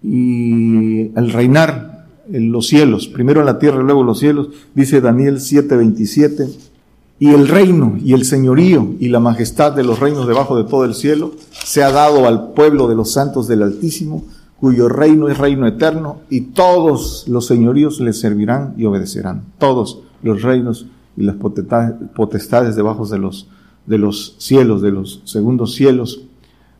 Y 0.01 1.17
el 1.17 1.31
reinar 1.31 2.07
en 2.31 2.51
los 2.51 2.67
cielos, 2.67 3.07
primero 3.07 3.43
la 3.43 3.59
tierra 3.59 3.81
y 3.81 3.85
luego 3.85 4.03
los 4.03 4.19
cielos, 4.19 4.49
dice 4.73 5.01
Daniel 5.01 5.39
7, 5.39 5.75
27. 5.75 6.49
Y 7.19 7.29
el 7.29 7.47
reino 7.47 7.97
y 8.03 8.13
el 8.13 8.25
señorío 8.25 8.95
y 8.99 9.09
la 9.09 9.19
majestad 9.19 9.73
de 9.73 9.83
los 9.83 9.99
reinos 9.99 10.27
debajo 10.27 10.57
de 10.57 10.63
todo 10.65 10.83
el 10.83 10.93
cielo 10.93 11.31
se 11.51 11.83
ha 11.83 11.91
dado 11.91 12.27
al 12.27 12.53
pueblo 12.53 12.87
de 12.87 12.95
los 12.95 13.11
santos 13.11 13.47
del 13.47 13.63
Altísimo 13.63 14.25
cuyo 14.63 14.87
reino 14.87 15.27
es 15.27 15.37
reino 15.37 15.67
eterno, 15.67 16.21
y 16.29 16.39
todos 16.39 17.27
los 17.27 17.45
señoríos 17.45 17.99
le 17.99 18.13
servirán 18.13 18.75
y 18.77 18.85
obedecerán. 18.85 19.43
Todos 19.57 19.99
los 20.21 20.41
reinos 20.41 20.85
y 21.17 21.23
las 21.23 21.35
potestades 21.35 22.77
debajo 22.77 23.05
de 23.05 23.19
los, 23.19 23.49
de 23.85 23.97
los 23.97 24.35
cielos, 24.39 24.81
de 24.81 24.91
los 24.91 25.21
segundos 25.25 25.73
cielos, 25.75 26.27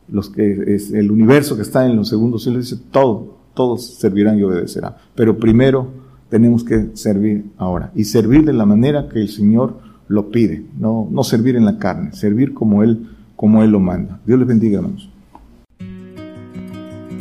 los 0.08 0.30
que 0.30 0.74
es 0.74 0.92
el 0.92 1.10
universo 1.10 1.56
que 1.56 1.62
está 1.62 1.86
en 1.86 1.96
los 1.96 2.08
segundos 2.08 2.42
cielos, 2.42 2.70
dice 2.70 2.82
todo, 2.90 3.38
todos 3.54 3.84
servirán 3.84 4.38
y 4.38 4.42
obedecerán. 4.42 4.94
Pero 5.14 5.38
primero 5.38 5.88
tenemos 6.28 6.64
que 6.64 6.90
servir 6.94 7.46
ahora 7.56 7.92
y 7.94 8.04
servir 8.04 8.44
de 8.44 8.52
la 8.52 8.66
manera 8.66 9.08
que 9.08 9.20
el 9.20 9.28
Señor 9.28 9.78
lo 10.08 10.30
pide, 10.30 10.66
no, 10.78 11.08
no 11.10 11.24
servir 11.24 11.56
en 11.56 11.64
la 11.64 11.78
carne, 11.78 12.12
servir 12.12 12.52
como 12.52 12.82
Él, 12.82 13.08
como 13.36 13.62
Él 13.62 13.70
lo 13.70 13.80
manda. 13.80 14.20
Dios 14.26 14.38
les 14.38 14.48
bendiga, 14.48 14.78
hermanos. 14.78 15.10